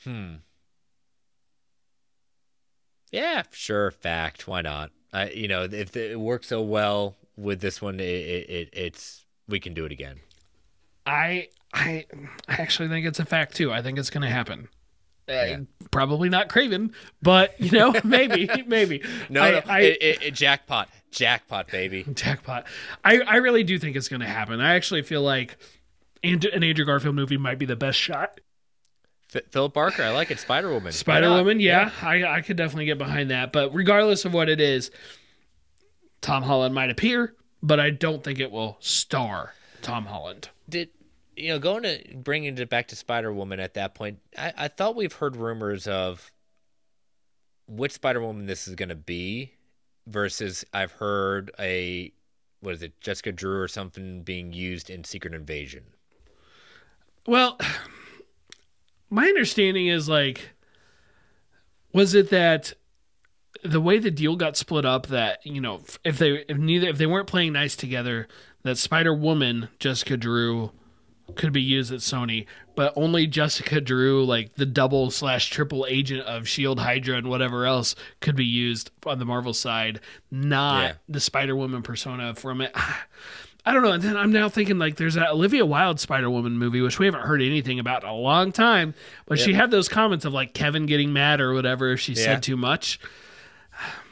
[0.03, 0.33] Hmm.
[3.09, 3.89] Yeah, sure.
[3.91, 4.49] Fact.
[4.49, 4.91] Why not?
[5.13, 9.23] I, you know, if it works so well with this one, it, it, it it's
[9.47, 10.19] we can do it again.
[11.05, 12.05] I I
[12.49, 13.71] I actually think it's a fact too.
[13.71, 14.67] I think it's going to happen.
[15.27, 15.57] Uh,
[15.91, 19.01] Probably not Kraven, but you know, maybe, maybe.
[19.29, 22.03] No, I, no, I, it, it, it- jackpot, jackpot, baby.
[22.13, 22.65] jackpot.
[23.05, 24.59] I, I really do think it's going to happen.
[24.59, 25.57] I actually feel like
[26.23, 28.39] And- an Andrew Garfield movie might be the best shot.
[29.33, 30.39] F- Philip Barker, I like it.
[30.39, 33.51] Spider Woman, Spider Woman, yeah, I, I could definitely get behind that.
[33.53, 34.91] But regardless of what it is,
[36.21, 40.49] Tom Holland might appear, but I don't think it will star Tom Holland.
[40.69, 40.89] Did
[41.35, 44.19] you know going to bringing it back to Spider Woman at that point?
[44.37, 46.31] I, I thought we've heard rumors of
[47.67, 49.53] which Spider Woman this is going to be,
[50.07, 52.11] versus I've heard a
[52.59, 55.83] what is it, Jessica Drew or something being used in Secret Invasion.
[57.27, 57.59] Well,
[59.09, 60.51] my understanding is like,
[61.91, 62.73] was it that
[63.63, 66.97] the way the deal got split up that you know if they if neither if
[66.97, 68.27] they weren't playing nice together
[68.63, 70.71] that Spider Woman Jessica Drew
[71.35, 72.45] could be used at Sony,
[72.75, 77.65] but only Jessica Drew, like the double slash triple agent of Shield, Hydra, and whatever
[77.65, 79.99] else, could be used on the Marvel side,
[80.31, 80.93] not Yeah.
[81.09, 82.75] the Spider Woman persona from it.
[83.65, 83.93] I don't know.
[83.93, 87.05] And then I'm now thinking like there's that Olivia Wilde Spider Woman movie, which we
[87.05, 88.93] haven't heard anything about in a long time.
[89.25, 92.23] But she had those comments of like Kevin getting mad or whatever if she Yeah.
[92.25, 92.99] said too much.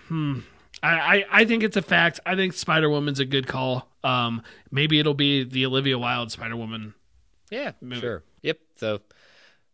[0.07, 0.39] Hmm.
[0.83, 2.19] I, I, I think it's a fact.
[2.25, 3.87] I think Spider Woman's a good call.
[4.03, 6.93] Um, maybe it'll be the Olivia Wilde Spider Woman.
[7.51, 8.01] Yeah, movie.
[8.01, 8.23] sure.
[8.41, 8.59] Yep.
[8.77, 9.01] So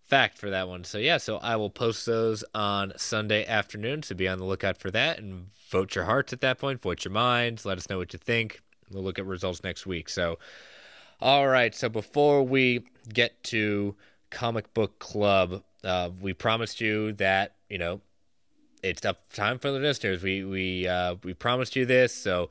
[0.03, 0.83] fact for that one.
[0.83, 4.03] So yeah, so I will post those on Sunday afternoon.
[4.03, 6.81] So be on the lookout for that and vote your hearts at that point.
[6.81, 7.65] Vote your minds.
[7.65, 8.61] Let us know what you think.
[8.91, 10.09] We'll look at results next week.
[10.09, 10.39] So
[11.21, 11.73] all right.
[11.73, 12.83] So before we
[13.13, 13.95] get to
[14.29, 18.01] comic book club, uh, we promised you that you know
[18.83, 20.23] it's up time for the listeners.
[20.23, 22.13] We we uh, we promised you this.
[22.13, 22.49] So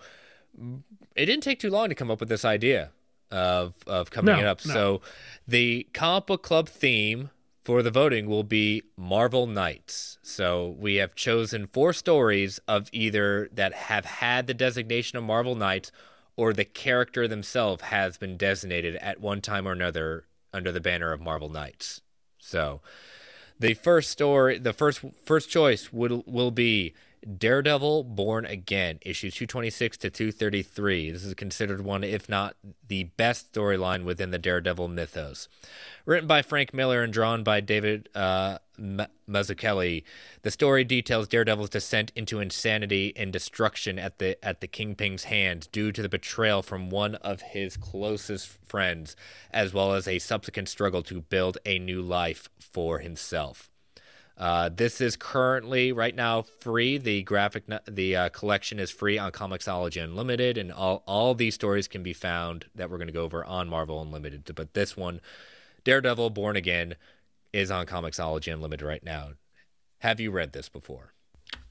[1.15, 2.91] it didn't take too long to come up with this idea.
[3.31, 4.65] Of of coming No, up.
[4.67, 4.73] no.
[4.73, 5.01] So
[5.47, 7.31] the comic book club theme
[7.65, 10.19] for the voting will be Marvel Knights.
[10.23, 15.57] So we have chosen four stories of either that have had the designation of Marvel
[15.57, 15.91] Knights
[16.37, 21.13] or the character themselves has been designated at one time or another under the banner
[21.13, 22.03] of Marvel Knights.
[22.39, 22.83] So
[23.59, 26.95] the first story, the first first choice will will be
[27.39, 31.11] Daredevil Born Again, issues 226 to 233.
[31.11, 32.57] This is considered one, if not
[32.87, 35.49] the best storyline within the Daredevil mythos.
[36.05, 40.05] Written by Frank Miller and drawn by David uh, Ma- Mazzucchelli,
[40.43, 45.67] the story details Daredevil's descent into insanity and destruction at the at the Kingpin's hands
[45.67, 49.17] due to the betrayal from one of his closest friends,
[49.51, 53.71] as well as a subsequent struggle to build a new life for himself.
[54.39, 56.99] Uh, this is currently right now free.
[56.99, 61.89] The graphic, the uh, collection is free on Comixology Unlimited, and all all these stories
[61.89, 64.51] can be found that we're going to go over on Marvel Unlimited.
[64.55, 65.21] But this one,
[65.85, 66.97] Daredevil Born Again,
[67.53, 69.31] is on Comixology Unlimited right now.
[70.01, 71.15] Have you read this before?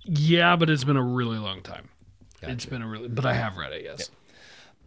[0.03, 1.89] Yeah, but it's been a really long time.
[2.41, 3.83] It's been a really, but I have read it.
[3.83, 4.09] Yes.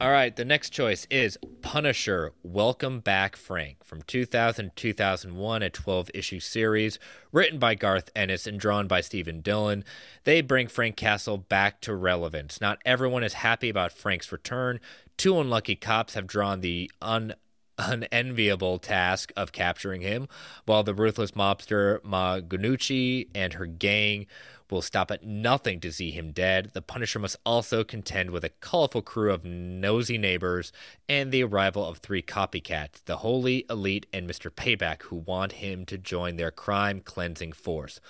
[0.00, 6.10] All right, the next choice is Punisher Welcome Back Frank from 2000 2001, a 12
[6.14, 7.00] issue series
[7.32, 9.82] written by Garth Ennis and drawn by Stephen Dillon.
[10.22, 12.60] They bring Frank Castle back to relevance.
[12.60, 14.78] Not everyone is happy about Frank's return.
[15.16, 17.34] Two unlucky cops have drawn the un
[17.76, 20.28] unenviable task of capturing him,
[20.64, 24.26] while the ruthless mobster Ma Gnucci and her gang
[24.70, 26.70] will stop at nothing to see him dead.
[26.72, 30.72] The Punisher must also contend with a colorful crew of nosy neighbors
[31.08, 34.50] and the arrival of three copycats, the Holy Elite and Mr.
[34.50, 38.00] Payback, who want him to join their crime cleansing force.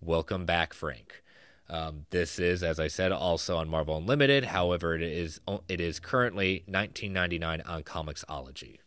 [0.00, 1.22] Welcome back, Frank.
[1.68, 4.44] Um, this is, as I said, also on Marvel Unlimited.
[4.44, 8.78] However, it is it is currently 19.99 on Comixology.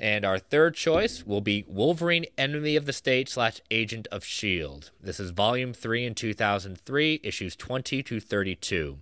[0.00, 4.88] And our third choice will be Wolverine Enemy of the State slash Agent of S.H.I.E.L.D.
[5.00, 8.98] This is volume 3 in 2003, issues 20 to 32.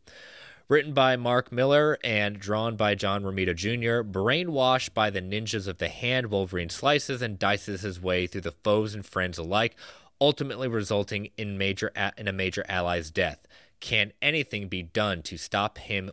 [0.69, 5.79] Written by Mark Millar and drawn by John Romita Jr., brainwashed by the ninjas of
[5.79, 9.77] the hand, Wolverine slices and dices his way through the foes and friends alike,
[10.21, 13.47] ultimately resulting in major in a major ally's death.
[13.81, 16.11] Can anything be done to stop him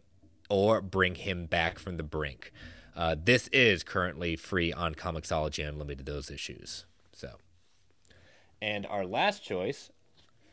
[0.49, 2.51] or bring him back from the brink?
[2.95, 6.85] Uh, this is currently free on Comixology Unlimited, those issues.
[7.13, 7.31] So,
[8.61, 9.89] and our last choice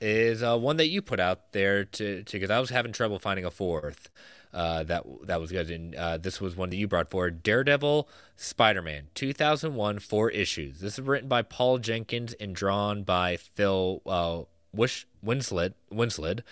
[0.01, 3.45] is uh, one that you put out there to because I was having trouble finding
[3.45, 4.11] a fourth.
[4.53, 7.41] Uh, that that was good, and uh, this was one that you brought forward.
[7.41, 10.81] Daredevil, Spider-Man, 2001, four issues.
[10.81, 14.43] This is written by Paul Jenkins and drawn by Phil uh,
[14.73, 15.75] Wish Winslade.
[15.93, 16.43] Winslade.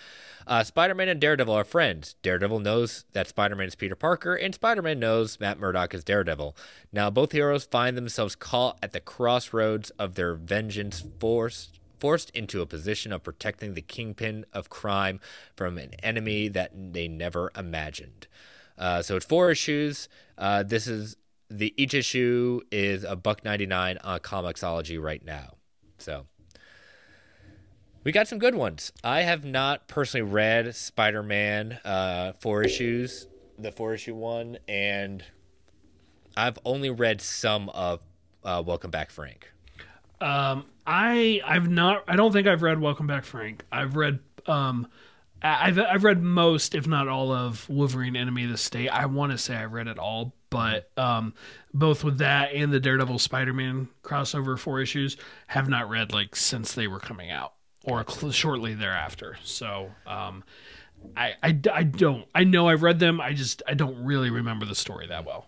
[0.45, 2.15] Uh, Spider-Man and Daredevil are friends.
[2.21, 6.55] Daredevil knows that Spider-Man is Peter Parker, and Spider-Man knows Matt Murdock is Daredevil.
[6.91, 12.61] Now, both heroes find themselves caught at the crossroads of their vengeance, forced forced into
[12.61, 15.19] a position of protecting the kingpin of crime
[15.57, 18.25] from an enemy that they never imagined.
[18.77, 20.07] Uh, so it's four issues.
[20.37, 21.17] Uh, this is
[21.49, 25.55] the each issue is a buck ninety nine on Comixology right now.
[25.97, 26.25] So
[28.03, 28.91] we got some good ones.
[29.03, 33.27] I have not personally read Spider Man uh, four issues,
[33.57, 35.23] the four issue one, and
[36.37, 37.99] I've only read some of
[38.43, 39.51] uh, Welcome Back, Frank.
[40.21, 42.03] Um, I I've not.
[42.07, 43.63] I don't think I've read Welcome Back, Frank.
[43.71, 44.87] I've read um,
[45.41, 48.89] I've I've read most, if not all, of Wolverine: Enemy of the State.
[48.89, 51.33] I want to say I read it all, but um,
[51.73, 55.17] both with that and the Daredevil Spider-Man crossover four issues,
[55.47, 57.53] have not read like since they were coming out
[57.89, 59.37] or cl- shortly thereafter.
[59.43, 60.43] So um,
[61.15, 62.25] I, I I don't.
[62.33, 63.19] I know I've read them.
[63.21, 65.47] I just I don't really remember the story that well.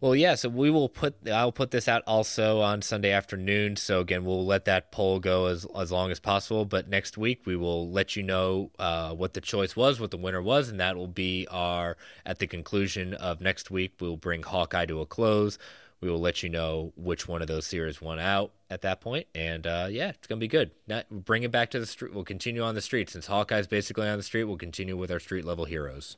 [0.00, 0.34] Well, yeah.
[0.34, 1.14] So we will put.
[1.30, 3.76] I'll put this out also on Sunday afternoon.
[3.76, 6.64] So again, we'll let that poll go as as long as possible.
[6.64, 10.18] But next week we will let you know uh, what the choice was, what the
[10.18, 13.94] winner was, and that will be our at the conclusion of next week.
[14.00, 15.58] We'll bring Hawkeye to a close.
[16.00, 19.26] We will let you know which one of those series won out at that point,
[19.34, 20.72] and uh, yeah, it's gonna be good.
[20.86, 22.12] Now, bring it back to the street.
[22.12, 24.44] We'll continue on the street since Hawkeye's basically on the street.
[24.44, 26.16] We'll continue with our street level heroes.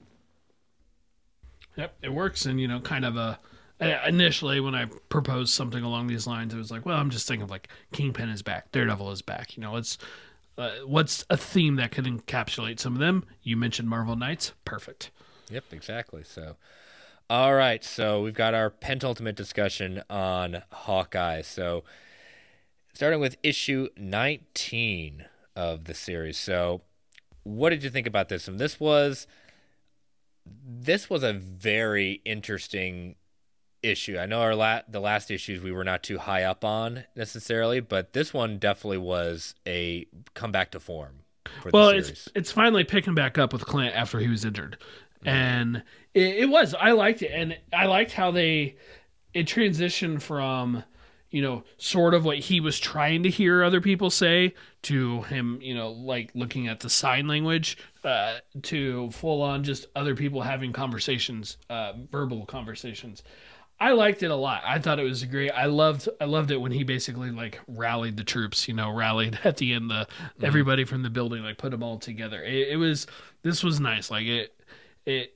[1.76, 2.46] Yep, it works.
[2.46, 3.38] And you know, kind of a
[3.80, 7.42] initially when I proposed something along these lines, it was like, well, I'm just thinking
[7.44, 9.56] of like Kingpin is back, Daredevil is back.
[9.56, 9.98] You know, it's
[10.58, 13.24] uh, what's a theme that could encapsulate some of them.
[13.42, 15.10] You mentioned Marvel Knights, perfect.
[15.50, 16.24] Yep, exactly.
[16.24, 16.56] So,
[17.28, 17.84] all right.
[17.84, 21.42] So we've got our penultimate discussion on Hawkeye.
[21.42, 21.84] So,
[22.96, 26.38] starting with issue 19 of the series.
[26.38, 26.80] So,
[27.42, 28.56] what did you think about this one?
[28.56, 29.26] This was
[30.66, 33.16] this was a very interesting
[33.82, 34.16] issue.
[34.16, 37.80] I know our la- the last issues we were not too high up on necessarily,
[37.80, 41.18] but this one definitely was a comeback to form.
[41.62, 44.78] For well, it's it's finally picking back up with Clint after he was injured,
[45.20, 45.28] mm-hmm.
[45.28, 45.76] and
[46.14, 46.74] it, it was.
[46.74, 48.76] I liked it, and I liked how they
[49.34, 50.82] it transitioned from
[51.30, 55.58] you know sort of what he was trying to hear other people say to him
[55.60, 60.42] you know like looking at the sign language uh, to full on just other people
[60.42, 63.22] having conversations uh, verbal conversations
[63.78, 64.62] I liked it a lot.
[64.64, 65.50] I thought it was great.
[65.50, 69.38] I loved I loved it when he basically like rallied the troops, you know, rallied
[69.44, 70.06] at the end the
[70.42, 72.42] everybody from the building like put them all together.
[72.42, 73.06] It, it was
[73.42, 74.10] this was nice.
[74.10, 74.54] Like it
[75.04, 75.35] it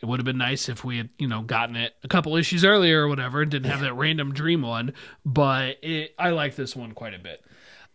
[0.00, 2.64] it would have been nice if we had, you know, gotten it a couple issues
[2.64, 4.92] earlier or whatever and didn't have that random dream one,
[5.24, 7.44] but it, I like this one quite a bit.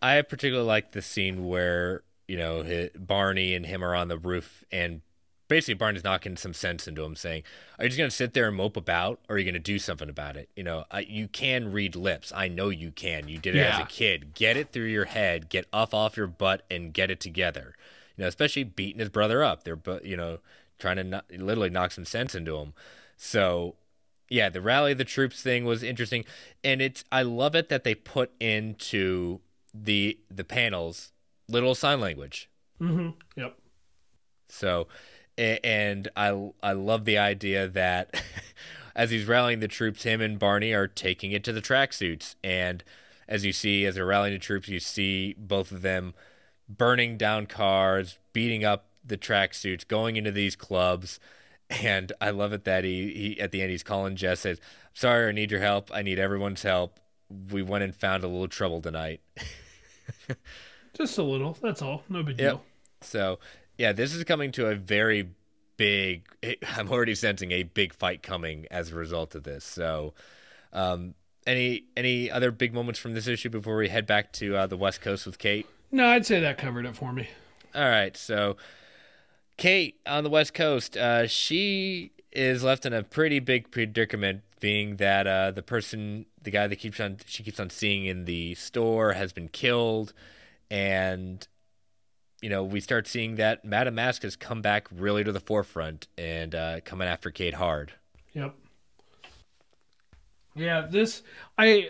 [0.01, 4.17] I particularly like the scene where you know hi Barney and him are on the
[4.17, 5.01] roof, and
[5.47, 7.43] basically Barney's knocking some sense into him, saying,
[7.79, 10.09] "Are you just gonna sit there and mope about, or are you gonna do something
[10.09, 10.49] about it?
[10.55, 12.33] You know, I, you can read lips.
[12.35, 13.29] I know you can.
[13.29, 14.33] You did it as a kid.
[14.33, 15.47] Get it through your head.
[15.47, 17.73] Get up off your butt and get it together.
[18.17, 19.63] You know, especially beating his brother up.
[19.63, 20.39] They're, you know,
[20.79, 22.73] trying to literally knock some sense into him.
[23.17, 23.75] So."
[24.29, 26.25] Yeah, the rally of the troops thing was interesting,
[26.63, 29.41] and it's I love it that they put into
[29.73, 31.11] the the panels
[31.47, 32.49] little sign language.
[32.81, 33.09] Mm-hmm.
[33.35, 33.57] Yep.
[34.49, 34.87] So,
[35.37, 38.21] and I I love the idea that
[38.95, 42.83] as he's rallying the troops, him and Barney are taking it to the tracksuits, and
[43.27, 46.13] as you see, as they're rallying the troops, you see both of them
[46.69, 51.19] burning down cars, beating up the tracksuits, going into these clubs.
[51.69, 54.59] And I love it that he, he at the end he's calling Jess says,
[54.93, 55.89] "Sorry, I need your help.
[55.93, 56.99] I need everyone's help.
[57.51, 59.21] We went and found a little trouble tonight."
[60.93, 61.57] Just a little.
[61.61, 62.03] That's all.
[62.09, 62.63] No big deal.
[63.01, 63.39] So,
[63.77, 65.29] yeah, this is coming to a very
[65.77, 66.27] big.
[66.77, 69.63] I'm already sensing a big fight coming as a result of this.
[69.63, 70.13] So,
[70.71, 71.15] um,
[71.47, 74.77] any any other big moments from this issue before we head back to uh, the
[74.77, 75.65] West Coast with Kate?
[75.91, 77.27] No, I'd say that covered it for me.
[77.75, 78.57] All right, so
[79.57, 84.95] Kate on the West Coast, uh, she is left in a pretty big predicament, being
[84.97, 88.55] that uh, the person, the guy that keeps on she keeps on seeing in the
[88.55, 90.13] store, has been killed,
[90.71, 91.47] and
[92.41, 96.07] you know we start seeing that Madame Masque has come back really to the forefront
[96.17, 97.93] and uh, coming after Kate hard.
[98.33, 98.55] Yep.
[100.55, 101.23] Yeah, this
[101.57, 101.89] I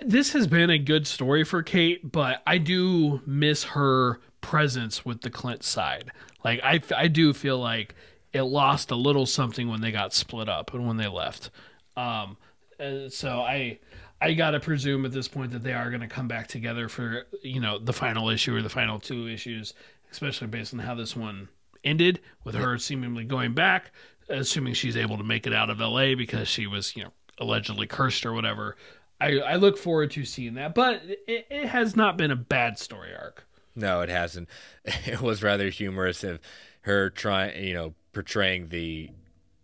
[0.00, 5.22] this has been a good story for Kate, but I do miss her presence with
[5.22, 6.12] the Clint side.
[6.44, 7.94] Like I I do feel like
[8.34, 11.50] it lost a little something when they got split up and when they left.
[11.96, 12.36] Um
[12.78, 13.78] and so I
[14.22, 16.88] I got to presume at this point that they are going to come back together
[16.88, 19.74] for, you know, the final issue or the final two issues,
[20.12, 21.48] especially based on how this one
[21.82, 23.90] ended with her seemingly going back,
[24.28, 27.10] assuming she's able to make it out of LA because she was, you know,
[27.40, 28.76] allegedly cursed or whatever.
[29.20, 32.78] I, I look forward to seeing that, but it, it has not been a bad
[32.78, 33.44] story arc.
[33.74, 34.48] No, it hasn't.
[35.06, 36.40] It was rather humorous of
[36.82, 39.10] her trying, you know, portraying the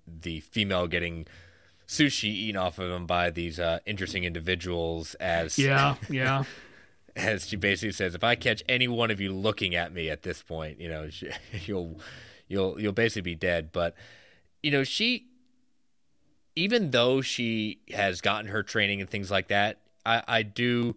[0.07, 1.27] the female getting
[1.87, 6.45] sushi eaten off of them by these uh, interesting individuals as Yeah, yeah.
[7.17, 10.23] as she basically says, if I catch any one of you looking at me at
[10.23, 11.31] this point, you know, she,
[11.67, 12.01] you'll
[12.47, 13.71] you'll you'll basically be dead.
[13.73, 13.95] But
[14.63, 15.27] you know, she
[16.57, 20.97] even though she has gotten her training and things like that, I, I do.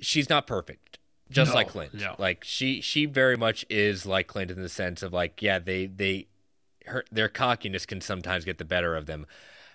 [0.00, 0.83] She's not perfect,
[1.30, 1.94] just No, like Clint.
[1.94, 2.14] no.
[2.18, 5.86] Like she she very much is like Clint in the sense of like, yeah, they
[5.86, 6.26] they
[6.86, 9.26] her their cockiness can sometimes get the better of them.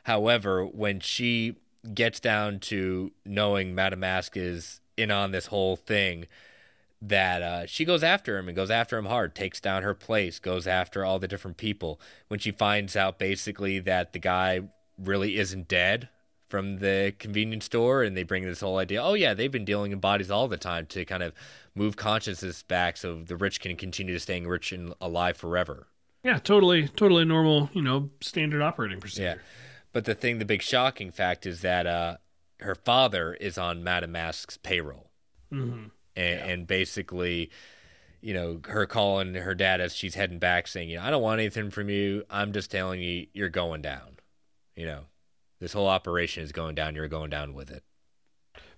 [0.04, 1.56] However, when she
[1.94, 6.26] gets down to knowing Madame Masque is in on this whole thing,
[7.02, 10.40] that uh, she goes after him and goes after him hard, takes down her place,
[10.40, 12.00] goes after all the different people.
[12.28, 14.62] When she finds out basically that the guy
[14.98, 16.10] really isn't dead
[16.50, 19.92] from the convenience store, and they bring this whole idea, oh yeah, they've been dealing
[19.92, 21.34] in bodies all the time to kind of
[21.76, 25.88] move consciousness back so the rich can continue to staying rich and alive forever.
[26.24, 29.24] Yeah, totally, totally normal, you know, standard operating procedure.
[29.24, 29.36] Yeah.
[29.94, 32.18] But the thing, the big shocking fact is that uh,
[32.60, 35.10] her father is on Madame Masque's payroll.
[35.52, 35.86] Mm-hmm.
[36.16, 37.50] and, and basically,
[38.22, 41.24] you know, her calling her dad as she's heading back, saying, "You know, I don't
[41.24, 42.24] want anything from you.
[42.30, 44.20] I'm just telling you, you're going down.
[44.76, 45.02] You know,
[45.60, 46.96] this whole operation is going down.
[46.96, 47.84] You're going down with it."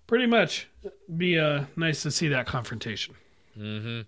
[0.08, 0.68] Pretty much.
[1.16, 3.16] Be uh, nice to see that confrontation.
[3.58, 4.02] Mm-hmm.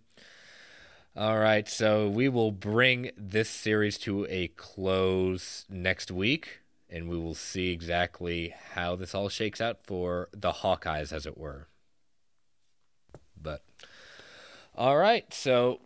[1.16, 7.18] All right, so we will bring this series to a close next week, and we
[7.18, 11.68] will see exactly how this all shakes out for the Hawkeyes, as it were.
[13.40, 13.64] But
[14.76, 15.82] all right, so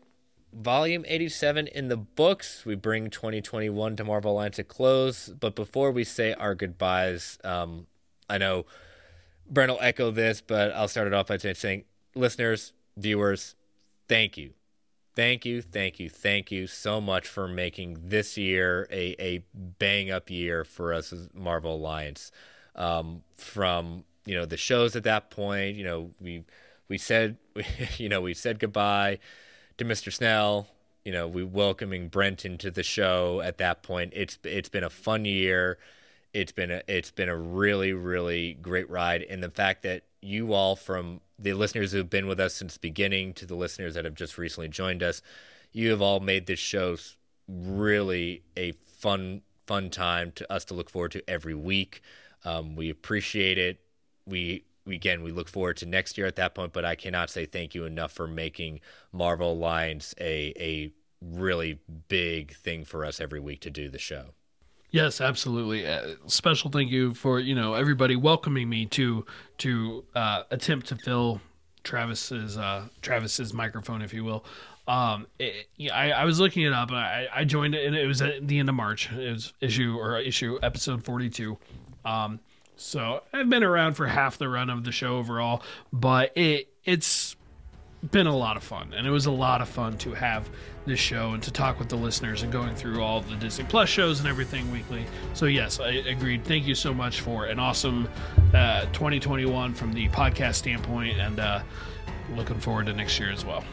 [0.53, 2.65] volume 87 in the books.
[2.65, 5.29] We bring 2021 to Marvel Alliance to close.
[5.39, 7.87] But before we say our goodbyes, um,
[8.29, 8.65] I know
[9.49, 11.83] Brent will echo this, but I'll start it off by saying,
[12.15, 13.55] listeners, viewers,
[14.07, 14.53] thank you.
[15.15, 20.11] Thank you, thank you, thank you so much for making this year a, a bang
[20.11, 22.31] up year for us as Marvel Alliance.
[22.75, 26.43] Um, from you know the shows at that point, you know we
[26.87, 27.37] we said
[27.97, 29.17] you know we said goodbye
[29.77, 30.11] to Mr.
[30.11, 30.67] Snell.
[31.03, 34.13] You know we welcoming Brent into the show at that point.
[34.15, 35.77] It's it's been a fun year.
[36.33, 40.53] It's been a it's been a really really great ride, and the fact that you
[40.53, 44.03] all from the listeners who've been with us since the beginning to the listeners that
[44.05, 45.21] have just recently joined us,
[45.71, 46.97] you have all made this show
[47.47, 52.01] really a fun fun time to us to look forward to every week.
[52.45, 53.79] Um, we appreciate it.
[54.25, 54.65] We, we
[54.95, 56.73] again we look forward to next year at that point.
[56.73, 58.79] But I cannot say thank you enough for making
[59.11, 60.91] Marvel Alliance a a
[61.21, 64.27] really big thing for us every week to do the show.
[64.91, 65.85] Yes, absolutely.
[65.85, 69.25] Uh, special thank you for you know everybody welcoming me to
[69.59, 71.41] to uh, attempt to fill
[71.83, 74.45] Travis's uh, Travis's microphone, if you will.
[74.87, 76.91] Um, it, I, I was looking it up.
[76.91, 79.11] I, I joined it, and it was at the end of March.
[79.11, 81.57] It was issue or issue episode forty two.
[82.05, 82.39] Um,
[82.77, 87.35] so I've been around for half the run of the show overall, but it it's
[88.11, 90.49] been a lot of fun, and it was a lot of fun to have
[90.85, 93.89] this show and to talk with the listeners and going through all the Disney Plus
[93.89, 95.05] shows and everything weekly.
[95.33, 96.45] So yes, I agreed.
[96.45, 98.07] Thank you so much for an awesome
[98.53, 101.61] uh, 2021 from the podcast standpoint, and uh,
[102.35, 103.63] looking forward to next year as well.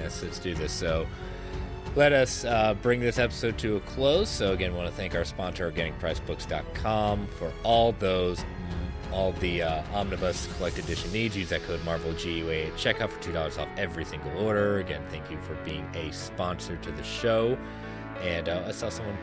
[0.00, 0.72] Yes, let's do this.
[0.72, 1.06] So
[1.94, 4.28] let us uh, bring this episode to a close.
[4.28, 8.44] So again, want to thank our sponsor, OrganicPriceBooks.com, for all those
[9.12, 11.36] all the uh, omnibus collected edition needs.
[11.36, 14.80] Use that code MarvelGUA at checkout for two dollars off every single order.
[14.80, 17.56] Again, thank you for being a sponsor to the show.
[18.22, 19.16] And uh, I saw someone,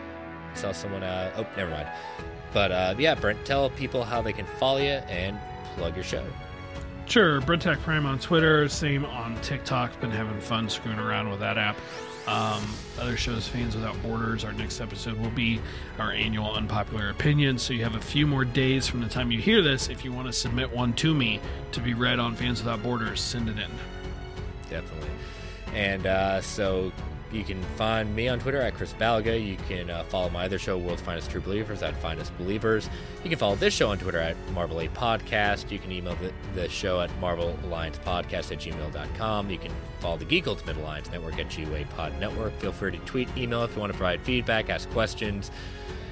[0.52, 1.04] I saw someone.
[1.04, 1.90] Uh, oh, never mind.
[2.54, 5.38] But uh, yeah, Brent, tell people how they can follow you and
[5.76, 6.26] plug your show.
[7.06, 10.00] Sure, Brentech Prime on Twitter, same on TikTok.
[10.00, 11.76] Been having fun screwing around with that app.
[12.28, 12.64] Um,
[13.00, 14.46] other shows, Fans Without Borders.
[14.46, 15.60] Our next episode will be
[15.98, 17.58] our annual unpopular opinion.
[17.58, 19.90] So you have a few more days from the time you hear this.
[19.90, 21.40] If you want to submit one to me
[21.72, 23.72] to be read on Fans Without Borders, send it in.
[24.70, 25.10] Definitely.
[25.74, 26.92] And uh, so
[27.32, 29.44] you can find me on Twitter at Chris Balaga.
[29.44, 32.90] You can uh, follow my other show, World's Finest True Believers, at Finest Believers.
[33.24, 35.72] You can follow this show on Twitter at Marvel 8 Podcast.
[35.72, 39.50] You can email the, the show at Marvel Alliance Podcast at gmail.com.
[39.50, 42.58] You can follow the Geek Ultimate Alliance Network at GUA Pod Network.
[42.60, 45.52] Feel free to tweet, email if you want to provide feedback, ask questions.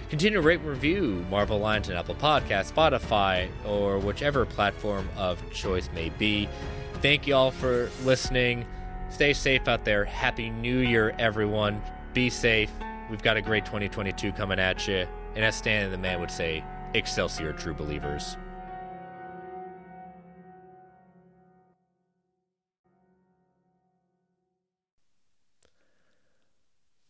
[0.09, 5.39] Continue to rate and review Marvel Alliance and Apple Podcasts, Spotify, or whichever platform of
[5.51, 6.49] choice may be.
[6.95, 8.65] Thank you all for listening.
[9.09, 10.05] Stay safe out there.
[10.05, 11.81] Happy New Year, everyone.
[12.13, 12.71] Be safe.
[13.09, 15.07] We've got a great 2022 coming at you.
[15.35, 16.63] And as Stan the man would say,
[16.93, 18.37] Excelsior, true believers.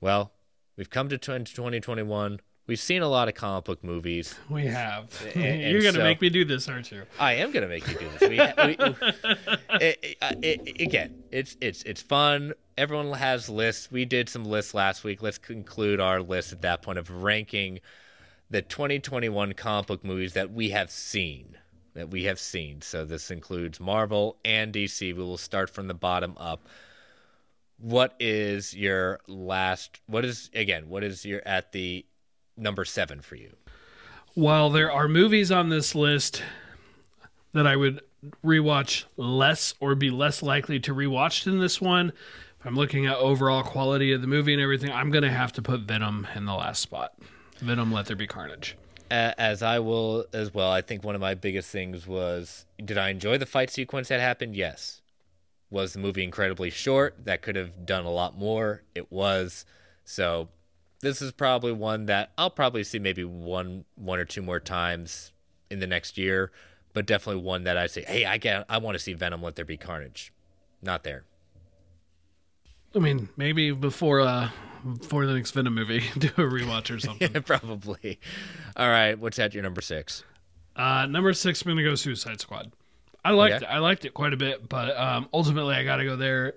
[0.01, 0.31] Well,
[0.77, 2.39] we've come to 2021.
[2.69, 4.35] We've seen a lot of comic book movies.
[4.47, 5.09] We have.
[5.35, 7.01] And, You're going to so, make me do this, aren't you?
[7.19, 8.29] I am going to make you do this.
[8.29, 12.53] We, we, uh, it, it, again, it's it's it's fun.
[12.77, 13.91] Everyone has lists.
[13.91, 15.23] We did some lists last week.
[15.23, 17.79] Let's conclude our list at that point of ranking
[18.51, 21.57] the 2021 comic book movies that we have seen.
[21.95, 22.83] That we have seen.
[22.83, 25.01] So this includes Marvel and DC.
[25.01, 26.67] We will start from the bottom up
[27.79, 32.05] what is your last what is again what is your at the
[32.59, 33.55] number seven for you?
[34.33, 36.43] While there are movies on this list
[37.53, 38.01] that I would
[38.43, 42.13] rewatch less or be less likely to rewatch than this one,
[42.59, 45.53] if I'm looking at overall quality of the movie and everything, I'm going to have
[45.53, 47.13] to put Venom in the last spot.
[47.59, 48.77] Venom, Let There Be Carnage.
[49.11, 50.71] As I will as well.
[50.71, 54.19] I think one of my biggest things was did I enjoy the fight sequence that
[54.19, 54.55] happened?
[54.55, 55.01] Yes.
[55.71, 57.15] Was the movie incredibly short?
[57.25, 58.83] That could have done a lot more.
[58.93, 59.65] It was.
[60.03, 60.49] So
[61.01, 65.31] this is probably one that I'll probably see maybe one one or two more times
[65.69, 66.51] in the next year,
[66.93, 69.41] but definitely one that I say, hey, I get, I want to see Venom.
[69.41, 70.33] Let there be carnage.
[70.81, 71.23] Not there.
[72.95, 74.49] I mean, maybe before uh
[74.99, 77.31] before the next Venom movie, do a rewatch or something.
[77.33, 78.19] yeah, probably.
[78.75, 80.23] All right, what's at your number six?
[80.75, 82.71] Uh, number six, I'm gonna go Suicide Squad.
[83.23, 83.65] I liked okay.
[83.65, 83.69] it.
[83.69, 86.53] I liked it quite a bit, but um, ultimately, I got to go there.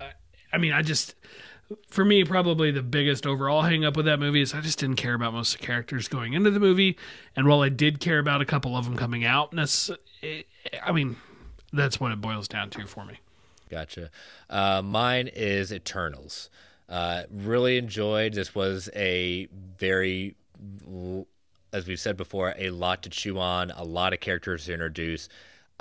[0.00, 0.12] I,
[0.52, 1.14] I mean, I just
[1.88, 5.14] for me, probably the biggest overall hangup with that movie is I just didn't care
[5.14, 6.96] about most of the characters going into the movie.
[7.36, 9.90] And while I did care about a couple of them coming out, that's
[10.22, 11.16] I mean,
[11.72, 13.18] that's what it boils down to for me.
[13.70, 14.10] Gotcha.
[14.50, 16.50] Uh, mine is Eternals.
[16.88, 18.34] Uh, really enjoyed.
[18.34, 19.46] This was a
[19.78, 20.36] very,
[21.72, 23.70] as we've said before, a lot to chew on.
[23.70, 25.28] A lot of characters to introduce.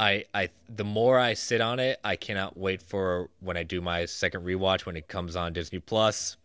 [0.01, 3.81] I, I, the more I sit on it, I cannot wait for when I do
[3.81, 6.37] my second rewatch when it comes on Disney Plus.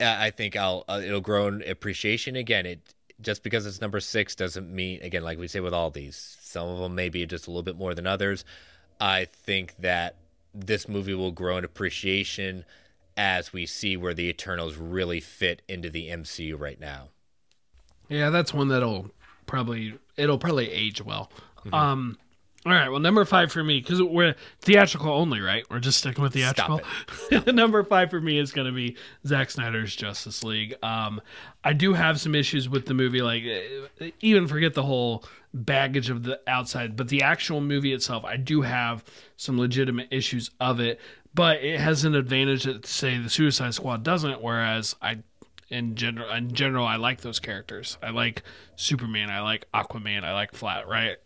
[0.00, 2.64] I think I'll uh, it'll grow in appreciation again.
[2.66, 6.36] It just because it's number six doesn't mean again like we say with all these.
[6.40, 8.44] Some of them maybe just a little bit more than others.
[8.98, 10.16] I think that
[10.54, 12.64] this movie will grow in appreciation
[13.16, 17.08] as we see where the Eternals really fit into the MCU right now.
[18.08, 19.10] Yeah, that's one that'll
[19.46, 21.30] probably it'll probably age well.
[21.64, 21.74] Mm-hmm.
[21.74, 22.18] Um
[22.66, 25.64] all right, well, number five for me because we're theatrical only, right?
[25.70, 26.80] We're just sticking with theatrical.
[27.52, 28.96] number five for me is going to be
[29.26, 30.74] Zack Snyder's Justice League.
[30.82, 31.20] Um,
[31.62, 36.08] I do have some issues with the movie, like eh, even forget the whole baggage
[36.08, 39.04] of the outside, but the actual movie itself, I do have
[39.36, 41.00] some legitimate issues of it.
[41.34, 45.18] But it has an advantage that say the Suicide Squad doesn't, whereas I
[45.70, 47.98] in general in general I like those characters.
[48.02, 48.42] I like
[48.76, 51.16] Superman, I like Aquaman, I like Flash, right?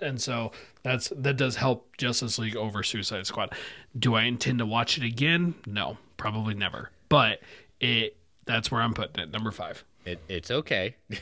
[0.00, 0.52] And so
[0.82, 3.54] that's that does help Justice League over Suicide Squad.
[3.98, 5.54] Do I intend to watch it again?
[5.66, 6.90] No, probably never.
[7.08, 7.40] But
[7.80, 8.16] it
[8.46, 9.84] that's where I'm putting it, number 5.
[10.04, 10.96] It, it's okay.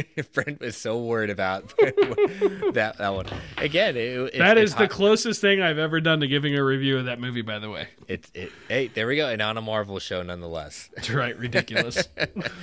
[0.32, 3.26] Brent was so worried about that that one.
[3.58, 7.06] Again, it, that is the closest thing I've ever done to giving a review of
[7.06, 7.42] that movie.
[7.42, 8.52] By the way, it's it.
[8.68, 10.90] Hey, there we go, and on a Marvel show, nonetheless.
[10.94, 11.36] That's right.
[11.38, 12.08] Ridiculous.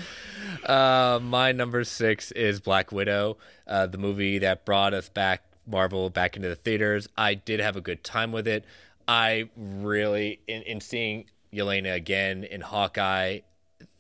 [0.66, 3.38] uh, my number six is Black Widow,
[3.68, 7.08] uh, the movie that brought us back Marvel back into the theaters.
[7.18, 8.66] I did have a good time with it.
[9.08, 13.40] I really in, in seeing Yelena again in Hawkeye.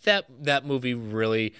[0.03, 1.53] That that movie really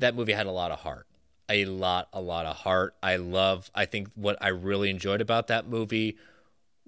[0.00, 1.06] that movie had a lot of heart.
[1.48, 2.94] A lot, a lot of heart.
[3.02, 6.16] I love, I think what I really enjoyed about that movie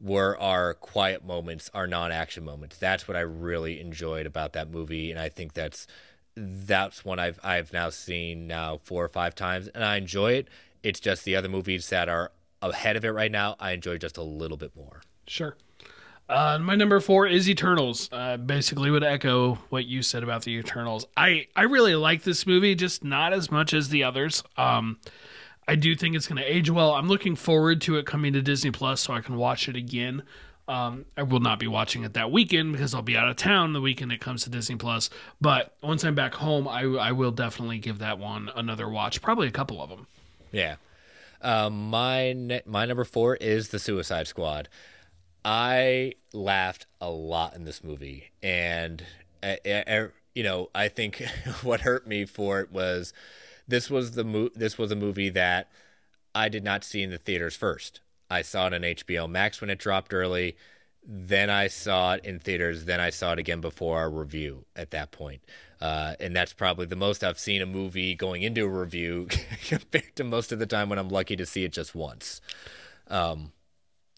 [0.00, 2.76] were our quiet moments, our non action moments.
[2.78, 5.10] That's what I really enjoyed about that movie.
[5.10, 5.86] And I think that's,
[6.36, 10.48] that's one I've, I've now seen now four or five times and I enjoy it.
[10.82, 14.16] It's just the other movies that are ahead of it right now, I enjoy just
[14.16, 15.02] a little bit more.
[15.26, 15.56] Sure.
[16.32, 18.08] Uh, my number four is Eternals.
[18.10, 21.06] Uh, basically, would echo what you said about the Eternals.
[21.14, 24.42] I I really like this movie, just not as much as the others.
[24.56, 24.98] Um,
[25.68, 26.92] I do think it's going to age well.
[26.92, 30.22] I'm looking forward to it coming to Disney Plus so I can watch it again.
[30.66, 33.74] Um, I will not be watching it that weekend because I'll be out of town
[33.74, 35.10] the weekend it comes to Disney Plus.
[35.38, 39.20] But once I'm back home, I I will definitely give that one another watch.
[39.20, 40.06] Probably a couple of them.
[40.50, 40.76] Yeah.
[41.42, 44.70] Uh, my my number four is the Suicide Squad.
[45.44, 49.04] I laughed a lot in this movie, and
[49.42, 51.22] I, I, you know, I think
[51.62, 53.12] what hurt me for it was
[53.66, 55.70] this was the mo- this was a movie that
[56.34, 58.00] I did not see in the theaters first.
[58.30, 60.56] I saw it on HBO Max when it dropped early.
[61.04, 62.84] Then I saw it in theaters.
[62.84, 65.42] Then I saw it again before our review at that point.
[65.80, 69.28] Uh, and that's probably the most I've seen a movie going into a review
[69.68, 72.40] compared to most of the time when I'm lucky to see it just once.
[73.08, 73.52] Um,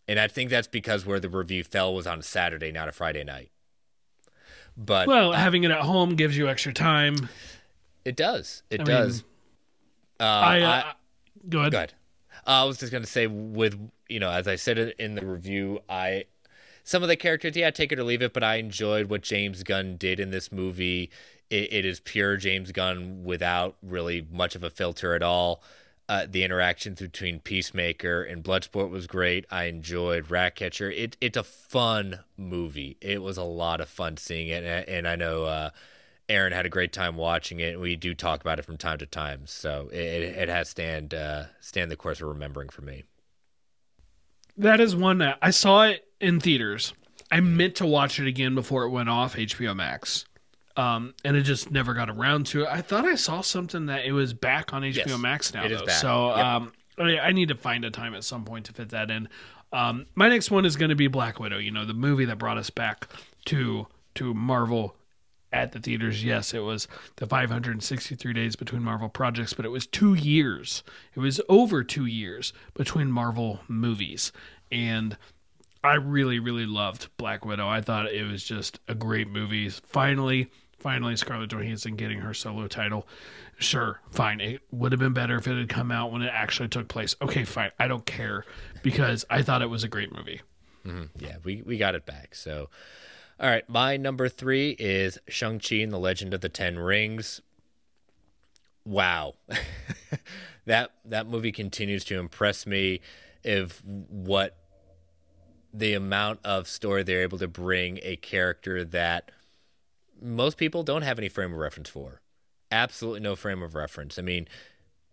[0.07, 2.93] and I think that's because where the review fell was on a Saturday, not a
[2.93, 3.51] Friday night.
[4.77, 7.29] But well, uh, having it at home gives you extra time.
[8.05, 8.63] It does.
[8.71, 9.23] It I does.
[9.23, 9.25] Mean,
[10.21, 10.93] uh, I, uh, I,
[11.49, 11.73] go ahead.
[11.73, 11.95] Go ahead.
[12.47, 13.79] I was just going to say, with
[14.09, 16.25] you know, as I said in the review, I
[16.83, 19.63] some of the characters, yeah, take it or leave it, but I enjoyed what James
[19.63, 21.11] Gunn did in this movie.
[21.51, 25.63] it, it is pure James Gunn without really much of a filter at all.
[26.07, 29.47] Uh, the interactions between Peacemaker and Bloodsport was great.
[29.51, 30.91] I enjoyed Ratcatcher.
[30.91, 32.99] It, it's a fun movie.
[33.01, 35.71] It was a lot of fun seeing it, and, and I know uh,
[36.29, 37.81] Aaron had a great time watching it.
[37.81, 41.45] We do talk about it from time to time, so it, it has stand uh,
[41.61, 43.05] stand the course of remembering for me.
[44.59, 46.93] That is one that I saw it in theaters.
[47.31, 50.27] I meant to watch it again before it went off HBO Max
[50.77, 52.69] um, and it just never got around to it.
[52.69, 55.87] I thought I saw something that it was back on HBO yes, Max now, though.
[55.87, 56.45] So yep.
[56.45, 59.29] um, I need to find a time at some point to fit that in.
[59.73, 61.59] Um, my next one is going to be Black Widow.
[61.59, 63.09] You know, the movie that brought us back
[63.47, 63.87] to
[64.17, 64.97] to Marvel
[65.53, 66.25] at the theaters.
[66.25, 70.83] Yes, it was the 563 days between Marvel projects, but it was two years.
[71.15, 74.33] It was over two years between Marvel movies,
[74.71, 75.17] and
[75.85, 77.69] I really, really loved Black Widow.
[77.69, 79.69] I thought it was just a great movie.
[79.69, 80.51] Finally
[80.85, 83.09] finally Scarlett Johansson getting her solo title.
[83.59, 84.39] Sure, fine.
[84.39, 87.17] It would have been better if it had come out when it actually took place.
[87.23, 87.71] Okay, fine.
[87.79, 88.45] I don't care
[88.83, 90.43] because I thought it was a great movie.
[90.87, 91.25] Mm-hmm.
[91.25, 92.35] Yeah, we, we got it back.
[92.35, 92.69] So,
[93.41, 97.41] all right, my number three is Shang-Chi and the Legend of the Ten Rings.
[98.85, 99.37] Wow.
[100.67, 103.01] that that movie continues to impress me
[103.47, 104.59] of what
[105.73, 109.31] the amount of story they're able to bring a character that
[110.25, 112.23] most people don't have any frame of reference for.
[112.73, 114.19] Absolutely no frame of reference.
[114.19, 114.49] I mean,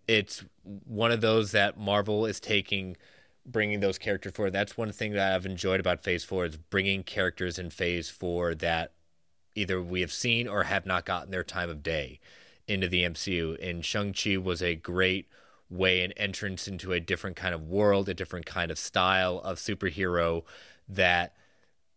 [0.08, 2.96] it's one of those that Marvel is taking,
[3.46, 4.54] bringing those characters forward.
[4.54, 8.56] That's one thing that I've enjoyed about Phase Four is bringing characters in Phase Four
[8.56, 8.94] that
[9.54, 12.20] either we have seen or have not gotten their time of day
[12.68, 13.58] into the MCU.
[13.62, 15.28] And Shang Chi was a great
[15.70, 19.58] way an entrance into a different kind of world, a different kind of style of
[19.58, 20.44] superhero
[20.88, 21.36] that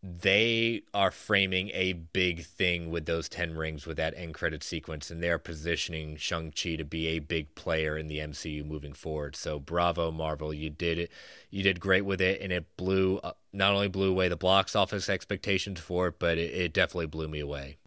[0.06, 5.10] they are framing a big thing with those 10 rings with that end credit sequence
[5.10, 9.35] and they're positioning Shang-Chi to be a big player in the MCU moving forward.
[9.35, 11.10] So bravo Marvel, you did it.
[11.48, 14.76] You did great with it and it blew uh, not only blew away the box
[14.76, 17.78] office expectations for it, but it, it definitely blew me away.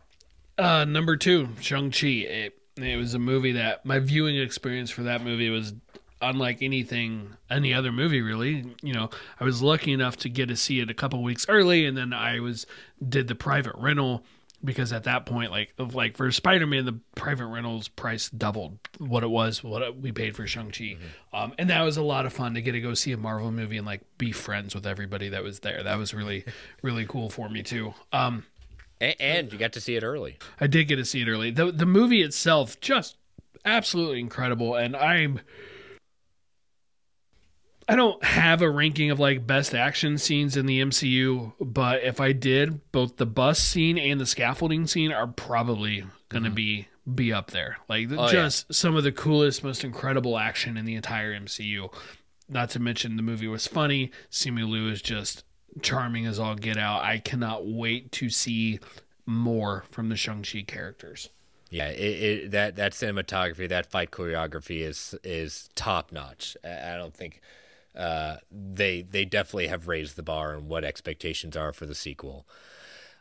[0.58, 2.08] Uh, number 2, Shang-Chi.
[2.08, 5.74] It, it was a movie that my viewing experience for that movie was
[6.22, 8.66] unlike anything any other movie really.
[8.82, 11.86] You know i was lucky enough to get to see it a couple weeks early
[11.86, 12.66] and then i was
[13.08, 14.24] did the private rental
[14.64, 19.24] because at that point like of like for spider-man the private rentals price doubled what
[19.24, 20.84] it was what we paid for shang-chi.
[20.84, 21.36] Mm-hmm.
[21.36, 23.52] um, and that was a lot of fun to get to go see a marvel
[23.52, 25.84] movie and like be friends with everybody that was there.
[25.84, 26.44] That was really
[26.82, 27.94] really cool for me too.
[28.12, 28.46] Um,
[29.00, 30.38] and, and you got to see it early.
[30.60, 31.52] I did get to see it early.
[31.52, 33.18] The, the movie itself just
[33.66, 35.42] absolutely incredible and i'm
[37.90, 42.20] I don't have a ranking of like best action scenes in the MCU, but if
[42.20, 46.56] I did, both the bus scene and the scaffolding scene are probably going to mm-hmm.
[46.56, 47.78] be be up there.
[47.88, 48.74] Like oh, just yeah.
[48.74, 51.94] some of the coolest, most incredible action in the entire MCU.
[52.50, 54.12] Not to mention the movie was funny.
[54.32, 55.44] Simu Liu is just
[55.82, 57.04] charming as all get out.
[57.04, 58.80] I cannot wait to see
[59.26, 61.30] more from the Shang-Chi characters.
[61.70, 66.56] Yeah, it, it, that that cinematography, that fight choreography is is top notch.
[66.64, 67.42] I don't think
[67.98, 72.48] uh, they they definitely have raised the bar on what expectations are for the sequel.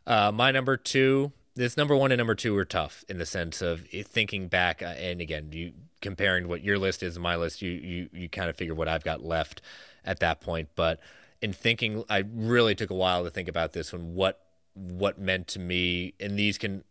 [0.06, 3.62] Uh, my number two, this number one and number two are tough in the sense
[3.62, 5.72] of thinking back, uh, and again, you
[6.02, 8.86] comparing what your list is and my list, you you you kind of figure what
[8.86, 9.62] I've got left
[10.04, 10.68] at that point.
[10.76, 11.00] But
[11.40, 14.14] in thinking, I really took a while to think about this one.
[14.14, 14.40] What
[14.74, 16.84] what meant to me, and these can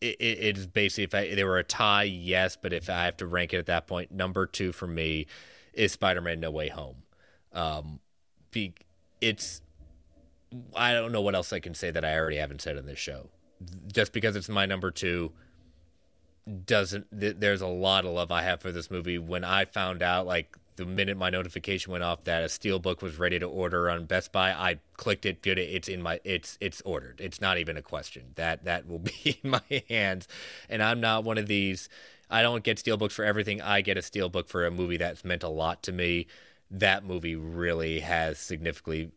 [0.00, 3.26] it, it's basically if I, they were a tie, yes, but if I have to
[3.26, 5.26] rank it at that point, number two for me
[5.76, 6.96] is Spider-Man: No Way Home.
[7.52, 8.00] Um,
[8.50, 8.74] be,
[9.20, 9.62] it's
[10.74, 12.98] I don't know what else I can say that I already haven't said on this
[12.98, 13.28] show.
[13.92, 15.32] Just because it's my number two
[16.66, 19.18] doesn't th- there's a lot of love I have for this movie.
[19.18, 23.18] When I found out like the minute my notification went off that a steelbook was
[23.18, 25.70] ready to order on Best Buy, I clicked it, did it.
[25.70, 27.20] It's in my, it's it's ordered.
[27.20, 28.32] It's not even a question.
[28.34, 30.28] That that will be in my hands,
[30.68, 31.88] and I'm not one of these
[32.34, 33.62] I don't get steelbooks for everything.
[33.62, 36.26] I get a steelbook for a movie that's meant a lot to me.
[36.68, 39.12] That movie really has significantly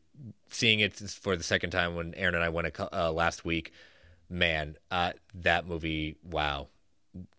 [0.50, 3.74] seeing it for the second time when Aaron and I went uh, last week.
[4.30, 6.68] Man, uh, that movie, wow,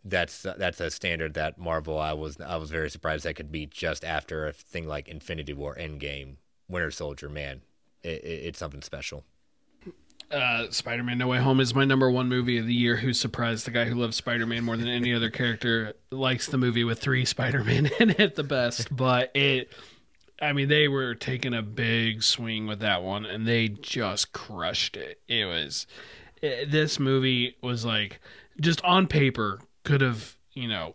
[0.05, 1.97] that's that's a standard that Marvel.
[1.97, 5.53] I was I was very surprised that could beat just after a thing like Infinity
[5.53, 6.39] War, Endgame,
[6.69, 7.29] Winter Soldier.
[7.29, 7.61] Man,
[8.03, 9.23] it, it, it's something special
[10.31, 12.97] uh, Spider-Man: No Way Home is my number one movie of the year.
[12.97, 16.85] Who surprised the guy who loves Spider-Man more than any other character likes the movie
[16.85, 18.95] with three Spider-Man in it the best.
[18.95, 19.73] But it,
[20.41, 24.97] I mean, they were taking a big swing with that one, and they just crushed
[24.97, 25.21] it.
[25.29, 25.87] It was
[26.43, 28.21] it, this movie was like
[28.61, 30.95] just on paper could have you know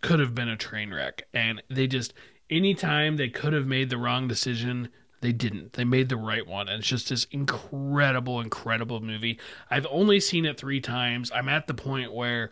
[0.00, 2.14] could have been a train wreck, and they just
[2.50, 4.88] anytime they could have made the wrong decision
[5.24, 5.72] they didn't.
[5.72, 6.68] They made the right one.
[6.68, 9.40] And it's just this incredible, incredible movie.
[9.70, 11.32] I've only seen it three times.
[11.34, 12.50] I'm at the point where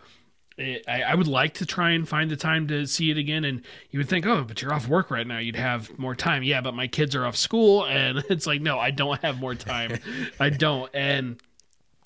[0.57, 3.45] it, I, I, would like to try and find the time to see it again.
[3.45, 5.39] And you would think, oh, but you're off work right now.
[5.39, 6.43] You'd have more time.
[6.43, 7.85] Yeah, but my kids are off school.
[7.85, 9.99] And it's like, no, I don't have more time.
[10.41, 10.91] I don't.
[10.95, 11.41] And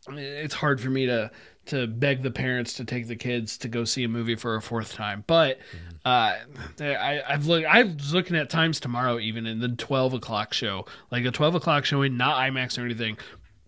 [0.09, 1.31] it's hard for me to
[1.67, 4.63] to beg the parents to take the kids to go see a movie for a
[4.63, 5.25] fourth time.
[5.27, 5.59] But
[6.05, 6.35] uh,
[6.81, 7.67] I, I've looked.
[7.67, 11.55] I was looking at times tomorrow, even in the twelve o'clock show, like a twelve
[11.55, 13.19] o'clock showing, not IMAX or anything.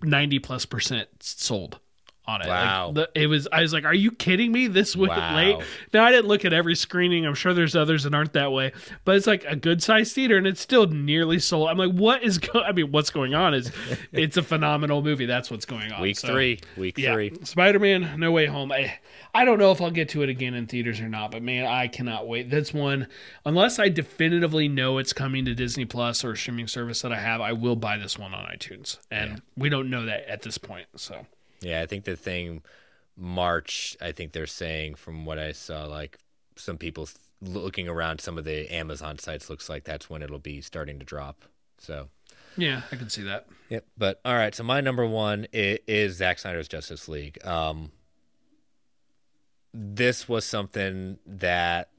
[0.03, 1.81] Ninety plus percent sold
[2.29, 2.47] on it.
[2.47, 2.93] Wow.
[2.95, 3.49] Like, the, it was.
[3.51, 4.69] I was like, "Are you kidding me?
[4.69, 5.35] This way wow.
[5.35, 5.57] late?"
[5.95, 7.27] Now I didn't look at every screening.
[7.27, 8.73] I'm sure there's others that aren't that way,
[9.05, 11.71] but it's like a good sized theater, and it's still nearly sold.
[11.71, 12.39] I'm like, "What is?
[12.39, 12.61] Go-?
[12.61, 13.55] I mean, what's going on?
[13.55, 13.73] Is
[14.13, 15.27] it's a phenomenal movie?
[15.27, 16.61] That's what's going on." Week so, three.
[16.77, 17.33] Week yeah, three.
[17.43, 18.71] Spider-Man: No Way Home.
[18.71, 18.99] I
[19.35, 21.65] I don't know if I'll get to it again in theaters or not, but man,
[21.65, 22.51] I cannot wait.
[22.51, 23.09] That's one.
[23.47, 27.41] Unless I definitively know it's coming to Disney Plus or streaming service that I have,
[27.41, 29.37] I will buy this one on iTunes, and yeah.
[29.57, 30.87] we don't know that at this point.
[30.97, 31.25] So.
[31.61, 32.63] Yeah, I think the thing
[33.17, 36.19] March, I think they're saying from what I saw, like
[36.57, 37.09] some people
[37.41, 41.05] looking around some of the Amazon sites looks like that's when it'll be starting to
[41.05, 41.45] drop.
[41.79, 42.09] So
[42.57, 43.47] Yeah, I can see that.
[43.71, 43.87] Yep.
[43.97, 47.45] But all right, so my number one is, is Zack Snyder's Justice League.
[47.47, 47.93] Um,
[49.73, 51.91] this was something that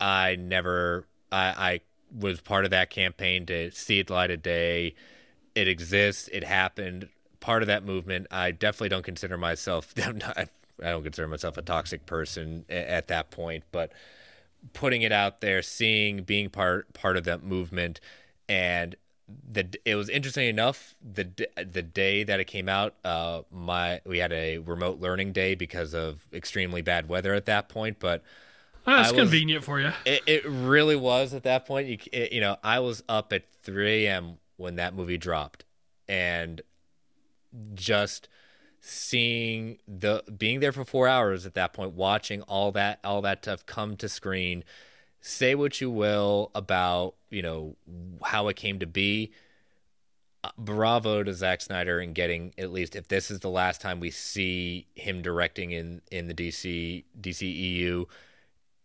[0.00, 1.80] I never, I, I
[2.18, 4.94] was part of that campaign to see it light of day.
[5.54, 6.28] It exists.
[6.32, 7.08] It happened.
[7.42, 8.26] Part of that movement.
[8.30, 9.94] I definitely don't consider myself.
[9.96, 10.46] Not, I
[10.78, 13.92] don't consider myself a toxic person at that point, but
[14.72, 18.00] putting it out there, seeing, being part part of that movement,
[18.48, 18.96] and
[19.50, 24.18] the it was interesting enough the the day that it came out uh my we
[24.18, 28.22] had a remote learning day because of extremely bad weather at that point but
[28.84, 32.40] that's was, convenient for you it, it really was at that point you, it, you
[32.40, 35.64] know i was up at 3 a.m when that movie dropped
[36.08, 36.60] and
[37.74, 38.28] just
[38.80, 43.44] seeing the being there for four hours at that point watching all that all that
[43.44, 44.64] stuff come to screen
[45.22, 47.76] say what you will about you know
[48.22, 49.32] how it came to be.
[50.44, 54.00] Uh, bravo to Zack Snyder in getting at least if this is the last time
[54.00, 58.06] we see him directing in in the DC DCEU.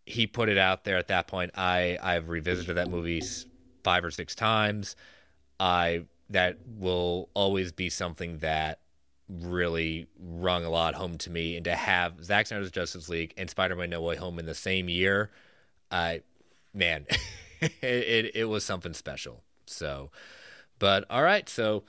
[0.06, 1.52] He put it out there at that point.
[1.56, 3.22] I I've revisited that movie
[3.84, 4.96] five or six times.
[5.60, 8.80] I that will always be something that
[9.30, 11.56] really rung a lot home to me.
[11.56, 14.56] And to have Zack Snyder's Justice League and Spider Man No Way Home in the
[14.56, 15.32] same year,
[15.92, 16.22] I
[16.74, 17.06] man,
[17.62, 19.44] it, it, it was something special.
[19.66, 20.12] So,
[20.80, 21.84] but all right, so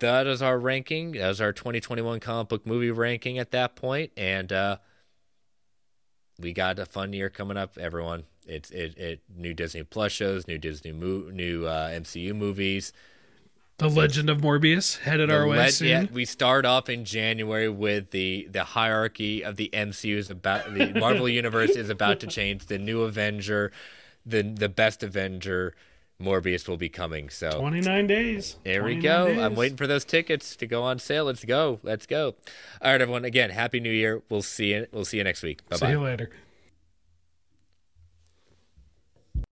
[0.00, 1.12] that is our ranking.
[1.12, 4.76] That was our 2021 comic book movie ranking at that point, and uh,
[6.38, 8.24] we got a fun year coming up, everyone.
[8.46, 12.92] It's it, it new Disney Plus shows, new Disney mo- new uh, MCU movies.
[13.82, 15.88] The Legend of Morbius headed our way soon.
[15.88, 20.72] Yeah, we start off in January with the the hierarchy of the MCU is about
[20.72, 22.66] the Marvel universe is about to change.
[22.66, 23.72] The new Avenger
[24.24, 25.74] the the best Avenger
[26.20, 27.28] Morbius will be coming.
[27.28, 28.56] So 29 days.
[28.64, 29.26] There we go.
[29.26, 29.38] Days.
[29.38, 31.24] I'm waiting for those tickets to go on sale.
[31.24, 31.80] Let's go.
[31.82, 32.34] Let's go.
[32.80, 33.24] All right, everyone.
[33.24, 34.22] Again, happy New Year.
[34.28, 34.86] We'll see you.
[34.92, 35.68] We'll see you next week.
[35.68, 35.86] Bye bye.
[35.86, 36.30] See you later.